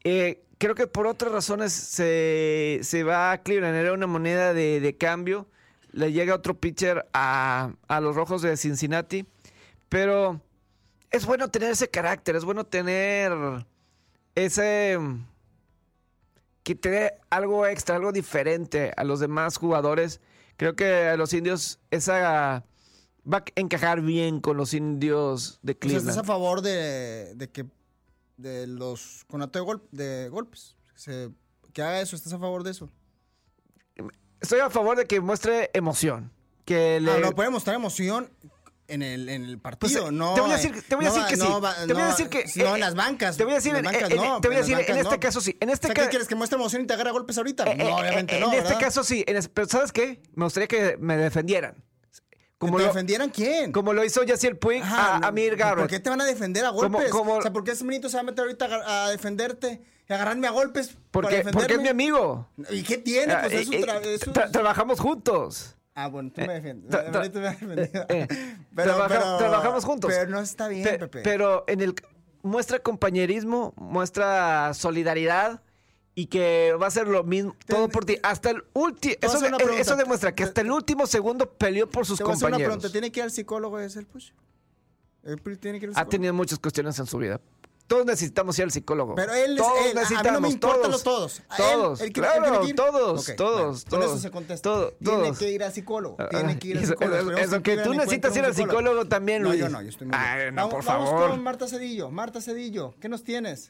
eh, 0.03 0.45
creo 0.59 0.74
que 0.74 0.87
por 0.87 1.07
otras 1.07 1.32
razones 1.32 1.72
se, 1.72 2.80
se 2.82 3.05
va 3.05 3.32
a 3.32 3.43
Cleveland, 3.43 3.76
era 3.76 3.93
una 3.93 4.07
moneda 4.07 4.53
de, 4.53 4.80
de 4.80 4.97
cambio, 4.97 5.49
le 5.95 6.12
llega 6.12 6.34
otro 6.34 6.59
pitcher 6.59 7.07
a, 7.12 7.72
a 7.88 8.01
los 8.01 8.16
rojos 8.16 8.42
de 8.42 8.57
Cincinnati, 8.57 9.26
pero 9.88 10.40
es 11.11 11.24
bueno 11.26 11.49
tener 11.49 11.70
ese 11.70 11.88
carácter, 11.88 12.34
es 12.36 12.45
bueno 12.45 12.64
tener 12.64 13.32
ese 14.34 14.99
que 16.62 16.74
te 16.74 16.90
dé 16.90 17.12
algo 17.30 17.66
extra, 17.66 17.97
algo 17.97 18.11
diferente 18.11 18.92
a 18.97 19.05
los 19.05 19.20
demás 19.20 19.57
jugadores. 19.59 20.20
Creo 20.57 20.74
que 20.74 21.09
a 21.09 21.16
los 21.16 21.32
indios 21.34 21.78
esa 21.90 22.64
va 23.30 23.38
a 23.38 23.45
encajar 23.55 24.01
bien 24.01 24.40
con 24.40 24.57
los 24.57 24.72
indios 24.74 25.59
de 25.62 25.72
O 25.72 25.74
sea, 25.74 25.78
Cleveland. 25.80 26.09
estás 26.09 26.24
a 26.24 26.26
favor 26.26 26.62
de, 26.62 27.34
de 27.36 27.51
que 27.51 27.66
de 28.36 28.66
los 28.66 29.24
conatos 29.28 29.61
de, 29.61 29.64
gol- 29.66 29.88
de 29.92 30.28
golpes. 30.30 30.76
Se- 30.95 31.30
que 31.72 31.82
haga 31.82 32.01
eso, 32.01 32.16
¿estás 32.16 32.32
a 32.32 32.38
favor 32.38 32.62
de 32.64 32.70
eso? 32.70 32.90
Estoy 34.45 34.61
a 34.61 34.70
favor 34.70 34.97
de 34.97 35.07
que 35.07 35.20
muestre 35.20 35.70
emoción. 35.74 36.30
Que 36.64 37.01
le... 37.01 37.11
Ah, 37.12 37.18
no 37.20 37.32
puede 37.32 37.51
mostrar 37.51 37.74
emoción 37.76 38.30
en 38.88 39.03
el, 39.03 39.28
en 39.30 39.45
el 39.45 39.59
partido, 39.59 40.03
Pues, 40.03 40.12
no. 40.12 40.34
te 40.34 40.40
voy 40.42 40.51
a 40.51 40.55
eh, 40.55 40.57
decir, 40.59 40.84
te 40.86 40.95
voy 40.95 41.07
a 41.07 41.09
decir 41.11 41.24
que 41.26 41.36
sí. 41.36 41.42
no 41.42 41.61
te 41.86 41.92
voy 41.95 42.03
a 42.03 42.07
decir 42.09 42.28
que 42.28 42.45
No, 42.57 42.64
eh, 42.70 42.74
en 42.74 42.80
las 42.80 42.95
bancas. 42.95 43.36
Te 43.36 43.45
voy 43.45 43.53
a 43.53 43.57
decir, 43.57 43.74
en 43.74 43.84
las 43.84 43.95
en- 43.95 44.01
bancas 44.03 44.18
en- 44.18 44.28
no, 44.28 44.40
te 44.40 44.49
voy 44.49 44.57
a 44.57 44.61
decir, 44.61 44.78
en 44.86 44.97
este 44.99 45.18
caso 45.18 45.40
sí. 45.40 45.57
En 45.61 45.70
este 45.70 45.86
O 45.86 45.88
sea, 45.88 45.95
¿qué 45.95 46.03
ca- 46.03 46.09
quieres 46.11 46.28
que 46.28 46.34
muestre 46.34 46.59
emoción 46.59 46.82
y 46.82 46.86
te 46.86 46.92
agarre 46.95 47.09
a 47.09 47.12
golpes 47.12 47.36
ahorita? 47.38 47.64
Eh, 47.64 47.76
no, 47.76 47.84
eh, 47.88 47.92
obviamente 48.03 48.36
eh, 48.36 48.40
no. 48.40 48.53
En 48.53 48.59
este 48.62 48.76
caso 48.76 49.03
sí. 49.03 49.24
En 49.26 49.36
es- 49.36 49.49
pero 49.49 49.66
¿sabes 49.68 49.90
qué? 49.92 50.20
Me 50.34 50.45
gustaría 50.45 50.68
que 50.68 50.97
me 50.99 51.16
defendieran. 51.16 51.82
Como 52.59 52.76
¿Te 52.76 52.82
lo, 52.82 52.88
defendieran 52.88 53.30
quién? 53.30 53.72
Como 53.72 53.92
lo 53.92 54.05
hizo 54.05 54.22
Yaciel 54.22 54.57
Puig 54.57 54.82
Ajá, 54.82 55.16
a, 55.16 55.26
a 55.28 55.32
Mir 55.32 55.57
Garrett. 55.57 55.80
¿Por 55.80 55.88
qué 55.90 56.01
te 56.01 56.09
van 56.11 56.20
a 56.20 56.24
defender 56.24 56.64
a 56.64 56.70
golpes? 56.70 57.11
como- 57.11 57.34
O 57.34 57.42
sea, 57.42 57.53
¿por 57.53 57.64
qué 57.64 57.72
ese 57.72 57.84
minito 57.84 58.09
se 58.09 58.16
va 58.16 58.20
a 58.20 58.24
meter 58.24 58.42
ahorita 58.45 59.05
a 59.07 59.11
defenderte 59.11 59.82
y 60.09 60.12
agarrarme 60.12 60.46
a 60.46 60.50
golpes? 60.50 60.88
para 60.88 61.28
Porque, 61.28 61.44
porque 61.52 61.74
es 61.74 61.80
mi 61.80 61.88
amigo. 61.88 62.48
¿Y 62.70 62.82
qué 62.82 62.98
tiene? 62.98 63.34
Pues 63.36 63.52
Ah, 63.52 63.57
es 63.57 63.68
un 63.68 63.74
eh, 63.74 63.82
tra- 63.82 64.02
eh, 64.05 64.14
es 64.14 64.26
un- 64.26 64.34
tra- 64.34 64.50
trabajamos 64.50 65.00
juntos. 65.00 65.76
Ah, 65.94 66.09
bueno, 66.09 66.30
tú 66.34 66.40
me 66.40 66.55
defiendes. 66.55 66.90
tra- 66.90 67.07
tra- 67.11 67.16
Ahorita 67.16 67.38
me 67.40 67.46
has 67.48 67.61
defendido. 67.61 68.07
Eh, 68.09 68.26
Pero- 68.74 68.94
trabaja- 68.94 69.09
pero- 69.09 69.36
trabajamos 69.38 69.84
juntos. 69.84 70.11
Pero 70.12 70.30
no 70.30 70.40
está 70.40 70.68
bien, 70.68 70.84
Pe- 70.84 70.98
Pepe. 70.98 71.22
Pero 71.22 71.64
en 71.68 71.80
el 71.80 71.94
muestra 72.42 72.78
compañerismo, 72.80 73.72
muestra 73.76 74.74
solidaridad 74.74 75.62
y 76.16 76.26
que 76.26 76.74
va 76.80 76.88
a 76.88 76.90
ser 76.90 77.07
lo 77.09 77.22
mismo 77.24 77.57
todo 77.66 77.88
por 77.88 78.05
ti. 78.05 78.18
Hasta 78.22 78.50
el 78.50 78.64
último. 78.74 79.14
Eso, 79.20 79.40
de- 79.96 80.02
demuestra 80.02 80.34
que 80.34 80.42
hasta 80.44 80.61
el 80.61 80.70
último 80.70 81.07
segundo 81.07 81.50
peleó 81.52 81.88
por 81.88 82.05
sus 82.07 82.18
Te 82.18 82.24
hacer 82.24 82.32
una 82.34 82.40
compañeros. 82.40 82.72
pregunta. 82.74 82.92
¿Tiene 82.92 83.11
que 83.12 83.20
ir 83.20 83.24
al 83.24 83.30
psicólogo 83.30 83.78
ese 83.78 84.00
el 84.00 84.07
push? 84.07 84.30
¿El 85.22 85.38
Push 85.38 85.57
tiene 85.59 85.80
que 85.80 85.86
ir 85.86 85.92
al 85.94 86.02
Ha 86.02 86.07
tenido 86.07 86.34
muchas 86.34 86.59
cuestiones 86.59 86.98
en 86.98 87.07
su 87.07 87.16
vida. 87.18 87.40
Todos 87.87 88.07
necesitamos 88.07 88.59
ir 88.59 88.64
al 88.64 88.70
psicólogo. 88.70 89.14
Pero 89.14 89.35
él 89.35 89.53
es 89.53 89.57
todos 89.59 89.72
él. 89.78 89.82
A 89.82 89.85
mí 89.89 89.93
no 89.95 90.01
necesitamos, 90.01 90.41
me 90.41 90.49
importan 90.49 90.80
todos, 90.80 90.93
los 90.93 91.03
todos. 91.03 91.43
Todos, 91.57 92.01
él 92.01 92.12
claro, 92.14 92.62
que 92.66 92.72
todos, 92.74 93.37
todos, 93.37 93.85
bueno, 93.85 93.91
Con 93.91 94.01
todos. 94.01 94.11
eso 94.12 94.18
se 94.20 94.30
contesta. 94.30 94.62
todo- 94.70 94.93
Tiene 94.93 95.18
todos. 95.24 95.39
que 95.39 95.51
ir 95.51 95.62
al 95.62 95.72
psicólogo. 95.72 96.16
Ah, 96.18 96.28
Tiene 96.30 96.59
que 96.59 96.68
ir 96.68 96.78
al 96.78 96.87
psicólogo. 96.87 97.32
eso- 97.32 97.62
que 97.62 97.76
tú 97.76 97.93
necesitas 97.95 98.35
ir 98.37 98.45
al 98.47 98.55
psicólogo. 98.55 98.78
psicólogo 98.80 99.09
también, 99.09 99.43
No, 99.43 99.49
Luis. 99.51 99.61
yo 99.61 99.68
no, 99.68 99.82
yo 99.82 99.89
estoy 99.91 100.07
muy 100.07 100.16
bien. 100.16 100.28
Ay, 100.30 100.51
no, 100.51 100.57
vamos, 100.62 100.74
por 100.74 100.85
vamos 100.85 101.11
favor. 101.11 101.30
con 101.30 101.43
Marta 101.43 101.68
Cedillo. 101.68 102.11
Marta 102.11 102.41
Cedillo, 102.41 102.95
¿qué 103.01 103.09
nos 103.11 103.22
tienes? 103.22 103.68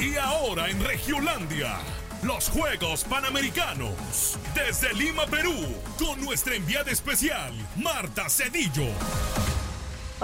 Y 0.00 0.16
ahora 0.16 0.68
en 0.70 0.82
Regiolandia, 0.84 1.78
los 2.22 2.48
Juegos 2.48 3.04
Panamericanos. 3.04 4.38
Desde 4.54 4.92
Lima, 4.94 5.26
Perú, 5.26 5.54
con 5.98 6.22
nuestra 6.24 6.54
enviada 6.54 6.90
especial, 6.90 7.52
Marta 7.76 8.28
Cedillo. 8.28 8.86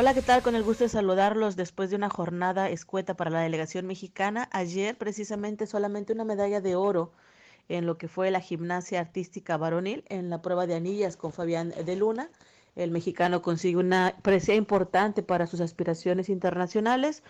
Hola, 0.00 0.14
¿qué 0.14 0.22
tal? 0.22 0.40
Con 0.40 0.54
el 0.54 0.62
gusto 0.62 0.84
de 0.84 0.88
saludarlos 0.88 1.56
después 1.56 1.90
de 1.90 1.96
una 1.96 2.08
jornada 2.08 2.70
escueta 2.70 3.18
para 3.18 3.28
la 3.30 3.42
delegación 3.42 3.86
mexicana. 3.86 4.48
Ayer, 4.50 4.96
precisamente, 4.96 5.66
solamente 5.66 6.14
una 6.14 6.24
medalla 6.24 6.62
de 6.62 6.74
oro 6.74 7.12
en 7.68 7.84
lo 7.84 7.98
que 7.98 8.08
fue 8.08 8.30
la 8.30 8.40
gimnasia 8.40 8.98
artística 8.98 9.58
varonil 9.58 10.02
en 10.08 10.30
la 10.30 10.40
prueba 10.40 10.66
de 10.66 10.74
anillas 10.74 11.18
con 11.18 11.34
Fabián 11.34 11.74
de 11.84 11.96
Luna. 11.96 12.30
El 12.76 12.92
mexicano 12.92 13.42
consigue 13.42 13.76
una 13.76 14.14
presea 14.22 14.54
importante 14.54 15.22
para 15.22 15.46
sus 15.46 15.60
aspiraciones 15.60 16.30
internacionales. 16.30 17.22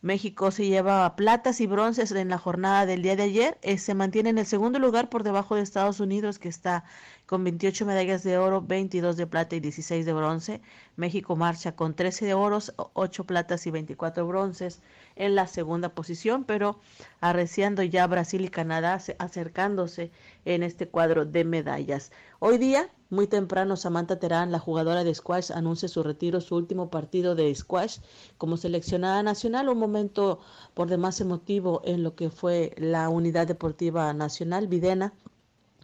México 0.00 0.50
se 0.50 0.66
lleva 0.66 1.14
platas 1.14 1.60
y 1.60 1.66
bronces 1.66 2.12
en 2.12 2.30
la 2.30 2.38
jornada 2.38 2.86
del 2.86 3.02
día 3.02 3.16
de 3.16 3.24
ayer. 3.24 3.58
Eh, 3.60 3.76
se 3.76 3.92
mantiene 3.92 4.30
en 4.30 4.38
el 4.38 4.46
segundo 4.46 4.78
lugar 4.78 5.10
por 5.10 5.24
debajo 5.24 5.56
de 5.56 5.62
Estados 5.62 6.00
Unidos, 6.00 6.38
que 6.38 6.48
está 6.48 6.84
con 7.28 7.44
28 7.44 7.84
medallas 7.84 8.22
de 8.24 8.38
oro, 8.38 8.62
22 8.62 9.18
de 9.18 9.26
plata 9.26 9.54
y 9.54 9.60
16 9.60 10.06
de 10.06 10.14
bronce. 10.14 10.62
México 10.96 11.36
marcha 11.36 11.76
con 11.76 11.92
13 11.92 12.24
de 12.24 12.32
oros, 12.32 12.72
8 12.94 13.24
platas 13.24 13.66
y 13.66 13.70
24 13.70 14.26
bronces 14.26 14.80
en 15.14 15.34
la 15.34 15.46
segunda 15.46 15.90
posición, 15.90 16.44
pero 16.44 16.80
arreciando 17.20 17.82
ya 17.82 18.06
Brasil 18.06 18.46
y 18.46 18.48
Canadá 18.48 18.98
acercándose 19.18 20.10
en 20.46 20.62
este 20.62 20.88
cuadro 20.88 21.26
de 21.26 21.44
medallas. 21.44 22.12
Hoy 22.38 22.56
día, 22.56 22.88
muy 23.10 23.26
temprano, 23.26 23.76
Samantha 23.76 24.18
Terán, 24.18 24.50
la 24.50 24.58
jugadora 24.58 25.04
de 25.04 25.14
squash, 25.14 25.52
anuncia 25.52 25.86
su 25.86 26.02
retiro, 26.02 26.40
su 26.40 26.56
último 26.56 26.88
partido 26.88 27.34
de 27.34 27.54
squash 27.54 27.98
como 28.38 28.56
seleccionada 28.56 29.22
nacional, 29.22 29.68
un 29.68 29.78
momento 29.78 30.40
por 30.72 30.88
demás 30.88 31.20
emotivo 31.20 31.82
en 31.84 32.02
lo 32.02 32.14
que 32.14 32.30
fue 32.30 32.72
la 32.78 33.10
unidad 33.10 33.46
deportiva 33.46 34.14
nacional, 34.14 34.66
Videna, 34.66 35.12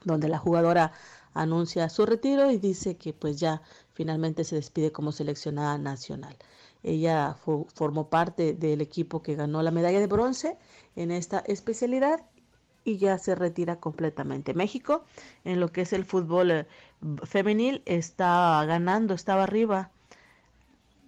donde 0.04 0.28
la 0.28 0.38
jugadora 0.38 0.92
anuncia 1.34 1.88
su 1.88 2.06
retiro 2.06 2.50
y 2.50 2.58
dice 2.58 2.96
que 2.96 3.12
pues 3.12 3.38
ya 3.38 3.62
finalmente 3.92 4.44
se 4.44 4.56
despide 4.56 4.92
como 4.92 5.12
seleccionada 5.12 5.76
nacional. 5.78 6.36
Ella 6.82 7.36
formó 7.74 8.08
parte 8.10 8.52
del 8.52 8.80
equipo 8.80 9.22
que 9.22 9.34
ganó 9.34 9.62
la 9.62 9.70
medalla 9.70 10.00
de 10.00 10.06
bronce 10.06 10.58
en 10.96 11.10
esta 11.10 11.38
especialidad 11.40 12.20
y 12.84 12.98
ya 12.98 13.18
se 13.18 13.34
retira 13.34 13.80
completamente. 13.80 14.54
México, 14.54 15.04
en 15.44 15.60
lo 15.60 15.72
que 15.72 15.80
es 15.82 15.92
el 15.92 16.04
fútbol 16.04 16.50
eh, 16.50 16.66
femenil, 17.24 17.82
está 17.86 18.62
ganando, 18.66 19.14
estaba 19.14 19.44
arriba, 19.44 19.90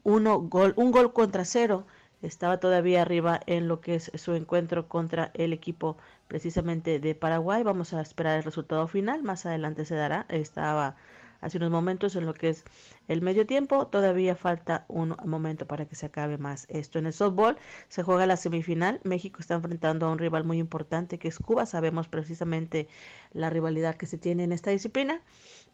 uno, 0.02 0.40
gol, 0.40 0.72
un 0.76 0.90
gol 0.90 1.12
contra 1.12 1.44
cero, 1.44 1.86
estaba 2.22 2.58
todavía 2.58 3.02
arriba 3.02 3.40
en 3.46 3.68
lo 3.68 3.80
que 3.80 3.96
es 3.96 4.10
su 4.14 4.34
encuentro 4.34 4.88
contra 4.88 5.30
el 5.34 5.52
equipo 5.52 5.96
precisamente 6.28 6.98
de 6.98 7.14
Paraguay. 7.14 7.62
Vamos 7.62 7.92
a 7.92 8.00
esperar 8.00 8.38
el 8.38 8.44
resultado 8.44 8.86
final, 8.88 9.22
más 9.22 9.46
adelante 9.46 9.84
se 9.84 9.94
dará. 9.94 10.26
Estaba 10.28 10.96
hace 11.40 11.58
unos 11.58 11.70
momentos 11.70 12.16
en 12.16 12.26
lo 12.26 12.34
que 12.34 12.48
es 12.48 12.64
el 13.08 13.22
medio 13.22 13.46
tiempo. 13.46 13.86
Todavía 13.86 14.34
falta 14.34 14.84
un 14.88 15.16
momento 15.24 15.66
para 15.66 15.86
que 15.86 15.94
se 15.94 16.06
acabe 16.06 16.38
más 16.38 16.66
esto. 16.68 16.98
En 16.98 17.06
el 17.06 17.12
softball 17.12 17.56
se 17.88 18.02
juega 18.02 18.26
la 18.26 18.36
semifinal. 18.36 19.00
México 19.04 19.40
está 19.40 19.54
enfrentando 19.54 20.06
a 20.06 20.10
un 20.10 20.18
rival 20.18 20.44
muy 20.44 20.58
importante 20.58 21.18
que 21.18 21.28
es 21.28 21.38
Cuba. 21.38 21.66
Sabemos 21.66 22.08
precisamente 22.08 22.88
la 23.32 23.50
rivalidad 23.50 23.96
que 23.96 24.06
se 24.06 24.18
tiene 24.18 24.44
en 24.44 24.52
esta 24.52 24.70
disciplina. 24.70 25.20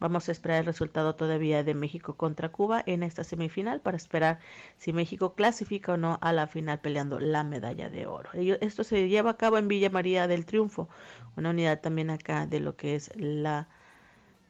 Vamos 0.02 0.28
a 0.28 0.32
esperar 0.32 0.58
el 0.58 0.66
resultado 0.66 1.14
todavía 1.14 1.62
de 1.62 1.74
México 1.74 2.14
contra 2.16 2.48
Cuba 2.48 2.82
en 2.86 3.04
esta 3.04 3.22
semifinal 3.22 3.80
para 3.80 3.96
esperar 3.96 4.40
si 4.76 4.92
México 4.92 5.34
clasifica 5.34 5.92
o 5.92 5.96
no 5.96 6.18
a 6.20 6.32
la 6.32 6.48
final 6.48 6.80
peleando 6.80 7.20
la 7.20 7.44
medalla 7.44 7.88
de 7.88 8.06
oro. 8.08 8.28
Esto 8.60 8.82
se 8.82 9.08
lleva 9.08 9.30
a 9.30 9.36
cabo 9.36 9.58
en 9.58 9.68
Villa 9.68 9.90
María 9.90 10.26
del 10.26 10.44
Triunfo, 10.44 10.88
una 11.36 11.50
unidad 11.50 11.80
también 11.80 12.10
acá 12.10 12.48
de 12.48 12.58
lo 12.58 12.74
que 12.74 12.96
es 12.96 13.12
la 13.14 13.68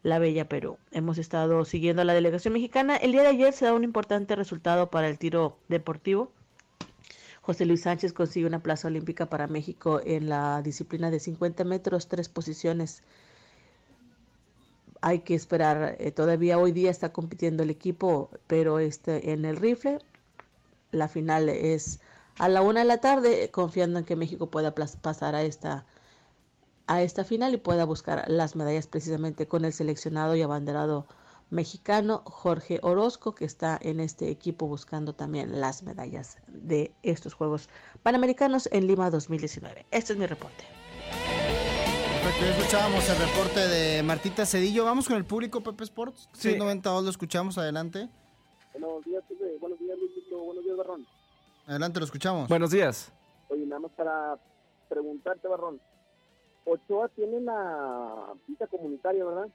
la 0.02 0.18
Bella 0.18 0.48
Perú. 0.48 0.78
Hemos 0.90 1.18
estado 1.18 1.66
siguiendo 1.66 2.00
a 2.00 2.06
la 2.06 2.14
delegación 2.14 2.54
mexicana. 2.54 2.96
El 2.96 3.12
día 3.12 3.20
de 3.20 3.28
ayer 3.28 3.52
se 3.52 3.66
da 3.66 3.74
un 3.74 3.84
importante 3.84 4.34
resultado 4.34 4.90
para 4.90 5.06
el 5.06 5.18
tiro 5.18 5.58
deportivo. 5.68 6.32
José 7.42 7.66
Luis 7.66 7.82
Sánchez 7.82 8.14
consigue 8.14 8.46
una 8.46 8.62
plaza 8.62 8.88
olímpica 8.88 9.26
para 9.26 9.48
México 9.48 10.00
en 10.02 10.30
la 10.30 10.62
disciplina 10.62 11.10
de 11.10 11.20
50 11.20 11.64
metros, 11.64 12.08
tres 12.08 12.30
posiciones. 12.30 13.02
Hay 15.02 15.20
que 15.20 15.34
esperar, 15.34 15.96
eh, 15.98 16.12
todavía 16.12 16.58
hoy 16.58 16.72
día 16.72 16.90
está 16.90 17.12
compitiendo 17.12 17.62
el 17.62 17.70
equipo, 17.70 18.30
pero 18.46 18.78
este, 18.78 19.32
en 19.32 19.44
el 19.44 19.56
rifle 19.56 19.98
la 20.92 21.08
final 21.08 21.48
es 21.48 22.00
a 22.38 22.48
la 22.48 22.62
una 22.62 22.80
de 22.80 22.86
la 22.86 22.98
tarde, 22.98 23.50
confiando 23.50 23.98
en 23.98 24.04
que 24.04 24.16
México 24.16 24.50
pueda 24.50 24.74
pasar 24.74 25.34
a 25.34 25.42
esta 25.42 25.84
a 26.86 27.02
esta 27.02 27.24
final 27.24 27.54
y 27.54 27.58
pueda 27.58 27.84
buscar 27.84 28.24
las 28.28 28.56
medallas 28.56 28.86
precisamente 28.86 29.46
con 29.46 29.64
el 29.64 29.72
seleccionado 29.72 30.34
y 30.34 30.42
abanderado 30.42 31.06
mexicano 31.50 32.22
Jorge 32.26 32.80
Orozco, 32.82 33.34
que 33.34 33.44
está 33.44 33.78
en 33.80 34.00
este 34.00 34.30
equipo 34.30 34.66
buscando 34.66 35.14
también 35.14 35.60
las 35.60 35.82
medallas 35.82 36.38
de 36.48 36.92
estos 37.02 37.34
Juegos 37.34 37.68
Panamericanos 38.02 38.68
en 38.72 38.86
Lima 38.86 39.10
2019. 39.10 39.86
Este 39.90 40.14
es 40.14 40.18
mi 40.18 40.26
reporte. 40.26 40.81
Perfecto, 42.22 42.44
escuchábamos 42.46 43.08
el 43.08 43.16
reporte 43.16 43.60
de 43.66 44.02
Martita 44.04 44.46
Cedillo. 44.46 44.84
Vamos 44.84 45.08
con 45.08 45.16
el 45.16 45.24
público, 45.24 45.60
Pepe 45.60 45.82
Sports. 45.82 46.28
Sí. 46.32 46.56
92 46.56 47.02
lo 47.02 47.10
escuchamos, 47.10 47.58
adelante. 47.58 48.08
Buenos 48.72 49.04
días, 49.04 49.24
Pepe. 49.28 49.58
Buenos 49.58 49.76
días, 49.80 49.98
Luisito. 49.98 50.38
Buenos 50.38 50.64
días, 50.64 50.76
Barrón. 50.76 51.06
Adelante, 51.66 51.98
lo 51.98 52.04
escuchamos. 52.04 52.48
Buenos 52.48 52.70
días. 52.70 53.12
Oye, 53.48 53.66
nada 53.66 53.80
más 53.80 53.90
para 53.96 54.38
preguntarte, 54.88 55.48
Barrón. 55.48 55.80
Ochoa 56.64 57.08
tiene 57.08 57.40
la 57.40 58.34
visa 58.46 58.68
comunitaria, 58.68 59.24
¿verdad? 59.24 59.48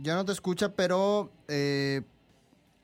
Ya 0.00 0.14
no 0.14 0.24
te 0.24 0.30
escucha, 0.30 0.76
pero 0.76 1.30
eh, 1.48 2.02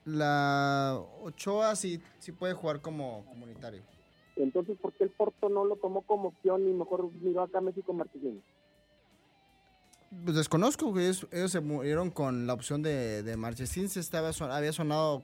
la 0.04 1.00
Ochoa 1.22 1.76
sí, 1.76 2.00
sí 2.18 2.32
puede 2.32 2.54
jugar 2.54 2.80
como 2.80 3.24
comunitario. 3.26 3.82
Entonces, 4.34 4.76
¿por 4.76 4.92
qué 4.94 5.04
el 5.04 5.10
Porto 5.10 5.48
no 5.48 5.64
lo 5.64 5.76
tomó 5.76 6.02
como 6.02 6.30
opción 6.30 6.68
y 6.68 6.72
mejor 6.72 7.12
miró 7.22 7.42
acá 7.42 7.58
a 7.58 7.60
México 7.60 7.92
Martínez? 7.92 8.42
Pues 10.22 10.36
desconozco, 10.36 10.92
que 10.94 11.02
ellos, 11.02 11.26
ellos 11.32 11.50
se 11.50 11.60
murieron 11.60 12.10
con 12.10 12.46
la 12.46 12.54
opción 12.54 12.82
de, 12.82 13.22
de 13.22 13.36
Marchesín. 13.36 13.88
Se 13.88 14.00
estaba, 14.00 14.30
había 14.56 14.72
sonado 14.72 15.22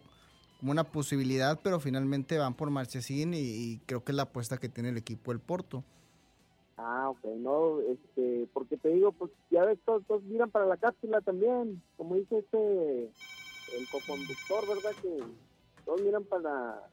como 0.59 0.73
una 0.73 0.85
posibilidad, 0.85 1.59
pero 1.63 1.81
finalmente 1.81 2.39
van 2.39 2.55
por 2.55 2.71
Marchesín 2.71 3.33
y, 3.35 3.39
y 3.39 3.79
creo 3.87 4.05
que 4.05 4.13
es 4.13 4.17
la 4.17 4.25
apuesta 4.25 4.59
que 4.59 4.69
tiene 4.69 4.91
el 4.91 4.99
equipo 4.99 5.31
del 5.31 5.41
Porto. 5.41 5.83
Ah, 6.77 7.11
ok, 7.11 7.25
no, 7.39 7.81
este, 7.81 8.49
porque 8.55 8.79
te 8.79 8.89
digo, 8.89 9.13
pues 9.13 9.31
ya 9.51 9.67
ves, 9.67 9.79
todos, 9.85 10.03
todos 10.07 10.23
miran 10.23 10.51
para 10.51 10.65
la 10.65 10.79
cápsula 10.79 11.21
también, 11.21 11.83
como 11.99 12.15
dice 12.15 12.39
este, 12.39 13.05
el 13.05 13.89
coconductor, 13.93 14.67
¿verdad? 14.67 14.93
Que 15.03 15.23
todos 15.85 16.01
miran 16.01 16.25
para, 16.25 16.89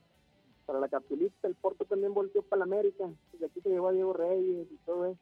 para 0.66 0.82
la 0.82 0.90
capsulita, 0.90 1.48
el 1.48 1.56
Porto 1.56 1.86
también 1.86 2.14
volteó 2.14 2.42
para 2.42 2.60
la 2.60 2.66
América, 2.66 3.06
y 3.40 3.46
aquí 3.46 3.62
se 3.62 3.70
llevó 3.70 3.88
a 3.88 3.94
Diego 3.94 4.12
Reyes 4.12 4.68
y 4.70 4.76
todo 4.86 5.06
eso. 5.06 5.20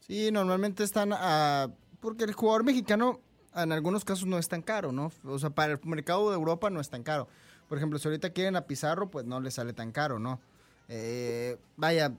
Sí, 0.00 0.30
normalmente 0.32 0.82
están 0.82 1.12
a... 1.12 1.70
Porque 2.00 2.24
el 2.24 2.32
jugador 2.32 2.64
mexicano 2.64 3.20
en 3.54 3.72
algunos 3.72 4.04
casos 4.04 4.26
no 4.26 4.38
es 4.38 4.48
tan 4.48 4.62
caro, 4.62 4.92
¿no? 4.92 5.10
O 5.24 5.38
sea, 5.38 5.50
para 5.50 5.72
el 5.72 5.80
mercado 5.84 6.28
de 6.30 6.36
Europa 6.36 6.68
no 6.70 6.80
es 6.80 6.90
tan 6.90 7.02
caro. 7.02 7.26
Por 7.68 7.78
ejemplo, 7.78 7.98
si 7.98 8.06
ahorita 8.06 8.30
quieren 8.30 8.54
a 8.56 8.62
Pizarro, 8.66 9.10
pues 9.10 9.24
no 9.24 9.40
les 9.40 9.54
sale 9.54 9.72
tan 9.72 9.92
caro, 9.92 10.18
¿no? 10.18 10.40
Eh, 10.88 11.56
vaya, 11.76 12.12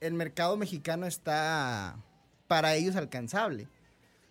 el 0.00 0.14
mercado 0.14 0.56
mexicano 0.56 1.06
está 1.06 1.96
para 2.46 2.74
ellos 2.76 2.96
alcanzable. 2.96 3.68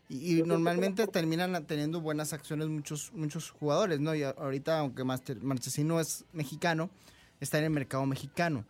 Y, 0.08 0.40
y 0.40 0.44
normalmente 0.44 1.08
terminan 1.08 1.66
teniendo 1.66 2.00
buenas 2.00 2.32
acciones 2.32 2.68
muchos 2.68 3.12
muchos 3.14 3.50
jugadores, 3.50 4.00
¿no? 4.00 4.14
Y 4.16 4.24
ahorita, 4.24 4.80
aunque 4.80 5.04
Master- 5.04 5.42
Marchesín 5.42 5.88
no 5.88 6.00
es 6.00 6.26
mexicano, 6.32 6.90
está 7.40 7.58
en 7.58 7.66
el 7.66 7.70
mercado 7.72 8.06
mexicano. 8.06 8.66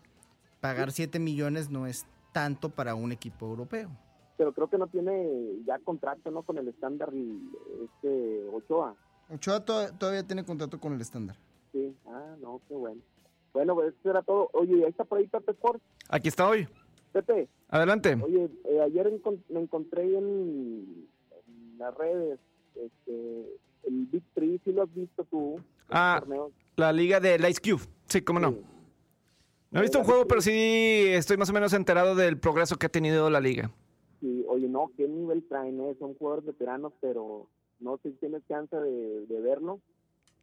Pagar 0.61 0.91
7 0.91 1.19
millones 1.19 1.69
no 1.69 1.87
es 1.87 2.05
tanto 2.31 2.69
para 2.69 2.95
un 2.95 3.11
equipo 3.11 3.45
europeo. 3.47 3.91
Pero 4.37 4.51
creo 4.53 4.69
que 4.69 4.77
no 4.77 4.87
tiene 4.87 5.29
ya 5.65 5.79
contrato, 5.79 6.29
¿no? 6.31 6.43
Con 6.43 6.57
el 6.57 6.67
estándar, 6.67 7.11
este, 7.83 8.47
Ochoa. 8.51 8.95
Ochoa 9.33 9.63
to- 9.63 9.93
todavía 9.97 10.23
tiene 10.23 10.43
contrato 10.43 10.79
con 10.79 10.93
el 10.93 11.01
estándar. 11.01 11.37
Sí, 11.71 11.95
ah, 12.07 12.35
no, 12.41 12.61
qué 12.67 12.73
bueno. 12.75 13.01
Bueno, 13.53 13.75
pues 13.75 13.93
eso 13.99 14.09
era 14.09 14.21
todo. 14.21 14.49
Oye, 14.53 14.83
ahí 14.83 14.89
está 14.89 15.05
por 15.05 15.17
ahí 15.19 15.27
Pepe 15.27 15.51
Sport. 15.53 15.81
Aquí 16.09 16.27
está 16.27 16.47
hoy. 16.47 16.67
Pepe, 17.13 17.47
Adelante. 17.69 18.17
Oye, 18.21 18.49
eh, 18.65 18.81
ayer 18.81 19.09
me 19.49 19.61
encontré 19.61 20.03
en, 20.17 21.07
en 21.31 21.77
las 21.77 21.95
redes 21.95 22.37
este, 22.75 23.57
el 23.83 24.05
Big 24.11 24.23
Three, 24.33 24.59
¿sí 24.65 24.73
lo 24.73 24.83
has 24.83 24.93
visto 24.93 25.23
tú? 25.25 25.61
Ah, 25.89 26.17
torneo. 26.19 26.51
la 26.75 26.91
liga 26.91 27.21
de 27.21 27.35
Ice 27.49 27.61
Cube. 27.61 27.83
Sí, 28.07 28.21
cómo 28.21 28.39
no. 28.41 28.51
No 29.71 29.79
he 29.79 29.83
visto 29.83 29.99
un 29.99 30.03
juego, 30.05 30.27
pero 30.27 30.41
sí 30.41 30.51
estoy 31.07 31.37
más 31.37 31.49
o 31.49 31.53
menos 31.53 31.71
enterado 31.73 32.15
del 32.15 32.37
progreso 32.37 32.75
que 32.77 32.85
ha 32.87 32.89
tenido 32.89 33.29
la 33.29 33.39
liga. 33.39 33.71
Sí, 34.25 34.43
oye, 34.47 34.67
no, 34.67 34.89
qué 34.97 35.07
nivel 35.07 35.47
traen, 35.47 35.79
eh? 35.81 35.95
son 35.99 36.15
jugadores 36.15 36.47
veteranos, 36.47 36.93
pero 36.99 37.47
no 37.79 37.97
sé 37.97 38.09
si 38.09 38.17
tienes 38.17 38.41
chance 38.47 38.75
de, 38.75 39.27
de 39.27 39.39
verlo, 39.39 39.81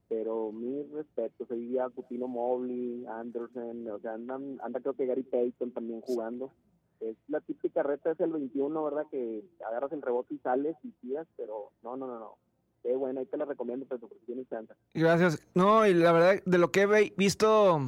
pero 0.09 0.53
mis 0.53 0.89
respetos, 0.93 1.51
ahí 1.51 1.77
a 1.79 1.89
Cutino 1.89 2.29
Mobley, 2.29 3.05
Anderson, 3.09 3.89
o 3.89 3.99
sea, 3.99 4.15
andan, 4.15 4.61
anda 4.63 4.79
creo 4.79 4.95
que 4.95 5.07
Gary 5.07 5.25
Payton 5.25 5.73
también 5.73 6.01
jugando. 6.01 6.53
Es 7.01 7.17
la 7.27 7.41
típica 7.41 7.83
reta, 7.83 8.13
es 8.13 8.21
el 8.21 8.31
21, 8.31 8.85
¿verdad? 8.85 9.07
Que 9.11 9.43
agarras 9.67 9.91
el 9.91 10.03
rebote 10.03 10.35
y 10.35 10.39
sales 10.39 10.77
y 10.85 10.93
tiras, 11.01 11.27
pero 11.37 11.73
no, 11.83 11.97
no, 11.97 12.07
no, 12.07 12.21
no. 12.21 12.37
Qué 12.85 12.95
bueno, 12.95 13.19
ahí 13.19 13.27
te 13.27 13.37
la 13.37 13.47
recomiendo, 13.47 13.85
pero 13.89 14.03
porque 14.03 14.25
tienes 14.27 14.49
chance. 14.49 14.73
Gracias. 14.95 15.43
No, 15.57 15.85
y 15.89 15.95
la 15.95 16.13
verdad, 16.13 16.41
de 16.47 16.59
lo 16.59 16.71
que 16.71 16.83
he 16.83 17.13
visto 17.17 17.81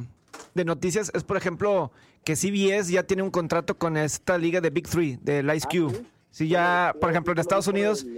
de 0.55 0.65
noticias 0.65 1.09
es, 1.13 1.23
por 1.23 1.37
ejemplo, 1.37 1.91
que 2.25 2.35
CBS 2.35 2.91
ya 2.91 3.03
tiene 3.03 3.23
un 3.23 3.31
contrato 3.31 3.77
con 3.77 3.95
esta 3.95 4.37
liga 4.37 4.59
de 4.59 4.69
Big 4.71 4.89
Three, 4.89 5.17
del 5.21 5.45
Ice 5.55 5.67
Ah, 5.67 5.71
Cube. 5.71 5.95
¿sí? 5.95 6.05
Sí, 6.31 6.47
ya, 6.49 6.89
Sí, 6.93 6.99
por 6.99 7.11
ejemplo, 7.11 7.31
en 7.31 7.39
Estados 7.39 7.67
Unidos, 7.67 8.03
El, 8.03 8.17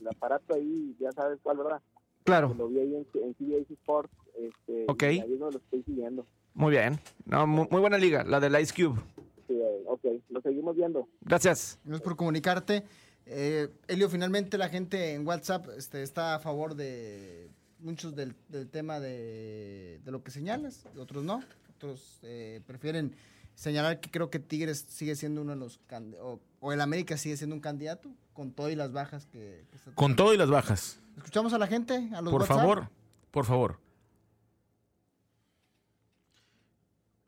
el 0.00 0.08
aparato 0.08 0.54
ahí, 0.54 0.96
ya 0.98 1.12
sabes 1.12 1.38
cuál, 1.42 1.58
¿verdad? 1.58 1.80
Claro. 2.24 2.54
Lo 2.58 2.68
vi 2.68 2.78
ahí 2.80 2.94
en, 2.96 3.06
en 3.22 3.34
CBS 3.34 3.72
Sports, 3.74 4.12
este, 4.36 4.84
Ok. 4.88 5.02
ahí 5.04 5.20
donde 5.20 5.38
lo 5.38 5.58
estoy 5.58 5.82
siguiendo. 5.84 6.26
Muy 6.54 6.70
bien. 6.72 6.98
No, 7.24 7.46
mu- 7.46 7.68
muy, 7.70 7.80
buena 7.80 7.98
liga, 7.98 8.24
la 8.24 8.40
del 8.40 8.60
Ice 8.60 8.72
Cube. 8.74 9.00
Sí, 9.46 9.56
ok, 9.86 10.04
lo 10.30 10.40
seguimos 10.40 10.74
viendo. 10.74 11.06
Gracias. 11.20 11.78
Gracias 11.84 12.02
por 12.02 12.16
comunicarte. 12.16 12.84
Eh, 13.26 13.68
Elio, 13.86 14.08
finalmente 14.08 14.58
la 14.58 14.68
gente 14.68 15.14
en 15.14 15.26
WhatsApp 15.26 15.66
este, 15.76 16.02
está 16.02 16.34
a 16.34 16.38
favor 16.40 16.74
de 16.74 17.48
muchos 17.78 18.16
del, 18.16 18.34
del 18.48 18.68
tema 18.68 18.98
de, 18.98 20.00
de 20.04 20.10
lo 20.10 20.22
que 20.24 20.30
señalas, 20.30 20.84
otros 20.98 21.22
no. 21.22 21.42
Otros 21.76 22.18
eh, 22.22 22.60
prefieren 22.66 23.14
señalar 23.54 24.00
que 24.00 24.10
creo 24.10 24.30
que 24.30 24.38
Tigres 24.38 24.84
sigue 24.88 25.16
siendo 25.16 25.42
uno 25.42 25.52
de 25.52 25.58
los 25.58 25.80
o, 26.20 26.40
o 26.60 26.72
el 26.72 26.80
América 26.80 27.16
sigue 27.16 27.36
siendo 27.36 27.54
un 27.54 27.60
candidato 27.60 28.10
con 28.32 28.52
todo 28.52 28.70
y 28.70 28.76
las 28.76 28.92
bajas 28.92 29.26
que, 29.26 29.64
que 29.70 29.76
está 29.76 29.92
Con 29.94 30.16
todo 30.16 30.32
y 30.34 30.36
las 30.36 30.50
bajas. 30.50 31.00
Escuchamos 31.16 31.52
a 31.52 31.58
la 31.58 31.66
gente, 31.66 32.10
a 32.14 32.22
los 32.22 32.30
Por 32.32 32.42
WhatsApp. 32.42 32.56
favor, 32.56 32.88
por 33.30 33.44
favor. 33.44 33.78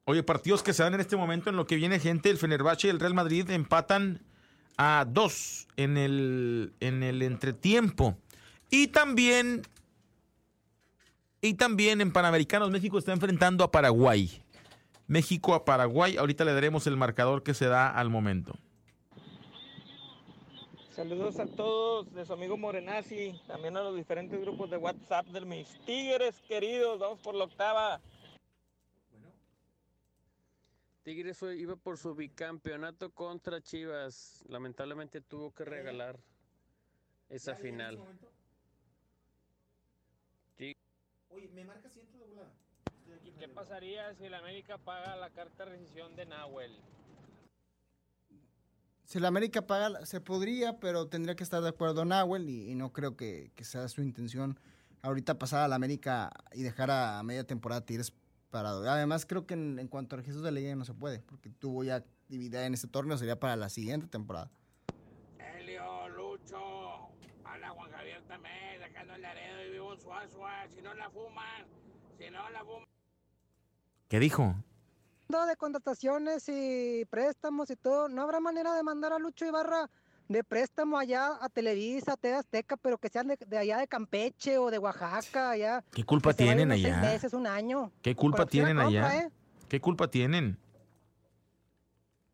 Oye, 0.07 0.23
partidos 0.23 0.63
que 0.63 0.75
se 0.75 0.83
dan 0.83 0.95
en 0.95 1.01
este 1.01 1.17
momento 1.17 1.49
en 1.51 1.57
lo 1.57 1.67
que 1.67 1.77
viene 1.77 1.99
gente, 1.99 2.29
el 2.31 2.37
Fenerbahce 2.37 2.89
y 2.89 2.91
el 2.91 3.01
Real 3.01 3.15
Madrid 3.15 3.49
empatan 3.51 4.23
a 4.77 5.07
dos 5.09 5.67
en 5.77 5.97
el, 5.97 6.75
en 6.81 7.03
el 7.03 7.23
entretiempo. 7.23 8.19
Y 8.71 8.89
también, 8.89 9.63
y 11.41 11.55
también 11.55 12.01
en 12.03 12.13
Panamericanos 12.13 12.71
México 12.71 12.99
está 12.99 13.13
enfrentando 13.13 13.65
a 13.65 13.71
Paraguay. 13.71 14.44
México 15.07 15.55
a 15.55 15.65
Paraguay, 15.65 16.17
ahorita 16.17 16.45
le 16.45 16.55
daremos 16.55 16.87
el 16.87 16.97
marcador 16.97 17.43
que 17.43 17.55
se 17.55 17.67
da 17.67 17.91
al 17.91 18.11
momento. 18.11 18.55
Saludos 20.91 21.41
a 21.41 21.47
todos 21.47 22.13
de 22.15 22.25
su 22.25 22.33
amigo 22.33 22.57
Morenazzi, 22.57 23.41
también 23.49 23.77
a 23.77 23.83
los 23.83 23.97
diferentes 23.97 24.41
grupos 24.41 24.71
de 24.71 24.77
WhatsApp 24.77 25.27
de 25.27 25.41
mis 25.41 25.69
tigres 25.85 26.41
queridos, 26.43 27.01
vamos 27.01 27.21
por 27.21 27.35
la 27.35 27.45
octava. 27.45 28.01
Tigres 31.03 31.43
iba 31.43 31.77
por 31.77 31.99
su 31.99 32.15
bicampeonato 32.15 33.11
contra 33.11 33.61
Chivas. 33.61 34.43
Lamentablemente 34.49 35.21
tuvo 35.21 35.53
que 35.53 35.65
regalar 35.67 36.19
esa 37.29 37.57
final. 37.57 38.01
Oye, 41.29 41.49
me 41.49 41.65
marca 41.65 41.91
ciento 41.91 42.17
de 42.17 42.25
volada. 42.25 42.64
¿Qué 43.39 43.49
pasaría 43.49 44.15
si 44.15 44.25
el 44.25 44.35
América 44.35 44.79
paga 44.79 45.17
la 45.17 45.31
carta 45.31 45.65
de 45.65 45.73
rescisión 45.73 46.15
de 46.17 46.27
Nahuel? 46.27 46.73
Si 49.05 49.21
la 49.21 49.29
América 49.29 49.67
paga, 49.67 50.07
se 50.07 50.21
podría, 50.21 50.81
pero 50.81 51.09
tendría 51.09 51.37
que 51.37 51.43
estar 51.43 51.63
de 51.63 51.69
acuerdo 51.69 52.05
Nahuel 52.05 52.49
y, 52.49 52.71
y 52.71 52.75
no 52.75 52.93
creo 52.93 53.17
que, 53.17 53.53
que 53.55 53.65
sea 53.65 53.89
su 53.89 54.03
intención 54.03 54.59
ahorita 55.03 55.39
pasar 55.39 55.63
a 55.63 55.69
la 55.69 55.77
América 55.77 56.33
y 56.53 56.63
dejar 56.63 56.91
a 56.91 57.23
media 57.23 57.45
temporada 57.45 57.85
Tigres 57.85 58.13
parado. 58.51 58.89
Además, 58.89 59.27
creo 59.27 59.47
que 59.47 59.55
en, 59.55 59.79
en 59.79 59.89
cuanto 59.89 60.15
a 60.15 60.19
registros 60.19 60.43
de 60.43 60.53
la 60.53 60.61
liga 60.61 60.75
no 60.75 60.85
se 60.85 60.95
puede, 60.95 61.21
porque 61.21 61.51
tuvo 61.51 61.85
ya 61.85 61.97
actividad 61.97 62.65
en 62.65 62.73
este 62.73 62.89
torneo, 62.89 63.19
sería 63.19 63.39
para 63.39 63.57
la 63.57 63.69
siguiente 63.69 64.07
temporada. 64.07 64.51
Helio, 65.39 66.09
Lucho, 66.09 67.09
habla 67.45 67.71
Juan 67.71 67.91
Javier 67.91 68.23
también, 68.23 68.81
sacando 68.81 69.15
el 69.15 69.23
Laredo 69.23 69.67
y 69.67 69.71
vivo 69.73 69.93
en 69.93 70.01
Suazua. 70.01 70.67
Si 70.75 70.81
no 70.81 70.95
la 70.95 71.11
fuman, 71.11 71.67
si 72.17 72.31
no 72.31 72.49
la 72.51 72.65
fuman. 72.65 72.85
¿Qué 74.09 74.19
dijo? 74.19 74.55
de 75.29 75.57
contrataciones 75.57 76.49
y 76.49 77.05
préstamos 77.11 77.69
y 77.69 77.75
todo, 77.75 78.09
¿no 78.09 78.23
habrá 78.23 78.39
manera 78.39 78.73
de 78.75 78.85
mandar 78.85 79.13
a 79.13 79.19
Lucho 79.19 79.45
Ibarra 79.45 79.91
de 80.29 80.45
préstamo 80.45 80.97
allá 80.97 81.33
a 81.41 81.49
Televisa, 81.49 82.13
a 82.13 82.17
TV 82.17 82.37
Azteca, 82.37 82.77
pero 82.77 82.99
que 82.99 83.09
sean 83.09 83.27
de, 83.27 83.37
de 83.37 83.59
allá 83.59 83.79
de 83.79 83.89
Campeche 83.89 84.59
o 84.59 84.71
de 84.71 84.79
Oaxaca, 84.79 85.51
allá? 85.51 85.85
¿Qué 85.91 86.05
culpa 86.05 86.31
Que 86.31 86.45
tienen 86.45 86.71
seis 86.71 86.85
allá? 86.87 87.01
meses, 87.01 87.33
un 87.33 87.49
año. 87.49 87.91
¿Qué 88.01 88.15
culpa 88.15 88.47
tienen 88.47 88.77
compra, 88.77 89.09
allá? 89.09 89.25
¿eh? 89.25 89.31
¿Qué 89.69 89.81
culpa 89.81 90.09
tienen? 90.09 90.57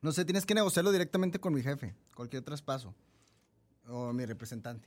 No 0.02 0.12
sé, 0.12 0.26
tienes 0.26 0.44
que 0.44 0.54
negociarlo 0.54 0.92
directamente 0.92 1.40
con 1.40 1.54
mi 1.54 1.62
jefe, 1.62 1.94
cualquier 2.14 2.42
traspaso, 2.42 2.94
o 3.88 4.12
mi 4.12 4.26
representante. 4.26 4.86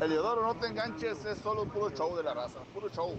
Eliodoro, 0.00 0.42
no 0.42 0.54
te 0.58 0.66
enganches, 0.66 1.22
es 1.26 1.38
solo 1.40 1.64
un 1.64 1.68
puro 1.68 1.90
show 1.90 2.16
de 2.16 2.22
la 2.22 2.32
raza, 2.32 2.58
puro 2.72 2.88
show. 2.88 3.14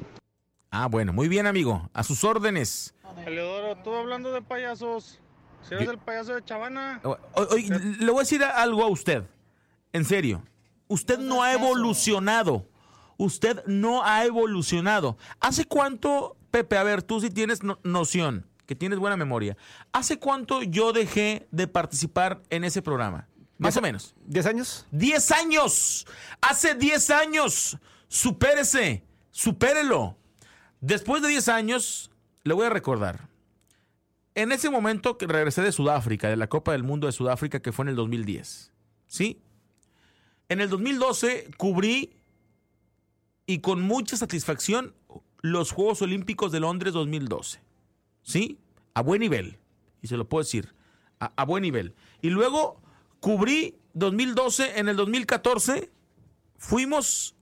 Ah, 0.71 0.87
bueno, 0.87 1.11
muy 1.11 1.27
bien, 1.27 1.47
amigo. 1.47 1.89
A 1.93 2.01
sus 2.03 2.23
órdenes. 2.23 2.93
Eleodoro, 3.25 3.75
tú 3.83 3.93
hablando 3.93 4.31
de 4.31 4.41
payasos, 4.41 5.19
si 5.67 5.73
eres 5.73 5.85
Yo- 5.85 5.91
el 5.91 5.97
payaso 5.99 6.33
de 6.33 6.45
Chavana. 6.45 7.01
O- 7.03 7.17
o- 7.35 7.47
oye, 7.53 7.67
le 7.99 8.05
voy 8.09 8.19
a 8.19 8.21
decir 8.21 8.41
algo 8.43 8.81
a 8.83 8.87
usted. 8.87 9.23
En 9.91 10.05
serio. 10.05 10.43
Usted 10.87 11.19
no 11.19 11.43
ha 11.43 11.53
evolucionado. 11.53 12.67
Usted 13.17 13.63
no 13.65 14.03
ha 14.05 14.23
evolucionado. 14.25 15.17
¿Hace 15.41 15.65
cuánto, 15.65 16.37
Pepe? 16.51 16.77
A 16.77 16.83
ver, 16.83 17.03
tú 17.03 17.19
sí 17.19 17.29
tienes 17.29 17.63
no- 17.63 17.79
noción, 17.83 18.47
que 18.65 18.73
tienes 18.75 18.97
buena 18.97 19.17
memoria. 19.17 19.57
¿Hace 19.91 20.19
cuánto 20.19 20.63
yo 20.63 20.93
dejé 20.93 21.47
de 21.51 21.67
participar 21.67 22.41
en 22.49 22.63
ese 22.63 22.81
programa? 22.81 23.27
Más 23.57 23.75
o 23.77 23.81
menos. 23.81 24.15
¿Diez 24.25 24.45
años? 24.45 24.87
¡Diez 24.89 25.31
años! 25.31 26.07
Hace 26.41 26.75
diez 26.75 27.09
años. 27.09 27.77
Supérese. 28.07 29.03
Supérelo. 29.31 30.17
Después 30.81 31.21
de 31.21 31.29
10 31.29 31.47
años, 31.49 32.11
le 32.43 32.55
voy 32.55 32.65
a 32.65 32.69
recordar. 32.71 33.29
En 34.33 34.51
ese 34.51 34.71
momento 34.71 35.17
que 35.17 35.27
regresé 35.27 35.61
de 35.61 35.71
Sudáfrica, 35.71 36.27
de 36.27 36.37
la 36.37 36.47
Copa 36.47 36.71
del 36.71 36.83
Mundo 36.83 37.05
de 37.05 37.13
Sudáfrica, 37.13 37.61
que 37.61 37.71
fue 37.71 37.83
en 37.83 37.89
el 37.89 37.95
2010. 37.95 38.71
¿Sí? 39.05 39.39
En 40.49 40.59
el 40.59 40.69
2012 40.69 41.51
cubrí 41.57 42.17
y 43.45 43.59
con 43.59 43.81
mucha 43.81 44.17
satisfacción 44.17 44.95
los 45.41 45.71
Juegos 45.71 46.01
Olímpicos 46.01 46.51
de 46.51 46.61
Londres 46.61 46.93
2012. 46.93 47.59
¿Sí? 48.23 48.57
A 48.95 49.01
buen 49.01 49.19
nivel. 49.19 49.59
Y 50.01 50.07
se 50.07 50.17
lo 50.17 50.27
puedo 50.27 50.43
decir. 50.43 50.73
A, 51.19 51.31
a 51.35 51.45
buen 51.45 51.61
nivel. 51.61 51.93
Y 52.23 52.31
luego 52.31 52.81
cubrí 53.19 53.77
2012. 53.93 54.79
En 54.79 54.87
el 54.87 54.95
2014 54.95 55.91
fuimos 56.57 57.35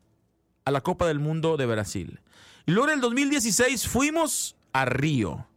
a 0.66 0.72
la 0.72 0.82
Copa 0.82 1.08
del 1.08 1.20
Mundo 1.20 1.56
de 1.56 1.66
Brasil. 1.68 2.20
Y 2.70 2.72
luego 2.72 2.90
en 2.90 2.94
el 2.98 3.02
2016 3.02 3.88
fuimos 3.88 4.56
a 4.74 4.86
Río. 4.86 5.48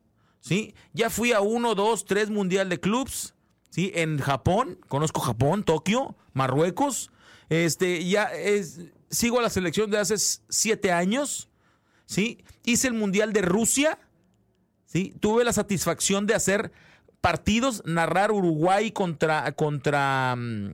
¿Sí? 0.40 0.74
Ya 0.94 1.10
fui 1.10 1.32
a 1.32 1.42
uno, 1.42 1.74
dos, 1.74 2.06
tres 2.06 2.30
Mundial 2.30 2.70
de 2.70 2.80
Clubs. 2.80 3.34
¿Sí? 3.68 3.92
En 3.94 4.18
Japón, 4.18 4.78
conozco 4.88 5.20
Japón, 5.20 5.62
Tokio, 5.62 6.16
Marruecos. 6.32 7.10
Este, 7.50 8.02
ya 8.08 8.30
sigo 9.10 9.40
a 9.40 9.42
la 9.42 9.50
selección 9.50 9.90
de 9.90 9.98
hace 9.98 10.14
siete 10.48 10.90
años. 10.90 11.50
¿Sí? 12.06 12.42
Hice 12.64 12.88
el 12.88 12.94
Mundial 12.94 13.34
de 13.34 13.42
Rusia. 13.42 13.98
¿Sí? 14.86 15.14
Tuve 15.20 15.44
la 15.44 15.52
satisfacción 15.52 16.26
de 16.26 16.34
hacer 16.34 16.72
partidos, 17.20 17.82
narrar 17.84 18.32
Uruguay 18.32 18.90
contra, 18.90 19.52
contra 19.52 20.34
mm, 20.34 20.72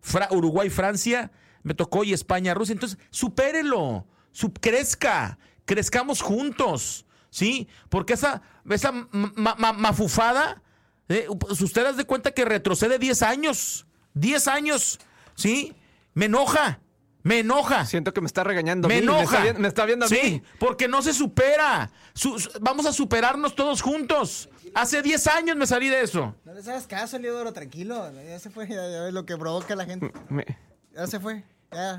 Fra- 0.00 0.28
Uruguay-Francia, 0.32 1.30
me 1.62 1.74
tocó 1.74 2.02
y 2.02 2.12
España-Rusia. 2.14 2.72
Entonces, 2.72 2.98
supérelo, 3.10 4.06
sup- 4.34 4.58
crezca, 4.60 5.38
crezcamos 5.68 6.22
juntos, 6.22 7.04
¿sí? 7.30 7.68
Porque 7.90 8.14
esa, 8.14 8.40
esa 8.70 8.90
ma- 8.90 9.32
ma- 9.36 9.54
ma- 9.58 9.72
mafufada, 9.74 10.62
eh, 11.10 11.28
pues 11.38 11.60
usted 11.60 11.84
haz 11.84 11.96
de 11.98 12.04
cuenta 12.04 12.32
que 12.32 12.44
retrocede 12.46 12.98
10 12.98 13.22
años, 13.22 13.86
10 14.14 14.48
años, 14.48 14.98
¿sí? 15.36 15.74
Me 16.14 16.24
enoja. 16.24 16.80
Me 17.24 17.40
enoja. 17.40 17.84
Siento 17.84 18.14
que 18.14 18.20
me 18.22 18.26
está 18.28 18.42
regañando. 18.44 18.86
a 18.86 18.88
Me 18.88 19.00
mí, 19.02 19.06
me 19.06 19.22
está 19.22 19.42
enoja. 19.44 19.58
me 19.60 19.68
está 19.68 19.84
viendo 19.84 20.06
a 20.06 20.08
sí, 20.08 20.18
mí. 20.22 20.42
porque 20.58 20.88
no 20.88 21.02
se 21.02 21.12
supera. 21.12 21.90
Su- 22.14 22.38
su- 22.38 22.50
vamos 22.60 22.86
a 22.86 22.92
superarnos 22.92 23.54
todos 23.54 23.82
juntos. 23.82 24.48
Hace 24.74 25.02
10 25.02 25.26
años 25.26 25.56
me 25.56 25.66
salí 25.66 25.88
de 25.90 26.00
eso. 26.02 26.34
No 26.44 26.54
les 26.54 26.66
hagas 26.68 26.86
caso, 26.86 27.16
Eliodoro, 27.18 27.52
tranquilo. 27.52 28.10
Ya 28.26 28.38
se 28.38 28.48
fue, 28.48 28.66
ya, 28.68 28.88
ya 28.88 29.02
ves 29.02 29.12
lo 29.12 29.26
que 29.26 29.36
provoca 29.36 29.76
la 29.76 29.84
gente. 29.84 30.10
Me, 30.30 30.46
Ya 30.94 31.06
se 31.06 31.20
fue, 31.20 31.44
ya. 31.70 31.98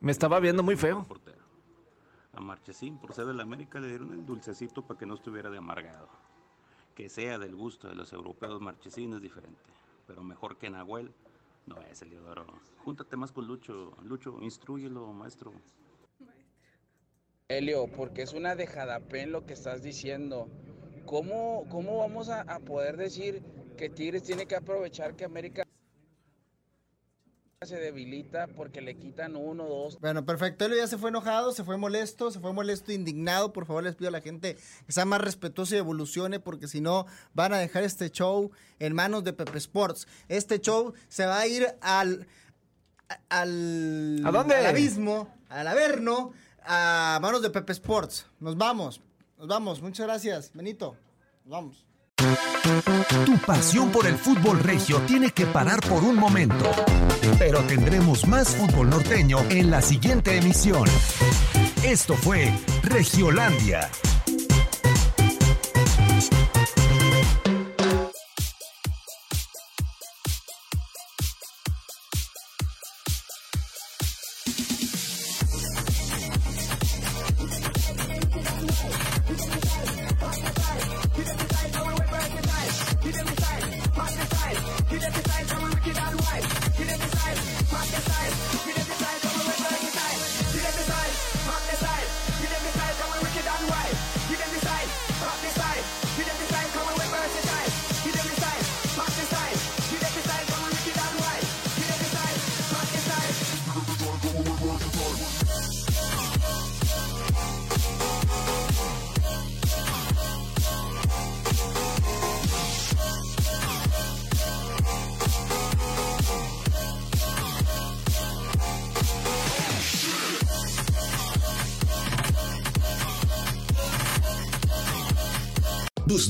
me 0.00 0.12
estaba 0.12 0.40
viendo 0.40 0.62
muy 0.62 0.76
feo. 0.76 1.06
A 2.38 2.40
Marchesín, 2.40 2.98
por 2.98 3.12
ser 3.14 3.26
del 3.26 3.40
América, 3.40 3.80
le 3.80 3.88
dieron 3.88 4.12
el 4.12 4.24
dulcecito 4.24 4.86
para 4.86 4.96
que 4.96 5.06
no 5.06 5.14
estuviera 5.14 5.50
de 5.50 5.58
amargado. 5.58 6.08
Que 6.94 7.08
sea 7.08 7.36
del 7.36 7.56
gusto 7.56 7.88
de 7.88 7.96
los 7.96 8.12
europeos, 8.12 8.60
Marchesín 8.60 9.12
es 9.14 9.20
diferente. 9.20 9.58
Pero 10.06 10.22
mejor 10.22 10.56
que 10.56 10.70
Nahuel, 10.70 11.12
no 11.66 11.80
es 11.82 12.00
Eliodoro. 12.00 12.46
Júntate 12.84 13.16
más 13.16 13.32
con 13.32 13.48
Lucho. 13.48 13.92
Lucho, 14.04 14.38
instruyelo, 14.40 15.12
maestro. 15.12 15.52
Helio, 17.48 17.88
porque 17.88 18.22
es 18.22 18.32
una 18.32 18.54
dejadapén 18.54 19.32
lo 19.32 19.44
que 19.44 19.54
estás 19.54 19.82
diciendo. 19.82 20.48
¿Cómo, 21.06 21.66
cómo 21.68 21.98
vamos 21.98 22.28
a, 22.28 22.42
a 22.42 22.60
poder 22.60 22.96
decir 22.96 23.42
que 23.76 23.90
Tigres 23.90 24.22
tiene 24.22 24.46
que 24.46 24.54
aprovechar 24.54 25.16
que 25.16 25.24
América 25.24 25.64
se 27.66 27.76
debilita 27.76 28.46
porque 28.46 28.80
le 28.80 28.96
quitan 28.96 29.34
uno, 29.34 29.64
dos, 29.64 29.98
Bueno, 29.98 30.24
perfecto. 30.24 30.64
Elio 30.64 30.76
ya 30.78 30.86
se 30.86 30.96
fue 30.96 31.10
enojado, 31.10 31.50
se 31.50 31.64
fue 31.64 31.76
molesto, 31.76 32.30
se 32.30 32.38
fue 32.38 32.52
molesto, 32.52 32.92
indignado. 32.92 33.52
Por 33.52 33.66
favor, 33.66 33.82
les 33.82 33.96
pido 33.96 34.08
a 34.08 34.12
la 34.12 34.20
gente 34.20 34.56
que 34.86 34.92
sea 34.92 35.04
más 35.04 35.20
respetuosa 35.20 35.74
y 35.74 35.78
evolucione, 35.78 36.38
porque 36.38 36.68
si 36.68 36.80
no, 36.80 37.06
van 37.34 37.52
a 37.52 37.58
dejar 37.58 37.82
este 37.82 38.10
show 38.10 38.52
en 38.78 38.94
manos 38.94 39.24
de 39.24 39.32
Pepe 39.32 39.58
Sports. 39.58 40.06
Este 40.28 40.60
show 40.60 40.94
se 41.08 41.26
va 41.26 41.40
a 41.40 41.46
ir 41.48 41.66
al. 41.80 42.28
al. 43.28 44.22
¿A 44.24 44.30
dónde? 44.30 44.54
Al 44.54 44.66
abismo, 44.66 45.34
al 45.48 45.66
averno, 45.66 46.32
a 46.62 47.18
manos 47.20 47.42
de 47.42 47.50
Pepe 47.50 47.72
Sports. 47.72 48.26
Nos 48.38 48.56
vamos. 48.56 49.00
Nos 49.36 49.48
vamos, 49.48 49.82
muchas 49.82 50.06
gracias, 50.06 50.52
Benito. 50.54 50.96
Nos 51.44 51.50
vamos. 51.50 51.87
Tu 53.24 53.38
pasión 53.38 53.90
por 53.90 54.06
el 54.06 54.16
fútbol 54.16 54.58
regio 54.60 54.98
tiene 55.06 55.30
que 55.30 55.46
parar 55.46 55.80
por 55.80 56.02
un 56.02 56.16
momento. 56.16 56.70
Pero 57.38 57.60
tendremos 57.62 58.26
más 58.26 58.48
fútbol 58.48 58.90
norteño 58.90 59.38
en 59.50 59.70
la 59.70 59.80
siguiente 59.80 60.36
emisión. 60.36 60.88
Esto 61.84 62.14
fue 62.14 62.52
Regiolandia. 62.82 63.88